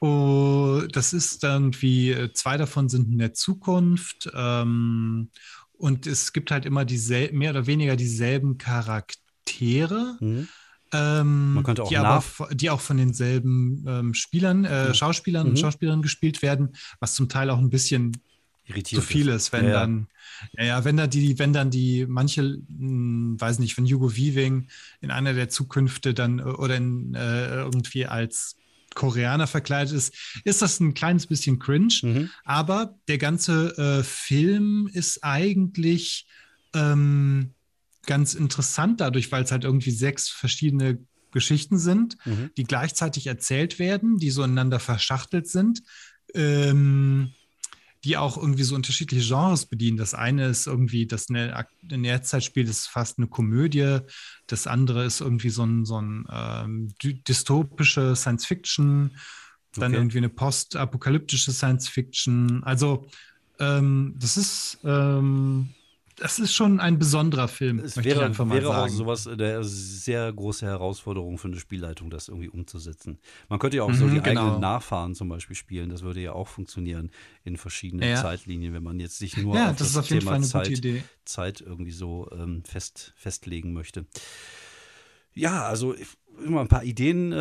oh, 0.00 0.82
das 0.90 1.12
ist 1.12 1.42
irgendwie, 1.42 2.12
äh, 2.12 2.32
zwei 2.32 2.56
davon 2.56 2.88
sind 2.88 3.10
in 3.10 3.18
der 3.18 3.34
Zukunft. 3.34 4.30
Ähm, 4.32 5.30
und 5.72 6.06
es 6.06 6.32
gibt 6.32 6.50
halt 6.50 6.64
immer 6.64 6.84
dieselben, 6.84 7.38
mehr 7.38 7.50
oder 7.50 7.66
weniger 7.66 7.96
dieselben 7.96 8.56
Charaktere. 8.56 10.16
Mhm. 10.20 10.48
Ähm, 10.92 11.54
Man 11.54 11.64
könnte 11.64 11.82
auch 11.82 11.88
die, 11.88 11.96
aber, 11.96 12.22
die 12.52 12.70
auch 12.70 12.80
von 12.80 12.96
denselben 12.96 13.84
ähm, 13.88 14.14
Spielern, 14.14 14.64
äh, 14.64 14.94
Schauspielern 14.94 15.46
mhm. 15.46 15.50
und 15.50 15.58
Schauspielerinnen 15.58 16.02
gespielt 16.02 16.42
werden, 16.42 16.76
was 17.00 17.14
zum 17.14 17.28
Teil 17.28 17.50
auch 17.50 17.58
ein 17.58 17.70
bisschen 17.70 18.12
irritiert 18.66 19.02
zu 19.02 19.06
viel 19.06 19.28
ist, 19.28 19.52
wenn 19.52 19.66
ja, 19.66 19.72
dann, 19.72 20.08
ja, 20.58 20.64
ja, 20.64 20.84
wenn 20.84 20.96
dann 20.96 21.10
die, 21.10 21.38
wenn 21.38 21.52
dann 21.52 21.70
die 21.70 22.06
manche, 22.06 22.42
mh, 22.42 22.58
hm, 22.78 23.40
weiß 23.40 23.58
nicht, 23.58 23.76
wenn 23.76 23.86
Hugo 23.86 24.16
Weaving 24.16 24.68
in 25.00 25.10
einer 25.10 25.32
der 25.32 25.48
Zukünfte 25.48 26.14
dann 26.14 26.38
äh, 26.38 26.42
oder 26.42 26.76
in, 26.76 27.14
äh, 27.14 27.56
irgendwie 27.56 28.06
als 28.06 28.56
Koreaner 28.94 29.46
verkleidet 29.46 29.94
ist, 29.94 30.14
ist 30.44 30.62
das 30.62 30.80
ein 30.80 30.94
kleines 30.94 31.26
bisschen 31.26 31.58
cringe. 31.58 31.94
Mhm. 32.02 32.30
Aber 32.44 32.98
der 33.08 33.18
ganze 33.18 33.76
äh, 33.76 34.02
Film 34.02 34.88
ist 34.92 35.22
eigentlich 35.22 36.26
ähm, 36.74 37.52
ganz 38.06 38.34
interessant 38.34 39.00
dadurch, 39.00 39.30
weil 39.30 39.44
es 39.44 39.52
halt 39.52 39.64
irgendwie 39.64 39.90
sechs 39.90 40.28
verschiedene 40.28 40.98
Geschichten 41.30 41.78
sind, 41.78 42.16
mhm. 42.24 42.50
die 42.56 42.64
gleichzeitig 42.64 43.26
erzählt 43.26 43.78
werden, 43.78 44.16
die 44.16 44.30
so 44.30 44.42
ineinander 44.42 44.80
verschachtelt 44.80 45.46
sind. 45.46 45.82
Ähm, 46.34 47.32
die 48.04 48.16
auch 48.16 48.36
irgendwie 48.36 48.62
so 48.62 48.74
unterschiedliche 48.74 49.26
Genres 49.26 49.66
bedienen. 49.66 49.96
Das 49.96 50.14
eine 50.14 50.46
ist 50.46 50.66
irgendwie, 50.66 51.06
das 51.06 51.26
in 51.28 52.02
der 52.02 52.22
Zeit 52.22 52.44
spielt, 52.44 52.68
ist 52.68 52.86
fast 52.86 53.18
eine 53.18 53.26
Komödie. 53.26 53.98
Das 54.46 54.66
andere 54.66 55.04
ist 55.04 55.20
irgendwie 55.20 55.50
so 55.50 55.64
ein, 55.64 55.84
so 55.84 56.00
ein 56.00 56.26
ähm, 56.30 56.94
dystopische 57.00 58.14
Science 58.14 58.46
Fiction. 58.46 59.12
Dann 59.74 59.92
okay. 59.92 60.00
irgendwie 60.00 60.18
eine 60.18 60.28
postapokalyptische 60.28 61.52
Science 61.52 61.88
Fiction. 61.88 62.62
Also, 62.64 63.06
ähm, 63.58 64.14
das 64.18 64.36
ist 64.36 64.78
ähm, 64.84 65.74
das 66.16 66.38
ist 66.38 66.54
schon 66.54 66.80
ein 66.80 66.98
besonderer 66.98 67.46
Film. 67.46 67.78
Es 67.78 68.02
wäre, 68.02 68.36
wäre 68.50 68.82
auch 68.82 68.88
sowas 68.88 69.26
eine 69.26 69.62
sehr 69.64 70.32
große 70.32 70.64
Herausforderung 70.64 71.36
für 71.36 71.48
eine 71.48 71.58
Spielleitung, 71.58 72.08
das 72.10 72.28
irgendwie 72.28 72.48
umzusetzen. 72.48 73.18
Man 73.48 73.58
könnte 73.58 73.76
ja 73.76 73.82
auch 73.82 73.88
mhm, 73.88 73.94
so 73.94 74.08
die 74.08 74.20
genau. 74.20 74.42
eigenen 74.42 74.60
Nachfahren 74.60 75.14
zum 75.14 75.28
Beispiel 75.28 75.56
spielen. 75.56 75.90
Das 75.90 76.02
würde 76.02 76.20
ja 76.20 76.32
auch 76.32 76.48
funktionieren 76.48 77.10
in 77.44 77.56
verschiedenen 77.56 78.08
ja. 78.08 78.22
Zeitlinien, 78.22 78.72
wenn 78.72 78.82
man 78.82 78.98
jetzt 78.98 79.18
sich 79.18 79.36
nur 79.36 79.56
ja, 79.56 79.70
auf 79.70 79.76
das, 79.76 79.92
das 79.92 79.96
auf 79.98 80.08
Thema 80.08 80.40
Zeit, 80.40 80.80
Zeit, 81.24 81.60
irgendwie 81.60 81.92
so 81.92 82.30
ähm, 82.32 82.64
fest, 82.64 83.12
festlegen 83.16 83.74
möchte. 83.74 84.06
Ja, 85.34 85.66
also 85.66 85.94
immer 86.44 86.60
ein 86.60 86.68
paar 86.68 86.84
Ideen 86.84 87.32
äh, 87.32 87.36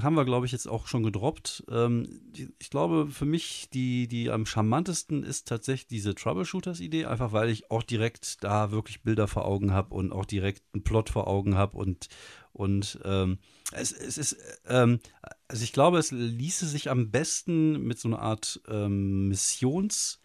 haben 0.00 0.14
wir, 0.14 0.24
glaube 0.24 0.46
ich, 0.46 0.52
jetzt 0.52 0.66
auch 0.68 0.86
schon 0.86 1.02
gedroppt. 1.02 1.64
Ähm, 1.70 2.20
die, 2.34 2.48
ich 2.58 2.70
glaube, 2.70 3.08
für 3.10 3.24
mich 3.24 3.68
die, 3.72 4.08
die 4.08 4.30
am 4.30 4.46
charmantesten 4.46 5.22
ist 5.22 5.48
tatsächlich 5.48 5.86
diese 5.86 6.14
Troubleshooters-Idee, 6.14 7.06
einfach 7.06 7.32
weil 7.32 7.50
ich 7.50 7.70
auch 7.70 7.82
direkt 7.82 8.42
da 8.44 8.70
wirklich 8.70 9.02
Bilder 9.02 9.28
vor 9.28 9.44
Augen 9.44 9.72
habe 9.72 9.94
und 9.94 10.12
auch 10.12 10.24
direkt 10.24 10.62
einen 10.72 10.84
Plot 10.84 11.10
vor 11.10 11.26
Augen 11.26 11.56
habe 11.56 11.76
und, 11.76 12.08
und 12.52 12.98
ähm, 13.04 13.38
es, 13.72 13.92
es 13.92 14.18
ist, 14.18 14.36
ähm, 14.66 15.00
also 15.48 15.64
ich 15.64 15.72
glaube, 15.72 15.98
es 15.98 16.10
ließe 16.10 16.66
sich 16.66 16.90
am 16.90 17.10
besten 17.10 17.82
mit 17.82 17.98
so 17.98 18.08
einer 18.08 18.20
Art 18.20 18.60
ähm, 18.68 19.28
Missions- 19.28 20.20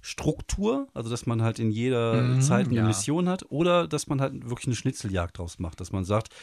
Struktur, 0.00 0.88
also 0.94 1.10
dass 1.10 1.26
man 1.26 1.42
halt 1.42 1.58
in 1.58 1.70
jeder 1.70 2.22
mhm, 2.22 2.40
Zeit 2.40 2.68
eine 2.68 2.76
ja. 2.76 2.86
Mission 2.86 3.28
hat, 3.28 3.50
oder 3.50 3.88
dass 3.88 4.06
man 4.06 4.20
halt 4.20 4.48
wirklich 4.48 4.66
eine 4.66 4.76
Schnitzeljagd 4.76 5.38
draus 5.38 5.58
macht, 5.58 5.80
dass 5.80 5.92
man 5.92 6.04
sagt, 6.04 6.34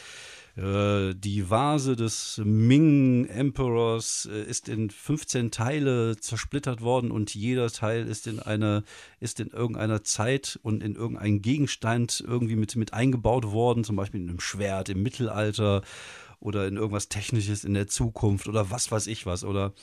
äh, 0.56 1.14
die 1.14 1.50
Vase 1.50 1.96
des 1.96 2.40
Ming 2.42 3.26
Emperors 3.26 4.26
äh, 4.30 4.42
ist 4.42 4.68
in 4.68 4.88
15 4.88 5.50
Teile 5.50 6.16
zersplittert 6.16 6.80
worden 6.80 7.10
und 7.10 7.34
jeder 7.34 7.70
Teil 7.70 8.06
ist 8.06 8.26
in 8.26 8.40
eine, 8.40 8.82
ist 9.20 9.38
in 9.38 9.48
irgendeiner 9.48 10.02
Zeit 10.02 10.58
und 10.62 10.82
in 10.82 10.94
irgendeinen 10.94 11.42
Gegenstand 11.42 12.24
irgendwie 12.26 12.56
mit, 12.56 12.74
mit 12.74 12.94
eingebaut 12.94 13.52
worden, 13.52 13.84
zum 13.84 13.96
Beispiel 13.96 14.22
in 14.22 14.30
einem 14.30 14.40
Schwert 14.40 14.88
im 14.88 15.02
Mittelalter 15.02 15.82
oder 16.40 16.66
in 16.66 16.76
irgendwas 16.76 17.08
Technisches 17.08 17.64
in 17.64 17.74
der 17.74 17.88
Zukunft 17.88 18.48
oder 18.48 18.70
was 18.70 18.90
weiß 18.90 19.08
ich 19.08 19.26
was 19.26 19.44
oder 19.44 19.74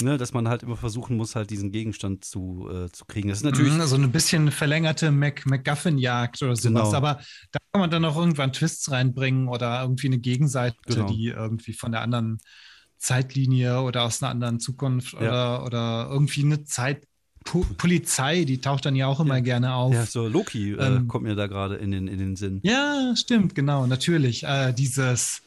Ne, 0.00 0.16
dass 0.16 0.32
man 0.32 0.48
halt 0.48 0.62
immer 0.62 0.76
versuchen 0.76 1.16
muss, 1.16 1.34
halt 1.34 1.50
diesen 1.50 1.72
Gegenstand 1.72 2.24
zu, 2.24 2.68
äh, 2.70 2.88
zu 2.92 3.04
kriegen. 3.04 3.28
Das 3.28 3.38
ist 3.38 3.44
natürlich. 3.44 3.72
Mhm, 3.72 3.82
so 3.82 3.96
ein 3.96 4.12
bisschen 4.12 4.52
verlängerte 4.52 5.10
Mac 5.10 5.44
MacGuffin-Jagd 5.44 6.40
oder 6.42 6.54
sowas. 6.54 6.84
Genau. 6.84 6.94
Aber 6.94 7.20
da 7.50 7.58
kann 7.72 7.80
man 7.80 7.90
dann 7.90 8.04
auch 8.04 8.16
irgendwann 8.16 8.52
Twists 8.52 8.92
reinbringen 8.92 9.48
oder 9.48 9.82
irgendwie 9.82 10.06
eine 10.06 10.18
Gegenseite, 10.18 10.76
genau. 10.86 11.08
die 11.08 11.26
irgendwie 11.28 11.72
von 11.72 11.90
der 11.90 12.02
anderen 12.02 12.38
Zeitlinie 12.98 13.80
oder 13.80 14.04
aus 14.04 14.22
einer 14.22 14.30
anderen 14.30 14.60
Zukunft 14.60 15.14
ja. 15.14 15.20
oder, 15.20 15.64
oder 15.64 16.08
irgendwie 16.10 16.44
eine 16.44 16.64
Zeit. 16.64 17.04
Polizei, 17.78 18.44
die 18.44 18.60
taucht 18.60 18.84
dann 18.84 18.94
ja 18.94 19.06
auch 19.06 19.20
immer 19.20 19.36
ja. 19.36 19.40
gerne 19.40 19.74
auf. 19.74 19.94
Ja, 19.94 20.04
so 20.04 20.28
Loki 20.28 20.72
äh, 20.72 20.96
ähm, 20.96 21.08
kommt 21.08 21.24
mir 21.24 21.34
da 21.34 21.46
gerade 21.46 21.76
in 21.76 21.90
den, 21.90 22.06
in 22.06 22.18
den 22.18 22.36
Sinn. 22.36 22.60
Ja, 22.62 23.14
stimmt, 23.16 23.54
genau, 23.54 23.86
natürlich. 23.86 24.44
Äh, 24.44 24.74
dieses, 24.74 25.40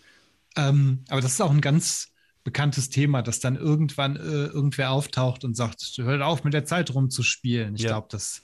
ähm, 0.58 1.04
aber 1.10 1.22
das 1.22 1.34
ist 1.34 1.42
auch 1.42 1.52
ein 1.52 1.62
ganz 1.62 2.11
bekanntes 2.44 2.90
Thema, 2.90 3.22
dass 3.22 3.40
dann 3.40 3.56
irgendwann 3.56 4.16
äh, 4.16 4.20
irgendwer 4.20 4.92
auftaucht 4.92 5.44
und 5.44 5.56
sagt, 5.56 5.82
hört 5.98 6.22
auf 6.22 6.44
mit 6.44 6.54
der 6.54 6.66
Zeit 6.66 6.94
rumzuspielen. 6.94 7.76
Ich 7.76 7.84
ja. 7.84 7.90
glaube, 7.90 8.08
das 8.10 8.42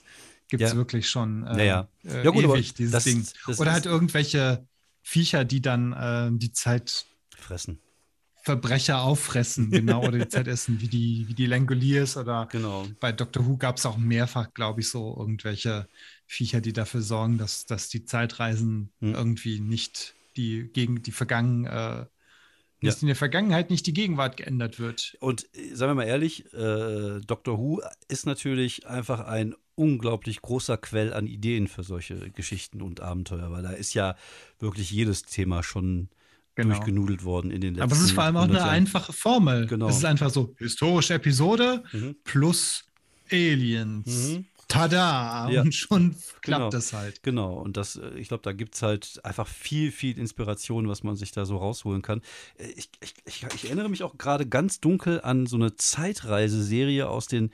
gibt 0.48 0.62
es 0.62 0.72
ja. 0.72 0.76
wirklich 0.76 1.08
schon 1.08 1.46
äh, 1.46 1.66
ja, 1.66 1.88
ja. 2.02 2.22
ja 2.22 2.30
gut, 2.30 2.44
ewig, 2.44 2.74
dieses 2.74 2.92
das, 2.92 3.04
Ding. 3.04 3.26
Das 3.46 3.60
Oder 3.60 3.72
halt 3.72 3.86
irgendwelche 3.86 4.66
Viecher, 5.02 5.44
die 5.44 5.60
dann 5.60 5.92
äh, 5.92 6.30
die 6.38 6.52
Zeit 6.52 7.06
fressen. 7.36 7.80
Verbrecher 8.42 9.02
auffressen, 9.02 9.70
genau, 9.70 10.06
oder 10.06 10.18
die 10.18 10.28
Zeit 10.28 10.48
essen, 10.48 10.80
wie 10.80 10.88
die, 10.88 11.24
wie 11.28 11.34
die 11.34 11.46
Langoliers 11.46 12.16
oder 12.16 12.46
genau. 12.50 12.86
bei 13.00 13.12
Doctor 13.12 13.46
Who 13.46 13.56
gab 13.56 13.76
es 13.76 13.84
auch 13.84 13.98
mehrfach, 13.98 14.54
glaube 14.54 14.80
ich, 14.80 14.88
so 14.88 15.14
irgendwelche 15.18 15.88
Viecher, 16.26 16.60
die 16.60 16.72
dafür 16.72 17.02
sorgen, 17.02 17.36
dass, 17.36 17.66
dass 17.66 17.88
die 17.88 18.04
Zeitreisen 18.04 18.90
hm. 19.00 19.14
irgendwie 19.14 19.60
nicht 19.60 20.14
die 20.36 20.70
gegen 20.72 21.02
die 21.02 21.12
vergangenen 21.12 21.66
äh, 21.66 22.06
dass 22.82 22.96
ja. 22.96 23.00
in 23.02 23.06
der 23.08 23.16
Vergangenheit 23.16 23.70
nicht 23.70 23.86
die 23.86 23.92
Gegenwart 23.92 24.36
geändert 24.36 24.78
wird. 24.78 25.16
Und 25.20 25.46
äh, 25.54 25.74
sagen 25.74 25.90
wir 25.90 25.94
mal 25.94 26.08
ehrlich, 26.08 26.52
äh, 26.52 27.20
Doctor 27.26 27.58
Who 27.58 27.80
ist 28.08 28.26
natürlich 28.26 28.86
einfach 28.86 29.20
ein 29.20 29.54
unglaublich 29.74 30.42
großer 30.42 30.76
Quell 30.76 31.12
an 31.12 31.26
Ideen 31.26 31.68
für 31.68 31.84
solche 31.84 32.30
Geschichten 32.30 32.82
und 32.82 33.00
Abenteuer, 33.00 33.50
weil 33.50 33.62
da 33.62 33.70
ist 33.70 33.94
ja 33.94 34.16
wirklich 34.58 34.90
jedes 34.90 35.22
Thema 35.22 35.62
schon 35.62 36.08
genau. 36.56 36.74
durchgenudelt 36.74 37.24
worden 37.24 37.50
in 37.50 37.60
den 37.60 37.74
letzten 37.74 37.82
Aber 37.82 37.92
es 37.92 38.02
ist 38.02 38.12
vor 38.12 38.24
allem 38.24 38.36
auch 38.36 38.42
eine 38.42 38.54
Jahren. 38.54 38.68
einfache 38.68 39.12
Formel. 39.12 39.66
Genau. 39.66 39.88
Es 39.88 39.98
ist 39.98 40.04
einfach 40.04 40.30
so 40.30 40.54
historische 40.58 41.14
Episode 41.14 41.84
mhm. 41.92 42.16
plus 42.24 42.84
Aliens. 43.30 44.30
Mhm. 44.30 44.46
Tada! 44.68 45.48
Ja. 45.50 45.62
Und 45.62 45.74
schon 45.74 46.14
klappt 46.42 46.44
genau. 46.44 46.70
das 46.70 46.92
halt. 46.92 47.22
Genau, 47.22 47.54
und 47.54 47.76
das, 47.78 47.96
äh, 47.96 48.10
ich 48.16 48.28
glaube, 48.28 48.42
da 48.42 48.52
gibt 48.52 48.74
es 48.74 48.82
halt 48.82 49.20
einfach 49.24 49.48
viel, 49.48 49.90
viel 49.90 50.18
Inspiration, 50.18 50.88
was 50.88 51.02
man 51.02 51.16
sich 51.16 51.32
da 51.32 51.46
so 51.46 51.56
rausholen 51.56 52.02
kann. 52.02 52.20
Äh, 52.58 52.68
ich, 52.76 52.90
ich, 53.02 53.14
ich, 53.24 53.46
ich 53.54 53.64
erinnere 53.64 53.88
mich 53.88 54.02
auch 54.02 54.18
gerade 54.18 54.46
ganz 54.46 54.80
dunkel 54.80 55.22
an 55.22 55.46
so 55.46 55.56
eine 55.56 55.74
Zeitreiseserie 55.76 57.08
aus 57.08 57.26
den 57.26 57.50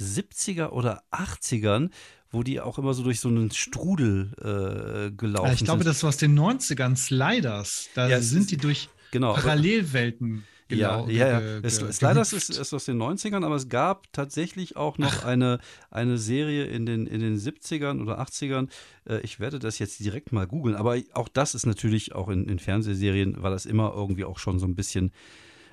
70er 0.00 0.70
oder 0.70 1.02
80ern, 1.12 1.90
wo 2.30 2.42
die 2.42 2.60
auch 2.60 2.78
immer 2.78 2.94
so 2.94 3.04
durch 3.04 3.20
so 3.20 3.28
einen 3.28 3.52
Strudel 3.52 4.32
äh, 4.38 5.10
gelaufen 5.16 5.46
sind. 5.46 5.60
Ich 5.60 5.64
glaube, 5.64 5.84
sind. 5.84 5.90
das 5.90 6.02
war 6.02 6.08
aus 6.08 6.16
den 6.16 6.38
90ern, 6.38 6.96
Sliders. 6.96 7.88
Da 7.94 8.08
ja, 8.08 8.20
sind 8.20 8.50
die 8.50 8.56
durch 8.56 8.88
genau, 9.12 9.34
Parallelwelten 9.34 10.44
Genau, 10.68 11.06
ja, 11.08 11.28
ja, 11.28 11.40
ja. 11.40 11.58
Es, 11.62 11.76
Sliders 11.76 12.32
ist, 12.32 12.50
ist 12.50 12.74
aus 12.74 12.84
den 12.86 13.00
90ern, 13.00 13.44
aber 13.44 13.54
es 13.54 13.68
gab 13.68 14.12
tatsächlich 14.12 14.76
auch 14.76 14.98
noch 14.98 15.24
eine, 15.24 15.60
eine 15.90 16.18
Serie 16.18 16.64
in 16.64 16.86
den, 16.86 17.06
in 17.06 17.20
den 17.20 17.38
70ern 17.38 18.02
oder 18.02 18.20
80ern. 18.20 18.68
Äh, 19.08 19.20
ich 19.20 19.38
werde 19.38 19.60
das 19.60 19.78
jetzt 19.78 20.00
direkt 20.00 20.32
mal 20.32 20.46
googeln, 20.46 20.74
aber 20.74 20.98
auch 21.12 21.28
das 21.28 21.54
ist 21.54 21.66
natürlich 21.66 22.14
auch 22.14 22.28
in, 22.28 22.48
in 22.48 22.58
Fernsehserien, 22.58 23.42
war 23.42 23.50
das 23.50 23.64
immer 23.64 23.92
irgendwie 23.94 24.24
auch 24.24 24.38
schon 24.38 24.58
so 24.58 24.66
ein 24.66 24.74
bisschen 24.74 25.12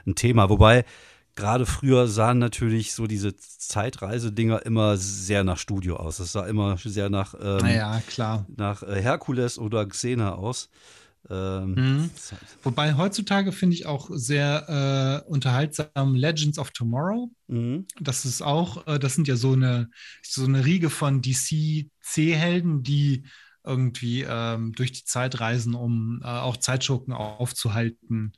ein 0.06 0.14
Thema. 0.14 0.50
Wobei 0.50 0.86
gerade 1.36 1.66
früher 1.66 2.08
sahen 2.08 2.38
natürlich 2.38 2.94
so 2.94 3.08
diese 3.08 3.36
Zeitreisedinger 3.36 4.66
immer 4.66 4.98
sehr 4.98 5.44
nach 5.44 5.58
Studio 5.58 5.96
aus. 5.96 6.20
Es 6.20 6.34
sah 6.34 6.46
immer 6.46 6.78
sehr 6.78 7.10
nach, 7.10 7.34
ähm, 7.34 7.58
naja, 7.58 8.02
klar. 8.08 8.46
nach 8.56 8.84
äh, 8.84 9.02
Herkules 9.02 9.58
oder 9.58 9.86
Xena 9.88 10.36
aus. 10.36 10.70
Ähm, 11.30 11.76
mhm. 11.76 12.10
halt 12.32 12.42
Wobei 12.64 12.96
heutzutage 12.96 13.52
finde 13.52 13.76
ich 13.76 13.86
auch 13.86 14.10
sehr 14.12 15.24
äh, 15.26 15.30
unterhaltsam 15.30 16.16
Legends 16.16 16.60
of 16.60 16.72
Tomorrow. 16.72 17.32
Mhm. 17.48 17.88
Das 18.00 18.26
ist 18.26 18.42
auch, 18.42 18.86
äh, 18.88 19.00
das 19.00 19.16
sind 19.16 19.28
ja 19.28 19.36
so 19.36 19.54
eine, 19.54 19.90
so 20.22 20.44
eine 20.44 20.66
Riege 20.66 20.90
von 20.90 21.22
DC-C-Helden, 21.22 22.84
die 22.84 23.24
irgendwie 23.64 24.26
ähm, 24.28 24.74
durch 24.74 24.92
die 24.92 25.06
Zeit 25.06 25.40
reisen, 25.40 25.74
um 25.74 26.22
äh, 26.24 26.28
auch 26.28 26.58
Zeitschurken 26.58 27.14
aufzuhalten. 27.14 28.34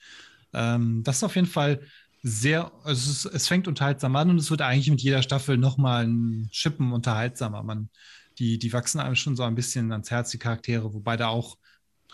Ähm, 0.53 1.03
das 1.03 1.17
ist 1.17 1.23
auf 1.23 1.35
jeden 1.35 1.47
Fall 1.47 1.81
sehr, 2.21 2.71
also 2.83 3.11
es, 3.11 3.25
es, 3.25 3.47
fängt 3.47 3.67
unterhaltsam 3.67 4.15
an 4.15 4.29
und 4.29 4.37
es 4.37 4.49
wird 4.51 4.61
eigentlich 4.61 4.89
mit 4.89 5.01
jeder 5.01 5.21
Staffel 5.21 5.57
nochmal 5.57 6.07
ein 6.07 6.49
Schippen 6.51 6.91
unterhaltsamer. 6.91 7.63
Man, 7.63 7.89
die, 8.37 8.59
die 8.59 8.73
wachsen 8.73 8.99
einem 8.99 9.15
schon 9.15 9.35
so 9.35 9.43
ein 9.43 9.55
bisschen 9.55 9.91
ans 9.91 10.11
Herz, 10.11 10.31
die 10.31 10.39
Charaktere, 10.39 10.93
wobei 10.93 11.17
da 11.17 11.27
auch 11.27 11.57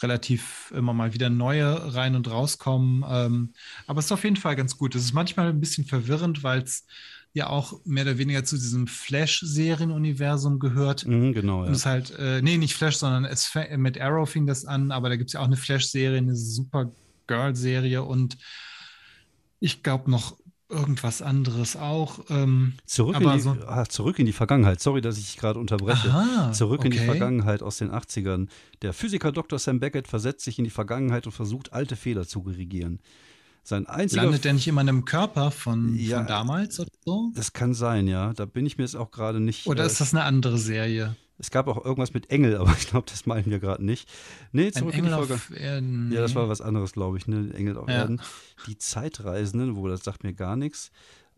relativ 0.04 0.72
immer 0.76 0.94
mal 0.94 1.14
wieder 1.14 1.30
neue 1.30 1.94
rein 1.94 2.16
und 2.16 2.30
rauskommen. 2.30 3.04
Ähm, 3.08 3.54
aber 3.88 4.00
es 4.00 4.06
ist 4.06 4.12
auf 4.12 4.24
jeden 4.24 4.36
Fall 4.36 4.56
ganz 4.56 4.78
gut. 4.78 4.96
Es 4.96 5.04
ist 5.04 5.14
manchmal 5.14 5.50
ein 5.50 5.60
bisschen 5.60 5.86
verwirrend, 5.86 6.44
weil 6.44 6.62
es 6.62 6.86
ja 7.34 7.48
auch 7.48 7.80
mehr 7.86 8.04
oder 8.04 8.18
weniger 8.18 8.44
zu 8.44 8.56
diesem 8.56 8.88
Flash-Serien-Universum 8.88 10.60
gehört. 10.60 11.06
Mhm, 11.06 11.34
genau. 11.34 11.62
Ja. 11.62 11.68
Und 11.68 11.74
es 11.74 11.86
halt, 11.86 12.12
äh, 12.20 12.42
nee, 12.42 12.58
nicht 12.58 12.76
Flash, 12.76 12.98
sondern 12.98 13.26
es 13.26 13.54
mit 13.78 14.00
Arrow 14.00 14.30
fing 14.30 14.46
das 14.46 14.66
an, 14.66 14.92
aber 14.92 15.10
da 15.10 15.16
gibt 15.16 15.30
es 15.30 15.34
ja 15.34 15.40
auch 15.40 15.46
eine 15.46 15.58
Flash-Serie, 15.58 16.18
eine 16.18 16.36
super 16.36 16.92
Girl-Serie 17.28 18.04
und 18.04 18.38
ich 19.62 19.84
glaube 19.84 20.12
noch 20.12 20.38
irgendwas 20.72 21.22
anderes 21.22 21.76
auch. 21.76 22.20
Ähm, 22.30 22.74
zurück, 22.86 23.20
in 23.20 23.30
die, 23.32 23.40
so 23.40 23.56
ah, 23.68 23.86
zurück 23.86 24.20
in 24.20 24.26
die 24.26 24.34
Vergangenheit. 24.34 24.80
Sorry, 24.80 25.02
dass 25.02 25.18
ich 25.18 25.26
dich 25.26 25.38
gerade 25.38 25.60
unterbreche. 25.60 26.10
Aha, 26.10 26.52
zurück 26.52 26.80
okay. 26.80 26.88
in 26.88 26.92
die 26.94 27.00
Vergangenheit 27.00 27.62
aus 27.62 27.78
den 27.78 27.92
80ern. 27.92 28.48
Der 28.82 28.94
Physiker 28.94 29.32
Dr. 29.32 29.60
Sam 29.60 29.80
Beckett 29.80 30.08
versetzt 30.08 30.44
sich 30.46 30.58
in 30.58 30.64
die 30.64 30.72
Vergangenheit 30.72 31.26
und 31.26 31.34
versucht, 31.34 31.74
alte 31.74 31.96
Fehler 31.96 32.26
zu 32.26 32.42
korrigieren. 32.42 33.00
Sein 33.64 33.86
einziger 33.86 34.24
Landet 34.24 34.44
der 34.44 34.54
nicht 34.54 34.68
immer 34.68 34.82
in 34.82 34.90
einem 34.90 35.06
Körper 35.06 35.52
von, 35.52 35.96
ja, 35.96 36.18
von 36.18 36.28
damals 36.28 36.80
oder 36.80 36.90
so? 37.06 37.32
Das 37.36 37.54
kann 37.54 37.76
sein, 37.76 38.08
ja. 38.08 38.34
Da 38.34 38.46
bin 38.46 38.66
ich 38.66 38.78
mir 38.78 38.84
jetzt 38.86 38.96
auch 38.96 39.12
gerade 39.12 39.40
nicht. 39.40 39.68
Oder 39.68 39.84
äh, 39.84 39.88
ist 39.88 40.02
das 40.02 40.14
eine 40.14 40.24
andere 40.24 40.58
Serie? 40.58 41.16
Es 41.42 41.50
gab 41.50 41.68
auch 41.68 41.84
irgendwas 41.84 42.14
mit 42.14 42.30
Engel, 42.30 42.56
aber 42.60 42.72
ich 42.78 42.88
glaube, 42.88 43.08
das 43.10 43.26
meinen 43.26 43.50
wir 43.50 43.60
gerade 43.60 43.84
nicht. 43.84 44.08
Nee, 44.52 44.72
zurück 44.72 44.96
in 44.96 45.06
die 45.06 45.12
Folge. 45.12 45.40
Erden, 45.56 46.12
ja, 46.12 46.22
das 46.22 46.36
war 46.36 46.48
was 46.48 46.62
anderes, 46.62 46.94
glaube 46.94 47.18
ich, 47.18 47.28
ne? 47.28 47.52
Engel 47.54 47.78
auf 47.78 47.90
ja. 47.90 47.96
Erden. 47.96 48.22
Die 48.68 48.78
Zeitreisenden, 48.78 49.76
wo 49.76 49.88
das 49.88 50.04
sagt 50.04 50.24
mir 50.24 50.34
gar 50.34 50.56
nichts. 50.56 50.92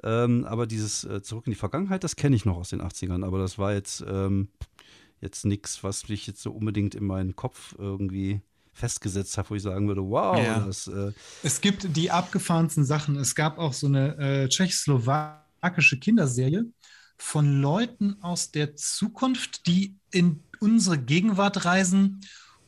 Ähm, 0.03 0.43
aber 0.45 0.67
dieses 0.67 1.05
äh, 1.05 1.21
Zurück 1.21 1.47
in 1.47 1.53
die 1.53 1.57
Vergangenheit, 1.57 2.03
das 2.03 2.17
kenne 2.17 2.35
ich 2.35 2.43
noch 2.43 2.57
aus 2.57 2.69
den 2.69 2.81
80ern, 2.81 3.25
aber 3.25 3.39
das 3.39 3.57
war 3.57 3.73
jetzt, 3.73 4.03
ähm, 4.05 4.49
jetzt 5.21 5.45
nichts, 5.45 5.83
was 5.83 6.09
mich 6.09 6.27
jetzt 6.27 6.41
so 6.41 6.51
unbedingt 6.51 6.93
in 6.93 7.05
meinen 7.05 7.37
Kopf 7.37 7.73
irgendwie 7.77 8.41
festgesetzt 8.73 9.37
habe, 9.37 9.51
wo 9.51 9.55
ich 9.55 9.61
sagen 9.61 9.87
würde, 9.87 10.01
wow, 10.01 10.37
ja. 10.37 10.59
das, 10.59 10.87
äh 10.87 11.13
Es 11.43 11.61
gibt 11.61 11.95
die 11.95 12.11
abgefahrensten 12.11 12.83
Sachen. 12.83 13.15
Es 13.15 13.35
gab 13.35 13.57
auch 13.59 13.71
so 13.71 13.87
eine 13.87 14.17
äh, 14.17 14.49
tschechoslowakische 14.49 15.99
Kinderserie, 15.99 16.65
von 17.17 17.61
Leuten 17.61 18.17
aus 18.21 18.51
der 18.51 18.75
Zukunft, 18.75 19.67
die 19.67 19.95
in 20.11 20.43
unsere 20.59 20.97
Gegenwart 20.97 21.65
reisen, 21.65 22.21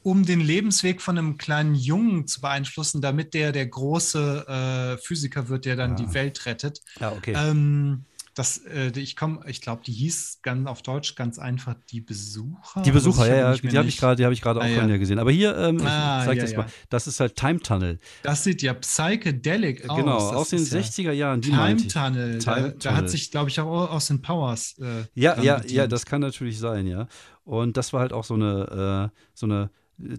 um 0.03 0.23
den 0.23 0.39
Lebensweg 0.39 1.01
von 1.01 1.17
einem 1.17 1.37
kleinen 1.37 1.73
Jungen 1.73 2.27
zu 2.27 2.41
beeinflussen, 2.41 3.01
damit 3.01 3.33
der 3.33 3.51
der 3.51 3.65
große 3.65 4.97
äh, 4.97 5.03
Physiker 5.03 5.49
wird, 5.49 5.65
der 5.65 5.75
dann 5.75 5.97
ja. 5.97 6.05
die 6.05 6.13
Welt 6.13 6.45
rettet. 6.45 6.81
Ja, 6.99 7.11
okay. 7.11 7.33
Ähm, 7.35 8.05
das, 8.35 8.57
äh, 8.57 8.91
ich 8.99 9.15
komme, 9.15 9.39
ich 9.47 9.61
glaube, 9.61 9.81
die 9.85 9.93
hieß 9.93 10.39
ganz 10.41 10.67
auf 10.67 10.81
Deutsch 10.81 11.15
ganz 11.15 11.39
einfach 11.39 11.73
die 11.89 12.01
Besucher. 12.01 12.81
Die 12.81 12.91
Besucher, 12.91 13.27
ja, 13.27 13.53
ja, 13.53 13.57
die 13.57 13.77
habe 13.77 13.87
ich 13.87 13.97
gerade, 13.97 14.17
die 14.17 14.25
habe 14.25 14.33
ich 14.33 14.41
gerade 14.41 14.59
ah, 14.59 14.65
auch 14.65 14.69
ja. 14.69 14.85
ja. 14.85 14.97
gesehen. 14.97 15.19
Aber 15.19 15.31
hier, 15.31 15.57
ähm, 15.57 15.79
ah, 15.85 16.19
ich 16.19 16.25
zeig 16.25 16.37
ja, 16.37 16.43
das 16.43 16.55
mal. 16.55 16.65
Das 16.89 17.07
ist 17.07 17.19
halt 17.21 17.37
Time 17.37 17.61
Tunnel. 17.61 17.97
Das 18.23 18.43
sieht 18.43 18.61
ja 18.61 18.73
psychedelic 18.73 19.89
aus. 19.89 19.97
Genau, 19.97 20.17
aus 20.17 20.49
den 20.49 20.59
60er 20.59 21.13
Jahren. 21.13 21.41
Time 21.41 21.77
Tunnel. 21.87 22.39
Time 22.39 22.75
da, 22.77 22.91
da, 22.91 22.95
hat 22.95 23.09
sich, 23.09 23.31
glaube 23.31 23.49
ich, 23.49 23.59
auch 23.59 23.89
aus 23.89 24.07
den 24.07 24.21
Powers. 24.21 24.75
Äh, 24.79 25.05
ja, 25.13 25.41
ja, 25.41 25.55
bedient. 25.55 25.71
ja, 25.71 25.87
das 25.87 26.05
kann 26.05 26.19
natürlich 26.19 26.59
sein, 26.59 26.87
ja. 26.87 27.07
Und 27.45 27.77
das 27.77 27.93
war 27.93 28.01
halt 28.01 28.11
auch 28.11 28.25
so 28.25 28.33
eine, 28.33 29.11
äh, 29.13 29.17
so 29.33 29.45
eine 29.45 29.69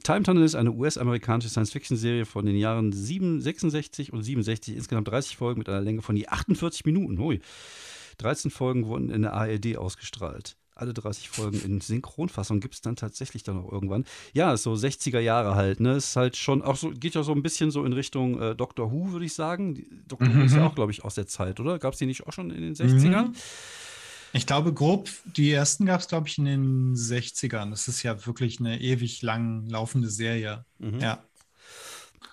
Time 0.03 0.23
Tunnel 0.23 0.43
ist 0.43 0.55
eine 0.55 0.73
US-amerikanische 0.73 1.51
Science-Fiction-Serie 1.51 2.25
von 2.25 2.47
den 2.47 2.57
Jahren 2.57 2.93
7, 2.93 3.43
66 3.43 4.11
und 4.11 4.23
67, 4.23 4.75
insgesamt 4.75 5.09
30 5.09 5.37
Folgen 5.37 5.59
mit 5.59 5.69
einer 5.69 5.83
Länge 5.83 6.01
von 6.01 6.17
je 6.17 6.29
48 6.29 6.87
Minuten. 6.87 7.19
Hui. 7.19 7.41
13 8.19 8.51
Folgen 8.51 8.87
wurden 8.87 9.11
in 9.11 9.23
der 9.23 9.35
ARD 9.35 9.77
ausgestrahlt. 9.77 10.57
Alle 10.75 10.93
30 10.93 11.31
Folgen 11.31 11.59
in 11.63 11.81
Synchronfassung 11.81 12.61
gibt 12.61 12.75
es 12.75 12.83
dann 12.83 12.97
tatsächlich 12.97 13.43
dann 13.43 13.57
auch 13.57 13.73
irgendwann. 13.73 14.05
Ja, 14.35 14.53
ist 14.53 14.63
so 14.63 14.75
60er 14.75 15.21
Jahre 15.21 15.55
halt, 15.55 15.81
ne? 15.81 15.97
Ist 15.97 16.17
halt 16.17 16.37
schon 16.37 16.61
auch 16.61 16.77
so, 16.77 16.91
geht 16.91 17.15
ja 17.15 17.23
so 17.23 17.33
ein 17.33 17.43
bisschen 17.43 17.71
so 17.71 17.83
in 17.85 17.95
Richtung 17.95 18.41
äh, 18.41 18.55
Doctor 18.55 18.93
Who, 18.93 19.13
würde 19.13 19.25
ich 19.25 19.33
sagen. 19.33 19.87
Doctor 20.07 20.29
mhm. 20.29 20.39
Who 20.39 20.45
ist 20.45 20.53
ja 20.53 20.61
mhm. 20.61 20.67
auch, 20.67 20.75
glaube 20.75 20.93
ich, 20.93 21.03
aus 21.03 21.15
der 21.15 21.27
Zeit, 21.27 21.61
oder? 21.61 21.79
Gab 21.79 21.95
es 21.95 21.99
die 21.99 22.05
nicht 22.05 22.27
auch 22.27 22.33
schon 22.35 22.51
in 22.51 22.61
den 22.61 22.75
60ern? 22.75 23.29
Mhm. 23.29 23.35
Ich 24.35 24.45
glaube, 24.45 24.75
grob, 24.75 25.09
die 25.25 25.51
ersten 25.51 25.87
gab 25.87 26.01
es, 26.01 26.09
glaube 26.09 26.29
ich, 26.29 26.37
in 26.37 26.45
den 26.45 26.95
60ern. 26.95 27.71
Das 27.71 27.89
ist 27.89 28.03
ja 28.03 28.27
wirklich 28.27 28.61
eine 28.61 28.79
ewig 28.79 29.23
lang 29.23 29.67
laufende 29.71 30.11
Serie. 30.11 30.67
Mhm. 30.79 31.01
Ja. 31.01 31.25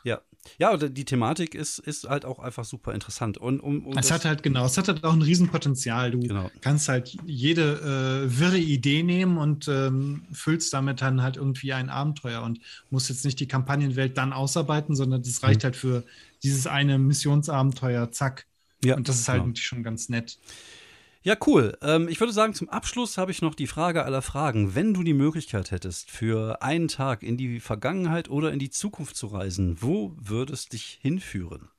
Ja, 0.03 0.21
ja, 0.59 0.75
die 0.77 1.05
Thematik 1.05 1.55
ist, 1.55 1.79
ist 1.79 2.07
halt 2.07 2.25
auch 2.25 2.39
einfach 2.39 2.65
super 2.65 2.93
interessant. 2.93 3.37
Und, 3.37 3.59
um, 3.59 3.85
um 3.85 3.97
es 3.97 4.11
hat 4.11 4.25
halt, 4.25 4.43
genau, 4.43 4.65
es 4.65 4.77
hat 4.77 4.87
halt 4.87 5.03
auch 5.03 5.13
ein 5.13 5.21
Riesenpotenzial. 5.21 6.11
Du 6.11 6.19
genau. 6.19 6.51
kannst 6.61 6.89
halt 6.89 7.17
jede 7.25 8.25
äh, 8.25 8.39
wirre 8.39 8.57
Idee 8.57 9.03
nehmen 9.03 9.37
und 9.37 9.67
ähm, 9.67 10.23
füllst 10.31 10.73
damit 10.73 11.01
dann 11.01 11.21
halt 11.21 11.37
irgendwie 11.37 11.73
ein 11.73 11.89
Abenteuer 11.89 12.41
und 12.41 12.59
musst 12.89 13.09
jetzt 13.09 13.25
nicht 13.25 13.39
die 13.39 13.47
Kampagnenwelt 13.47 14.17
dann 14.17 14.33
ausarbeiten, 14.33 14.95
sondern 14.95 15.23
das 15.23 15.43
reicht 15.43 15.61
mhm. 15.61 15.65
halt 15.65 15.75
für 15.75 16.03
dieses 16.43 16.67
eine 16.67 16.99
Missionsabenteuer, 16.99 18.11
zack. 18.11 18.45
Ja, 18.83 18.95
und 18.95 19.07
das 19.07 19.19
ist 19.19 19.29
halt 19.29 19.43
genau. 19.43 19.55
schon 19.55 19.81
ganz 19.81 20.09
nett. 20.09 20.37
Ja, 21.23 21.37
cool. 21.47 21.77
Ähm, 21.81 22.09
ich 22.09 22.19
würde 22.19 22.33
sagen, 22.33 22.53
zum 22.53 22.69
Abschluss 22.69 23.17
habe 23.17 23.31
ich 23.31 23.41
noch 23.41 23.55
die 23.55 23.67
Frage 23.67 24.03
aller 24.03 24.21
Fragen. 24.21 24.75
Wenn 24.75 24.93
du 24.93 25.03
die 25.03 25.13
Möglichkeit 25.13 25.71
hättest, 25.71 26.11
für 26.11 26.61
einen 26.61 26.89
Tag 26.89 27.23
in 27.23 27.37
die 27.37 27.61
Vergangenheit 27.61 28.29
oder 28.29 28.51
in 28.51 28.59
die 28.59 28.69
Zukunft 28.69 29.15
zu 29.15 29.27
reisen, 29.27 29.81
wo 29.81 30.13
würdest 30.19 30.73
dich 30.73 30.99
hinführen? 31.01 31.69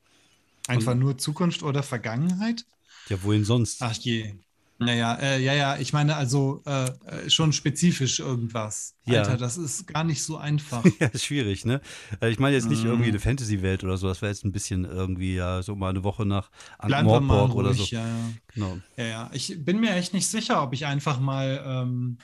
Einfach 0.67 0.93
Und, 0.93 0.99
nur 0.99 1.17
Zukunft 1.19 1.61
oder 1.61 1.83
Vergangenheit? 1.83 2.65
Ja, 3.07 3.21
wohin 3.21 3.43
sonst? 3.43 3.83
Ach 3.83 3.93
je. 3.93 4.33
Naja, 4.77 5.15
äh, 5.15 5.41
ja, 5.41 5.53
ja, 5.53 5.77
ich 5.77 5.93
meine 5.93 6.17
also 6.17 6.61
äh, 6.65 6.91
schon 7.29 7.53
spezifisch 7.53 8.19
irgendwas. 8.19 8.95
Ja. 9.05 9.21
Alter, 9.21 9.37
das 9.37 9.57
ist 9.57 9.87
gar 9.87 10.03
nicht 10.03 10.21
so 10.21 10.35
einfach. 10.37 10.83
ja, 10.99 11.07
ist 11.07 11.25
schwierig, 11.25 11.63
ne? 11.63 11.79
Äh, 12.21 12.29
ich 12.29 12.39
meine 12.39 12.55
jetzt 12.55 12.67
nicht 12.67 12.83
mm. 12.83 12.87
irgendwie 12.87 13.09
eine 13.09 13.19
Fantasy-Welt 13.19 13.85
oder 13.85 13.95
so, 13.97 14.07
das 14.07 14.21
wäre 14.21 14.31
jetzt 14.31 14.43
ein 14.43 14.51
bisschen 14.51 14.83
irgendwie, 14.83 15.35
ja, 15.35 15.61
so 15.63 15.75
mal 15.75 15.89
eine 15.89 16.03
Woche 16.03 16.25
nach 16.25 16.51
Ankh-Morpork 16.79 17.55
oder 17.55 17.73
so. 17.73 17.83
Ja, 17.85 18.05
ja. 18.05 18.29
Genau. 18.53 18.77
Ja, 18.97 19.05
ja, 19.05 19.29
ich 19.33 19.63
bin 19.63 19.79
mir 19.79 19.95
echt 19.95 20.13
nicht 20.13 20.27
sicher, 20.27 20.61
ob 20.61 20.73
ich 20.73 20.85
einfach 20.85 21.21
mal 21.21 21.63
ähm, 21.65 22.17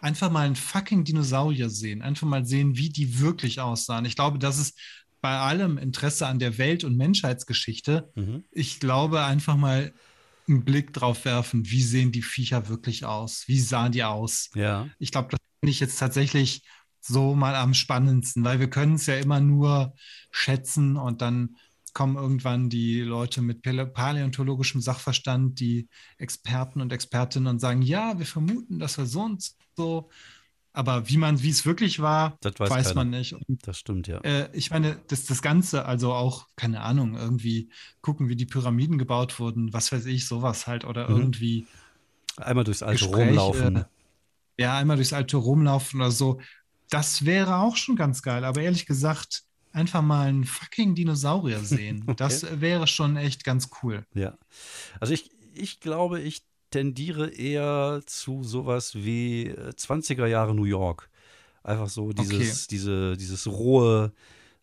einfach 0.00 0.30
mal 0.30 0.46
einen 0.46 0.56
fucking 0.56 1.04
Dinosaurier 1.04 1.70
sehen, 1.70 2.02
einfach 2.02 2.26
mal 2.26 2.44
sehen, 2.44 2.76
wie 2.76 2.88
die 2.88 3.20
wirklich 3.20 3.60
aussahen. 3.60 4.04
Ich 4.04 4.16
glaube, 4.16 4.38
das 4.38 4.58
ist 4.58 4.78
bei 5.20 5.36
allem 5.36 5.78
Interesse 5.78 6.26
an 6.26 6.38
der 6.38 6.58
Welt- 6.58 6.84
und 6.84 6.96
Menschheitsgeschichte, 6.96 8.10
mhm. 8.14 8.44
ich 8.50 8.80
glaube 8.80 9.22
einfach 9.22 9.56
mal 9.56 9.92
einen 10.48 10.64
Blick 10.64 10.92
drauf 10.92 11.24
werfen, 11.24 11.70
wie 11.70 11.82
sehen 11.82 12.12
die 12.12 12.22
Viecher 12.22 12.68
wirklich 12.68 13.04
aus? 13.04 13.44
Wie 13.46 13.60
sahen 13.60 13.92
die 13.92 14.04
aus? 14.04 14.50
Ja. 14.54 14.88
Ich 14.98 15.12
glaube, 15.12 15.28
das 15.30 15.38
finde 15.60 15.70
ich 15.70 15.80
jetzt 15.80 15.98
tatsächlich 15.98 16.62
so 17.00 17.34
mal 17.34 17.54
am 17.54 17.74
spannendsten, 17.74 18.44
weil 18.44 18.60
wir 18.60 18.70
können 18.70 18.94
es 18.94 19.06
ja 19.06 19.16
immer 19.16 19.40
nur 19.40 19.94
schätzen 20.30 20.96
und 20.96 21.22
dann 21.22 21.56
kommen 21.94 22.16
irgendwann 22.16 22.68
die 22.68 23.00
Leute 23.00 23.42
mit 23.42 23.62
paläontologischem 23.62 24.80
Sachverstand, 24.80 25.58
die 25.58 25.88
Experten 26.18 26.80
und 26.80 26.92
Expertinnen 26.92 27.48
und 27.48 27.58
sagen, 27.60 27.82
ja, 27.82 28.18
wir 28.18 28.26
vermuten, 28.26 28.78
dass 28.78 28.98
wir 28.98 29.06
so 29.06 29.22
und 29.22 29.50
so. 29.76 30.10
Aber 30.78 31.08
wie 31.08 31.16
man, 31.16 31.42
wie 31.42 31.50
es 31.50 31.66
wirklich 31.66 31.98
war, 31.98 32.38
das 32.40 32.60
weiß, 32.60 32.70
weiß 32.70 32.94
man 32.94 33.10
nicht. 33.10 33.32
Und, 33.32 33.66
das 33.66 33.80
stimmt, 33.80 34.06
ja. 34.06 34.18
Äh, 34.20 34.48
ich 34.52 34.70
meine, 34.70 35.00
das, 35.08 35.24
das 35.24 35.42
Ganze, 35.42 35.86
also 35.86 36.12
auch, 36.12 36.46
keine 36.54 36.82
Ahnung, 36.82 37.16
irgendwie 37.16 37.68
gucken, 38.00 38.28
wie 38.28 38.36
die 38.36 38.46
Pyramiden 38.46 38.96
gebaut 38.96 39.40
wurden, 39.40 39.72
was 39.72 39.90
weiß 39.90 40.06
ich, 40.06 40.28
sowas 40.28 40.68
halt, 40.68 40.84
oder 40.84 41.10
mhm. 41.10 41.16
irgendwie. 41.16 41.66
Einmal 42.36 42.62
durchs 42.62 42.84
alte 42.84 43.06
Gespräche, 43.06 43.30
Rom 43.30 43.34
laufen. 43.34 43.84
Ja, 44.56 44.78
einmal 44.78 44.94
durchs 44.94 45.12
alte 45.12 45.36
Rom 45.36 45.64
laufen 45.64 46.00
oder 46.00 46.12
so. 46.12 46.40
Das 46.90 47.24
wäre 47.24 47.56
auch 47.56 47.74
schon 47.74 47.96
ganz 47.96 48.22
geil. 48.22 48.44
Aber 48.44 48.62
ehrlich 48.62 48.86
gesagt, 48.86 49.42
einfach 49.72 50.00
mal 50.02 50.28
einen 50.28 50.44
fucking 50.44 50.94
Dinosaurier 50.94 51.58
sehen. 51.58 52.02
okay. 52.06 52.14
Das 52.18 52.60
wäre 52.60 52.86
schon 52.86 53.16
echt 53.16 53.42
ganz 53.42 53.70
cool. 53.82 54.06
Ja. 54.14 54.38
Also 55.00 55.12
ich, 55.12 55.32
ich 55.54 55.80
glaube, 55.80 56.20
ich 56.20 56.44
tendiere 56.70 57.30
eher 57.30 58.00
zu 58.06 58.42
sowas 58.44 58.94
wie 58.94 59.52
20er 59.52 60.26
äh, 60.26 60.30
Jahre 60.30 60.54
New 60.54 60.64
York. 60.64 61.08
Einfach 61.62 61.88
so 61.88 62.12
dieses, 62.12 62.64
okay. 62.64 62.66
diese, 62.70 63.16
dieses 63.16 63.46
rohe, 63.46 64.12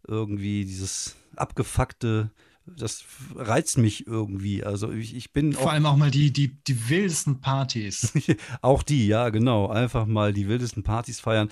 irgendwie, 0.08 0.66
dieses 0.66 1.16
abgefuckte, 1.36 2.32
das 2.66 3.04
reizt 3.36 3.78
mich 3.78 4.08
irgendwie. 4.08 4.64
Also 4.64 4.92
ich, 4.92 5.16
ich 5.16 5.34
bin 5.34 5.54
Vor 5.54 5.72
allem 5.72 5.86
auch 5.86 5.96
mal 5.96 6.10
die, 6.10 6.32
die, 6.32 6.56
die 6.64 6.90
wildesten 6.90 7.40
Partys. 7.40 8.12
auch 8.62 8.82
die, 8.82 9.08
ja, 9.08 9.30
genau. 9.30 9.68
Einfach 9.68 10.06
mal 10.06 10.34
die 10.34 10.48
wildesten 10.48 10.84
Partys 10.84 11.20
feiern. 11.20 11.50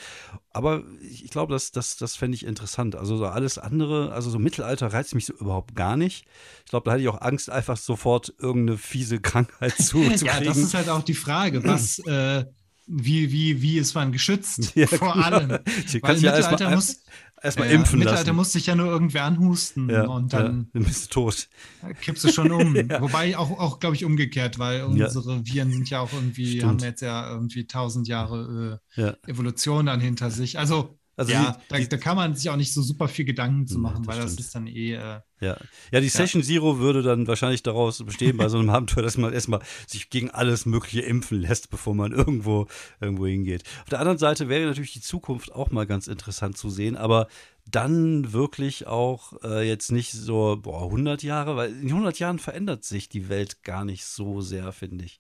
Aber 0.51 0.84
ich, 1.01 1.26
ich 1.26 1.32
glaube, 1.32 1.53
das, 1.53 1.72
das, 1.72 1.97
das 1.97 2.16
fände 2.16 2.36
ich 2.36 2.45
interessant. 2.45 2.95
Also 2.95 3.18
so 3.18 3.26
alles 3.28 3.57
andere, 3.57 4.11
also 4.11 4.30
so 4.30 4.39
Mittelalter 4.39 4.91
reizt 4.91 5.14
mich 5.14 5.28
so 5.28 5.34
überhaupt 5.34 5.76
gar 5.76 5.97
nicht. 5.97 6.26
Ich 6.66 6.72
glaube, 6.72 6.86
da 6.86 6.91
hätte 6.93 7.03
ich 7.03 7.09
auch 7.09 7.22
Angst, 7.22 7.49
einfach 7.49 7.78
sofort 7.78 8.34
irgendeine 8.39 8.78
fiese 8.78 9.20
Krankheit 9.20 9.78
zu, 9.78 10.09
zu 10.16 10.26
ja, 10.26 10.34
kriegen. 10.34 10.45
das 10.45 10.57
ist 10.57 10.74
halt 10.74 10.89
auch 10.89 11.03
die 11.03 11.14
Frage, 11.14 11.64
was. 11.64 11.99
äh, 12.07 12.45
wie, 12.86 13.32
wie, 13.32 13.61
wie 13.61 13.78
ist 13.78 13.93
man 13.93 14.11
geschützt? 14.11 14.76
Ja, 14.76 14.88
vor 14.88 15.14
genau. 15.14 15.26
allem. 15.26 15.49
Weil 15.49 16.16
im 16.18 16.22
Mittelalter 16.22 16.70
muss, 16.72 17.03
erstmal 17.44 17.68
ja, 17.68 17.76
impfen 17.76 17.96
Im 17.96 18.00
Mittelalter 18.00 18.26
lassen. 18.28 18.36
muss 18.36 18.52
sich 18.54 18.66
ja 18.66 18.76
nur 18.76 18.88
irgendwer 18.88 19.26
anhusten 19.26 19.89
ja, 19.89 20.08
und 20.08 20.34
dann, 20.34 20.70
ja, 20.74 20.82
bist 20.82 21.06
du 21.16 21.22
tot. 21.22 21.48
Kippst 22.02 22.24
du 22.24 22.32
schon 22.32 22.52
um. 22.52 22.76
ja. 22.89 23.02
Wobei 23.02 23.38
auch, 23.38 23.52
auch 23.60 23.80
glaube 23.80 23.96
ich, 23.96 24.06
umgekehrt, 24.06 24.58
weil 24.60 24.84
unsere 24.84 25.46
Viren 25.46 25.72
sind 25.72 25.89
ja 25.89 26.00
auch 26.00 26.14
irgendwie, 26.14 26.58
Stimmt. 26.58 26.64
haben 26.64 26.80
jetzt 26.80 27.02
ja 27.02 27.30
irgendwie 27.30 27.68
tausend 27.68 28.08
Jahre 28.08 28.80
äh, 28.96 29.14
Evolution 29.28 29.86
dann 29.86 30.00
hinter 30.00 30.32
sich. 30.32 30.58
Also 30.58 30.98
also 31.16 31.32
ja, 31.32 31.57
die, 31.70 31.84
da, 31.84 31.86
da, 31.86 31.97
kann 31.97 32.16
man 32.16 32.36
sich 32.36 32.49
auch 32.49 32.55
nicht 32.55 32.74
so 32.74 32.82
super 32.82 33.07
viel 33.07 33.26
Gedanken 33.26 33.68
zu 33.68 33.78
machen, 33.78 34.03
das 34.03 34.07
weil 34.07 34.16
stimmt. 34.16 34.39
das 34.39 34.45
ist 34.45 34.55
dann 34.55 34.68
eh. 34.68 34.93
Äh, 34.93 35.20
ja. 35.41 35.57
ja, 35.91 35.99
die 35.99 36.09
Session 36.09 36.41
ja. 36.41 36.47
Zero 36.47 36.80
würde 36.80 37.03
dann 37.03 37.28
wahrscheinlich 37.28 37.61
daraus 37.61 38.03
bestehen, 38.03 38.38
bei 38.38 38.49
so 38.49 38.57
einem 38.57 38.70
Abenteuer, 38.72 39.03
dass 39.03 39.18
man 39.18 39.32
erstmal 39.32 39.61
sich 39.86 40.09
gegen 40.09 40.32
alles 40.32 40.66
Mögliche 40.66 41.01
impfen 41.01 41.39
lässt, 41.39 41.70
bevor 41.70 41.93
man 41.93 42.14
irgendwo, 42.14 42.68
irgendwo 42.99 43.28
hingeht. 43.28 43.64
Auf 43.84 43.89
der 43.89 43.99
anderen 43.99 44.18
Seite 44.18 44.49
wäre 44.49 44.66
natürlich 44.66 44.93
die 44.93 45.01
Zukunft 45.01 45.51
auch 45.51 45.70
mal 45.70 45.86
ganz 45.86 46.07
interessant 46.07 46.57
zu 46.57 46.70
sehen, 46.70 46.97
aber 46.97 47.28
dann 47.70 48.34
wirklich 48.34 48.88
auch 48.88 49.34
äh, 49.43 49.68
jetzt 49.68 49.91
nicht 49.91 50.11
so, 50.11 50.57
boah, 50.61 50.86
100 50.86 51.22
Jahre, 51.22 51.55
weil 51.55 51.72
in 51.72 51.89
100 51.89 52.18
Jahren 52.20 52.39
verändert 52.39 52.84
sich 52.84 53.07
die 53.07 53.30
Welt 53.30 53.64
gar 53.64 53.86
nicht 53.86 54.05
so 54.05 54.41
sehr, 54.41 54.72
finde 54.72 55.05
ich. 55.05 55.20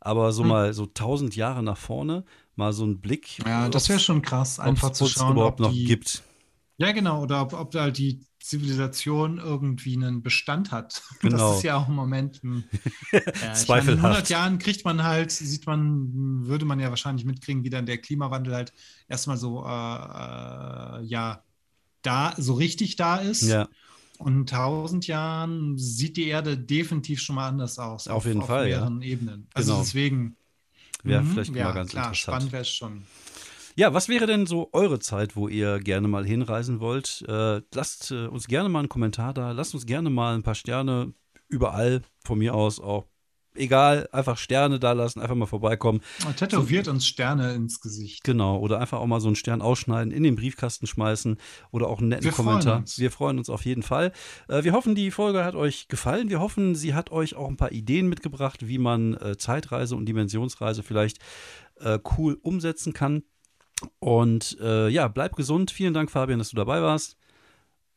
Aber 0.00 0.32
so 0.32 0.42
hm. 0.42 0.48
mal 0.48 0.72
so 0.74 0.84
1000 0.84 1.36
Jahre 1.36 1.62
nach 1.62 1.78
vorne 1.78 2.24
mal 2.58 2.72
so 2.72 2.84
einen 2.84 3.00
Blick. 3.00 3.38
Ja, 3.46 3.68
das 3.68 3.88
wäre 3.88 4.00
schon 4.00 4.22
krass, 4.22 4.60
einfach 4.60 4.90
zu 4.90 5.06
schauen, 5.06 5.32
überhaupt 5.32 5.60
ob 5.60 5.72
die, 5.72 5.82
noch 5.82 5.88
gibt. 5.88 6.22
Ja, 6.76 6.92
genau, 6.92 7.22
oder 7.22 7.42
ob, 7.42 7.54
ob 7.54 7.70
da 7.70 7.90
die 7.90 8.20
Zivilisation 8.40 9.38
irgendwie 9.38 9.94
einen 9.96 10.22
Bestand 10.22 10.70
hat. 10.70 11.02
Genau. 11.20 11.50
Das 11.50 11.58
ist 11.58 11.64
ja 11.64 11.76
auch 11.76 11.88
im 11.88 11.94
Moment 11.94 12.42
ein, 12.44 12.64
ja, 13.12 13.52
Zweifelhaft. 13.54 13.98
in 13.98 14.04
100 14.04 14.28
Jahren 14.28 14.58
kriegt 14.58 14.84
man 14.84 15.02
halt, 15.02 15.32
sieht 15.32 15.66
man, 15.66 16.46
würde 16.46 16.64
man 16.64 16.78
ja 16.78 16.90
wahrscheinlich 16.90 17.24
mitkriegen, 17.24 17.64
wie 17.64 17.70
dann 17.70 17.86
der 17.86 17.98
Klimawandel 17.98 18.54
halt 18.54 18.72
erstmal 19.08 19.36
so, 19.36 19.64
äh, 19.64 19.68
äh, 19.68 21.04
ja, 21.04 21.42
da, 22.02 22.34
so 22.36 22.54
richtig 22.54 22.96
da 22.96 23.16
ist. 23.16 23.42
Ja. 23.42 23.68
Und 24.18 24.34
in 24.34 24.40
1000 24.40 25.06
Jahren 25.06 25.76
sieht 25.76 26.16
die 26.16 26.28
Erde 26.28 26.56
definitiv 26.56 27.20
schon 27.20 27.36
mal 27.36 27.48
anders 27.48 27.78
aus. 27.78 28.08
Auf, 28.08 28.18
auf 28.18 28.26
jeden 28.26 28.40
auf 28.40 28.46
Fall, 28.46 28.66
mehreren 28.66 29.02
ja. 29.02 29.08
Ebenen. 29.08 29.48
Also 29.54 29.72
genau. 29.72 29.82
deswegen, 29.82 30.36
Wäre 31.02 31.22
mhm, 31.22 31.28
vielleicht 31.28 31.54
ja, 31.54 31.64
mal 31.64 31.74
ganz 31.74 31.90
klar, 31.90 32.06
interessant. 32.06 32.34
Spannend 32.34 32.52
wäre 32.52 32.62
es 32.62 32.70
schon. 32.70 33.02
Ja, 33.76 33.94
was 33.94 34.08
wäre 34.08 34.26
denn 34.26 34.46
so 34.46 34.70
eure 34.72 34.98
Zeit, 34.98 35.36
wo 35.36 35.46
ihr 35.46 35.78
gerne 35.78 36.08
mal 36.08 36.26
hinreisen 36.26 36.80
wollt? 36.80 37.24
Äh, 37.28 37.62
lasst 37.72 38.10
äh, 38.10 38.26
uns 38.26 38.48
gerne 38.48 38.68
mal 38.68 38.80
einen 38.80 38.88
Kommentar 38.88 39.32
da. 39.32 39.52
Lasst 39.52 39.74
uns 39.74 39.86
gerne 39.86 40.10
mal 40.10 40.34
ein 40.34 40.42
paar 40.42 40.56
Sterne 40.56 41.14
überall, 41.48 42.02
von 42.24 42.38
mir 42.38 42.54
aus 42.54 42.80
auch 42.80 43.06
egal, 43.54 44.08
einfach 44.12 44.38
Sterne 44.38 44.78
da 44.78 44.92
lassen, 44.92 45.20
einfach 45.20 45.34
mal 45.34 45.46
vorbeikommen. 45.46 46.00
Und 46.26 46.36
tätowiert 46.36 46.86
so, 46.86 46.92
uns 46.92 47.06
Sterne 47.06 47.52
ins 47.54 47.80
Gesicht. 47.80 48.24
Genau, 48.24 48.58
oder 48.58 48.80
einfach 48.80 48.98
auch 48.98 49.06
mal 49.06 49.20
so 49.20 49.28
einen 49.28 49.36
Stern 49.36 49.62
ausschneiden, 49.62 50.12
in 50.12 50.22
den 50.22 50.36
Briefkasten 50.36 50.86
schmeißen 50.86 51.36
oder 51.70 51.88
auch 51.88 51.98
einen 51.98 52.08
netten 52.08 52.24
wir 52.24 52.32
Kommentar. 52.32 52.62
Freuen 52.62 52.78
uns. 52.80 52.98
Wir 52.98 53.10
freuen 53.10 53.38
uns 53.38 53.50
auf 53.50 53.64
jeden 53.64 53.82
Fall. 53.82 54.12
Äh, 54.48 54.64
wir 54.64 54.72
hoffen, 54.72 54.94
die 54.94 55.10
Folge 55.10 55.44
hat 55.44 55.54
euch 55.54 55.88
gefallen. 55.88 56.28
Wir 56.30 56.40
hoffen, 56.40 56.74
sie 56.74 56.94
hat 56.94 57.10
euch 57.10 57.34
auch 57.34 57.48
ein 57.48 57.56
paar 57.56 57.72
Ideen 57.72 58.08
mitgebracht, 58.08 58.66
wie 58.66 58.78
man 58.78 59.14
äh, 59.14 59.36
Zeitreise 59.36 59.96
und 59.96 60.06
Dimensionsreise 60.06 60.82
vielleicht 60.82 61.18
äh, 61.80 61.98
cool 62.16 62.38
umsetzen 62.42 62.92
kann. 62.92 63.22
Und 64.00 64.56
äh, 64.60 64.88
ja, 64.88 65.08
bleib 65.08 65.36
gesund. 65.36 65.70
Vielen 65.70 65.94
Dank, 65.94 66.10
Fabian, 66.10 66.38
dass 66.38 66.50
du 66.50 66.56
dabei 66.56 66.82
warst. 66.82 67.16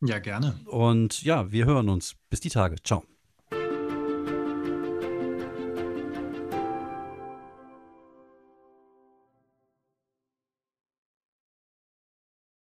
Ja, 0.01 0.19
gerne. 0.19 0.59
Und 0.65 1.23
ja, 1.23 1.51
wir 1.51 1.65
hören 1.65 1.89
uns. 1.89 2.15
Bis 2.29 2.39
die 2.39 2.49
Tage. 2.49 2.75
Ciao. 2.83 3.03